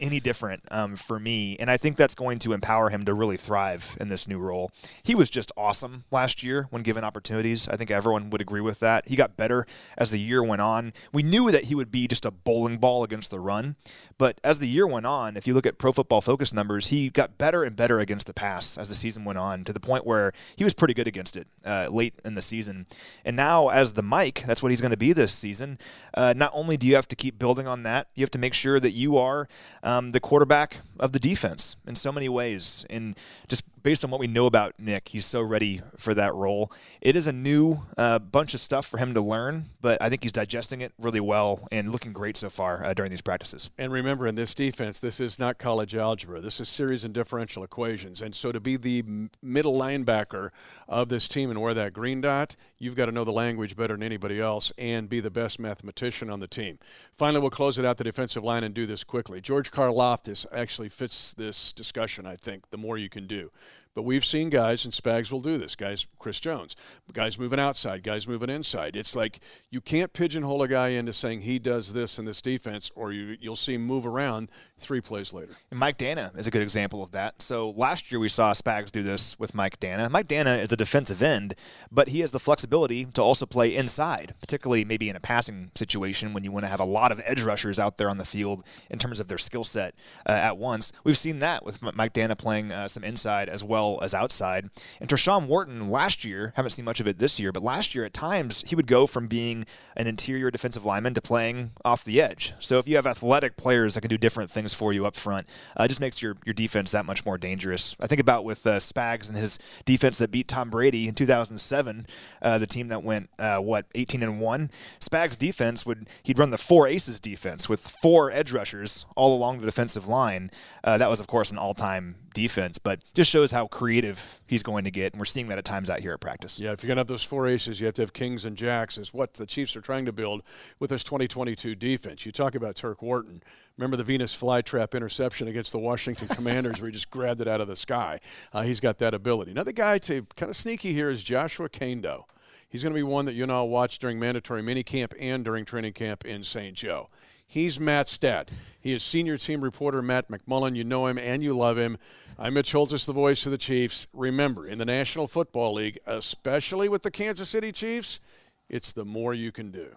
any 0.00 0.20
different 0.20 0.62
um, 0.70 0.96
for 0.96 1.18
me. 1.18 1.56
And 1.58 1.70
I 1.70 1.76
think 1.76 1.96
that's 1.96 2.14
going 2.14 2.38
to 2.40 2.52
empower 2.52 2.90
him 2.90 3.04
to 3.04 3.14
really 3.14 3.36
thrive 3.36 3.96
in 4.00 4.08
this 4.08 4.26
new 4.28 4.38
role. 4.38 4.70
He 5.02 5.14
was 5.14 5.30
just 5.30 5.52
awesome 5.56 6.04
last 6.10 6.42
year 6.42 6.66
when 6.70 6.82
given 6.82 7.04
opportunities. 7.04 7.68
I 7.68 7.76
think 7.76 7.90
everyone 7.90 8.30
would 8.30 8.40
agree 8.40 8.60
with 8.60 8.80
that. 8.80 9.08
He 9.08 9.16
got 9.16 9.36
better 9.36 9.66
as 9.96 10.10
the 10.10 10.20
year 10.20 10.42
went 10.42 10.62
on. 10.62 10.92
We 11.12 11.22
knew 11.22 11.50
that 11.50 11.66
he 11.66 11.74
would 11.74 11.90
be 11.90 12.08
just 12.08 12.24
a 12.24 12.30
bowling 12.30 12.78
ball 12.78 13.04
against 13.04 13.30
the 13.30 13.40
run. 13.40 13.76
But 14.18 14.40
as 14.42 14.58
the 14.58 14.66
year 14.66 14.86
went 14.86 15.06
on, 15.06 15.36
if 15.36 15.46
you 15.46 15.54
look 15.54 15.66
at 15.66 15.78
pro 15.78 15.92
football 15.92 16.20
focus 16.20 16.52
numbers, 16.52 16.88
he 16.88 17.08
got 17.08 17.38
better 17.38 17.62
and 17.62 17.76
better 17.76 18.00
against 18.00 18.26
the 18.26 18.34
pass 18.34 18.76
as 18.76 18.88
the 18.88 18.94
season 18.94 19.24
went 19.24 19.38
on 19.38 19.64
to 19.64 19.72
the 19.72 19.80
point 19.80 20.04
where 20.04 20.32
he 20.56 20.64
was 20.64 20.74
pretty 20.74 20.94
good 20.94 21.06
against 21.06 21.36
it 21.36 21.46
uh, 21.64 21.88
late 21.90 22.14
in 22.24 22.34
the 22.34 22.42
season. 22.42 22.86
And 23.24 23.36
now, 23.36 23.68
as 23.68 23.92
the 23.92 24.02
Mike, 24.02 24.44
that's 24.46 24.62
what 24.62 24.70
he's 24.70 24.80
going 24.80 24.90
to 24.90 24.96
be 24.96 25.12
this 25.12 25.32
season. 25.32 25.78
Uh, 26.14 26.34
not 26.36 26.50
only 26.52 26.76
do 26.76 26.86
you 26.86 26.96
have 26.96 27.08
to 27.08 27.16
keep 27.16 27.38
building 27.38 27.66
on 27.66 27.84
that, 27.84 28.08
you 28.14 28.22
have 28.22 28.30
to 28.32 28.38
make 28.38 28.54
sure 28.54 28.80
that 28.80 28.90
you 28.90 29.16
are 29.16 29.48
Um, 29.88 30.10
the 30.10 30.20
quarterback 30.20 30.82
of 30.98 31.12
the 31.12 31.20
defense 31.20 31.76
in 31.86 31.96
so 31.96 32.12
many 32.12 32.28
ways. 32.28 32.86
And 32.90 33.16
just 33.48 33.64
based 33.82 34.04
on 34.04 34.10
what 34.10 34.20
we 34.20 34.26
know 34.26 34.46
about 34.46 34.74
Nick, 34.78 35.08
he's 35.08 35.26
so 35.26 35.40
ready 35.40 35.80
for 35.96 36.14
that 36.14 36.34
role. 36.34 36.70
It 37.00 37.16
is 37.16 37.26
a 37.26 37.32
new 37.32 37.82
uh, 37.96 38.18
bunch 38.18 38.54
of 38.54 38.60
stuff 38.60 38.86
for 38.86 38.98
him 38.98 39.14
to 39.14 39.20
learn, 39.20 39.66
but 39.80 40.00
I 40.02 40.08
think 40.08 40.22
he's 40.22 40.32
digesting 40.32 40.80
it 40.80 40.92
really 40.98 41.20
well 41.20 41.66
and 41.72 41.90
looking 41.90 42.12
great 42.12 42.36
so 42.36 42.50
far 42.50 42.84
uh, 42.84 42.94
during 42.94 43.10
these 43.10 43.22
practices. 43.22 43.70
And 43.78 43.92
remember, 43.92 44.26
in 44.26 44.34
this 44.34 44.54
defense, 44.54 44.98
this 44.98 45.20
is 45.20 45.38
not 45.38 45.58
college 45.58 45.94
algebra. 45.94 46.40
This 46.40 46.60
is 46.60 46.68
series 46.68 47.04
and 47.04 47.14
differential 47.14 47.62
equations. 47.62 48.20
And 48.20 48.34
so 48.34 48.52
to 48.52 48.60
be 48.60 48.76
the 48.76 49.04
middle 49.42 49.74
linebacker 49.74 50.50
of 50.88 51.08
this 51.08 51.28
team 51.28 51.50
and 51.50 51.60
wear 51.60 51.74
that 51.74 51.92
green 51.92 52.20
dot, 52.20 52.56
you've 52.78 52.96
got 52.96 53.06
to 53.06 53.12
know 53.12 53.24
the 53.24 53.32
language 53.32 53.76
better 53.76 53.94
than 53.94 54.02
anybody 54.02 54.40
else 54.40 54.72
and 54.78 55.08
be 55.08 55.20
the 55.20 55.30
best 55.30 55.58
mathematician 55.58 56.30
on 56.30 56.40
the 56.40 56.46
team. 56.46 56.78
Finally, 57.16 57.40
we'll 57.40 57.50
close 57.50 57.78
it 57.78 57.84
out 57.84 57.96
the 57.96 58.04
defensive 58.04 58.44
line 58.44 58.64
and 58.64 58.74
do 58.74 58.86
this 58.86 59.04
quickly. 59.04 59.40
George 59.40 59.70
Karlaftis 59.70 60.46
actually 60.52 60.87
fits 60.88 61.32
this 61.34 61.72
discussion, 61.72 62.26
I 62.26 62.36
think, 62.36 62.70
the 62.70 62.76
more 62.76 62.98
you 62.98 63.08
can 63.08 63.26
do. 63.26 63.50
But 63.98 64.04
we've 64.04 64.24
seen 64.24 64.48
guys, 64.48 64.84
and 64.84 64.94
Spags 64.94 65.32
will 65.32 65.40
do 65.40 65.58
this. 65.58 65.74
Guys, 65.74 66.06
Chris 66.20 66.38
Jones, 66.38 66.76
guys 67.12 67.36
moving 67.36 67.58
outside, 67.58 68.04
guys 68.04 68.28
moving 68.28 68.48
inside. 68.48 68.94
It's 68.94 69.16
like 69.16 69.40
you 69.72 69.80
can't 69.80 70.12
pigeonhole 70.12 70.62
a 70.62 70.68
guy 70.68 70.90
into 70.90 71.12
saying 71.12 71.40
he 71.40 71.58
does 71.58 71.92
this 71.92 72.16
in 72.16 72.24
this 72.24 72.40
defense, 72.40 72.92
or 72.94 73.10
you, 73.10 73.36
you'll 73.40 73.56
see 73.56 73.74
him 73.74 73.82
move 73.82 74.06
around 74.06 74.52
three 74.78 75.00
plays 75.00 75.32
later. 75.34 75.56
And 75.72 75.80
Mike 75.80 75.98
Danna 75.98 76.38
is 76.38 76.46
a 76.46 76.52
good 76.52 76.62
example 76.62 77.02
of 77.02 77.10
that. 77.10 77.42
So 77.42 77.70
last 77.70 78.12
year 78.12 78.20
we 78.20 78.28
saw 78.28 78.52
Spags 78.52 78.92
do 78.92 79.02
this 79.02 79.36
with 79.36 79.52
Mike 79.52 79.80
Danna. 79.80 80.08
Mike 80.08 80.28
Danna 80.28 80.62
is 80.62 80.70
a 80.70 80.76
defensive 80.76 81.20
end, 81.20 81.56
but 81.90 82.10
he 82.10 82.20
has 82.20 82.30
the 82.30 82.38
flexibility 82.38 83.04
to 83.04 83.20
also 83.20 83.46
play 83.46 83.74
inside, 83.74 84.32
particularly 84.40 84.84
maybe 84.84 85.08
in 85.08 85.16
a 85.16 85.20
passing 85.20 85.72
situation 85.74 86.32
when 86.32 86.44
you 86.44 86.52
want 86.52 86.64
to 86.64 86.70
have 86.70 86.78
a 86.78 86.84
lot 86.84 87.10
of 87.10 87.20
edge 87.24 87.42
rushers 87.42 87.80
out 87.80 87.96
there 87.96 88.08
on 88.08 88.18
the 88.18 88.24
field 88.24 88.62
in 88.90 89.00
terms 89.00 89.18
of 89.18 89.26
their 89.26 89.38
skill 89.38 89.64
set 89.64 89.96
uh, 90.24 90.30
at 90.30 90.56
once. 90.56 90.92
We've 91.02 91.18
seen 91.18 91.40
that 91.40 91.64
with 91.64 91.82
Mike 91.82 92.12
Danna 92.12 92.38
playing 92.38 92.70
uh, 92.70 92.86
some 92.86 93.02
inside 93.02 93.48
as 93.48 93.64
well 93.64 93.87
as 93.96 94.14
outside. 94.14 94.68
And 95.00 95.08
Tershawn 95.08 95.46
Wharton 95.46 95.88
last 95.88 96.24
year, 96.24 96.52
haven't 96.56 96.72
seen 96.72 96.84
much 96.84 97.00
of 97.00 97.08
it 97.08 97.18
this 97.18 97.40
year, 97.40 97.52
but 97.52 97.62
last 97.62 97.94
year 97.94 98.04
at 98.04 98.12
times 98.12 98.62
he 98.66 98.76
would 98.76 98.86
go 98.86 99.06
from 99.06 99.26
being 99.26 99.64
an 99.96 100.06
interior 100.06 100.50
defensive 100.50 100.84
lineman 100.84 101.14
to 101.14 101.22
playing 101.22 101.72
off 101.84 102.04
the 102.04 102.20
edge. 102.20 102.54
So 102.58 102.78
if 102.78 102.86
you 102.86 102.96
have 102.96 103.06
athletic 103.06 103.56
players 103.56 103.94
that 103.94 104.02
can 104.02 104.10
do 104.10 104.18
different 104.18 104.50
things 104.50 104.74
for 104.74 104.92
you 104.92 105.06
up 105.06 105.16
front, 105.16 105.46
uh, 105.78 105.84
it 105.84 105.88
just 105.88 106.00
makes 106.00 106.20
your, 106.20 106.36
your 106.44 106.54
defense 106.54 106.90
that 106.92 107.06
much 107.06 107.24
more 107.24 107.38
dangerous. 107.38 107.96
I 107.98 108.06
think 108.06 108.20
about 108.20 108.44
with 108.44 108.66
uh, 108.66 108.76
Spags 108.76 109.28
and 109.28 109.36
his 109.36 109.58
defense 109.84 110.18
that 110.18 110.30
beat 110.30 110.48
Tom 110.48 110.70
Brady 110.70 111.08
in 111.08 111.14
2007, 111.14 112.06
uh, 112.42 112.58
the 112.58 112.66
team 112.66 112.88
that 112.88 113.02
went, 113.02 113.30
uh, 113.38 113.58
what, 113.58 113.86
18 113.94 114.22
and 114.22 114.40
1. 114.40 114.70
Spags' 115.00 115.38
defense 115.38 115.86
would, 115.86 116.08
he'd 116.22 116.38
run 116.38 116.50
the 116.50 116.58
four 116.58 116.86
aces 116.86 117.20
defense 117.20 117.68
with 117.68 117.80
four 117.80 118.30
edge 118.30 118.52
rushers 118.52 119.06
all 119.16 119.34
along 119.34 119.60
the 119.60 119.66
defensive 119.66 120.06
line. 120.06 120.50
Uh, 120.84 120.98
that 120.98 121.08
was, 121.08 121.20
of 121.20 121.26
course, 121.26 121.50
an 121.50 121.58
all 121.58 121.74
time 121.74 122.16
defense, 122.38 122.78
but 122.78 123.02
just 123.14 123.30
shows 123.30 123.50
how 123.50 123.66
creative 123.66 124.40
he's 124.46 124.62
going 124.62 124.84
to 124.84 124.92
get. 124.92 125.12
And 125.12 125.20
we're 125.20 125.24
seeing 125.24 125.48
that 125.48 125.58
at 125.58 125.64
times 125.64 125.90
out 125.90 125.98
here 125.98 126.12
at 126.12 126.20
practice. 126.20 126.60
Yeah, 126.60 126.70
if 126.70 126.84
you're 126.84 126.86
going 126.86 126.96
to 126.96 127.00
have 127.00 127.08
those 127.08 127.24
four 127.24 127.48
aces, 127.48 127.80
you 127.80 127.86
have 127.86 127.96
to 127.96 128.02
have 128.02 128.12
kings 128.12 128.44
and 128.44 128.56
jacks, 128.56 128.96
is 128.96 129.12
what 129.12 129.34
the 129.34 129.44
Chiefs 129.44 129.74
are 129.74 129.80
trying 129.80 130.06
to 130.06 130.12
build 130.12 130.42
with 130.78 130.90
this 130.90 131.02
2022 131.02 131.74
defense. 131.74 132.24
You 132.24 132.30
talk 132.30 132.54
about 132.54 132.76
Turk 132.76 133.02
Wharton. 133.02 133.42
Remember 133.76 133.96
the 133.96 134.04
Venus 134.04 134.36
flytrap 134.36 134.94
interception 134.94 135.48
against 135.48 135.72
the 135.72 135.80
Washington 135.80 136.28
Commanders 136.28 136.80
where 136.80 136.88
he 136.88 136.92
just 136.92 137.10
grabbed 137.10 137.40
it 137.40 137.48
out 137.48 137.60
of 137.60 137.66
the 137.66 137.76
sky? 137.76 138.20
Uh, 138.52 138.62
he's 138.62 138.78
got 138.78 138.98
that 138.98 139.14
ability. 139.14 139.50
Another 139.50 139.72
guy 139.72 139.98
to 139.98 140.24
kind 140.36 140.48
of 140.48 140.54
sneaky 140.54 140.92
here 140.92 141.10
is 141.10 141.24
Joshua 141.24 141.68
Kaindoh. 141.68 142.22
He's 142.68 142.82
going 142.82 142.94
to 142.94 142.98
be 142.98 143.02
one 143.02 143.24
that 143.24 143.34
you 143.34 143.42
and 143.42 143.50
I'll 143.50 143.68
watch 143.68 143.98
during 143.98 144.20
mandatory 144.20 144.62
minicamp 144.62 145.12
and 145.18 145.44
during 145.44 145.64
training 145.64 145.94
camp 145.94 146.24
in 146.24 146.44
St. 146.44 146.74
Joe. 146.74 147.08
He's 147.50 147.80
Matt 147.80 148.10
Stat. 148.10 148.50
He 148.78 148.92
is 148.92 149.02
senior 149.02 149.38
team 149.38 149.62
reporter 149.62 150.02
Matt 150.02 150.28
McMullen. 150.28 150.76
You 150.76 150.84
know 150.84 151.06
him 151.06 151.16
and 151.16 151.42
you 151.42 151.56
love 151.56 151.78
him. 151.78 151.96
I'm 152.40 152.54
Mitch 152.54 152.70
Holthus, 152.70 153.04
the 153.04 153.12
voice 153.12 153.46
of 153.46 153.50
the 153.50 153.58
Chiefs. 153.58 154.06
Remember, 154.12 154.64
in 154.64 154.78
the 154.78 154.84
National 154.84 155.26
Football 155.26 155.74
League, 155.74 155.98
especially 156.06 156.88
with 156.88 157.02
the 157.02 157.10
Kansas 157.10 157.48
City 157.48 157.72
Chiefs, 157.72 158.20
it's 158.68 158.92
the 158.92 159.04
more 159.04 159.34
you 159.34 159.50
can 159.50 159.72
do. 159.72 159.88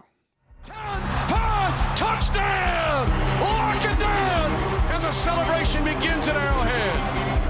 10, 0.63 0.75
5, 0.75 1.95
touchdown! 1.95 3.09
Lock 3.41 3.85
it 3.85 3.99
down! 3.99 4.51
And 4.91 5.03
the 5.03 5.11
celebration 5.11 5.83
begins 5.83 6.27
at 6.27 6.35
Arrowhead. 6.35 7.40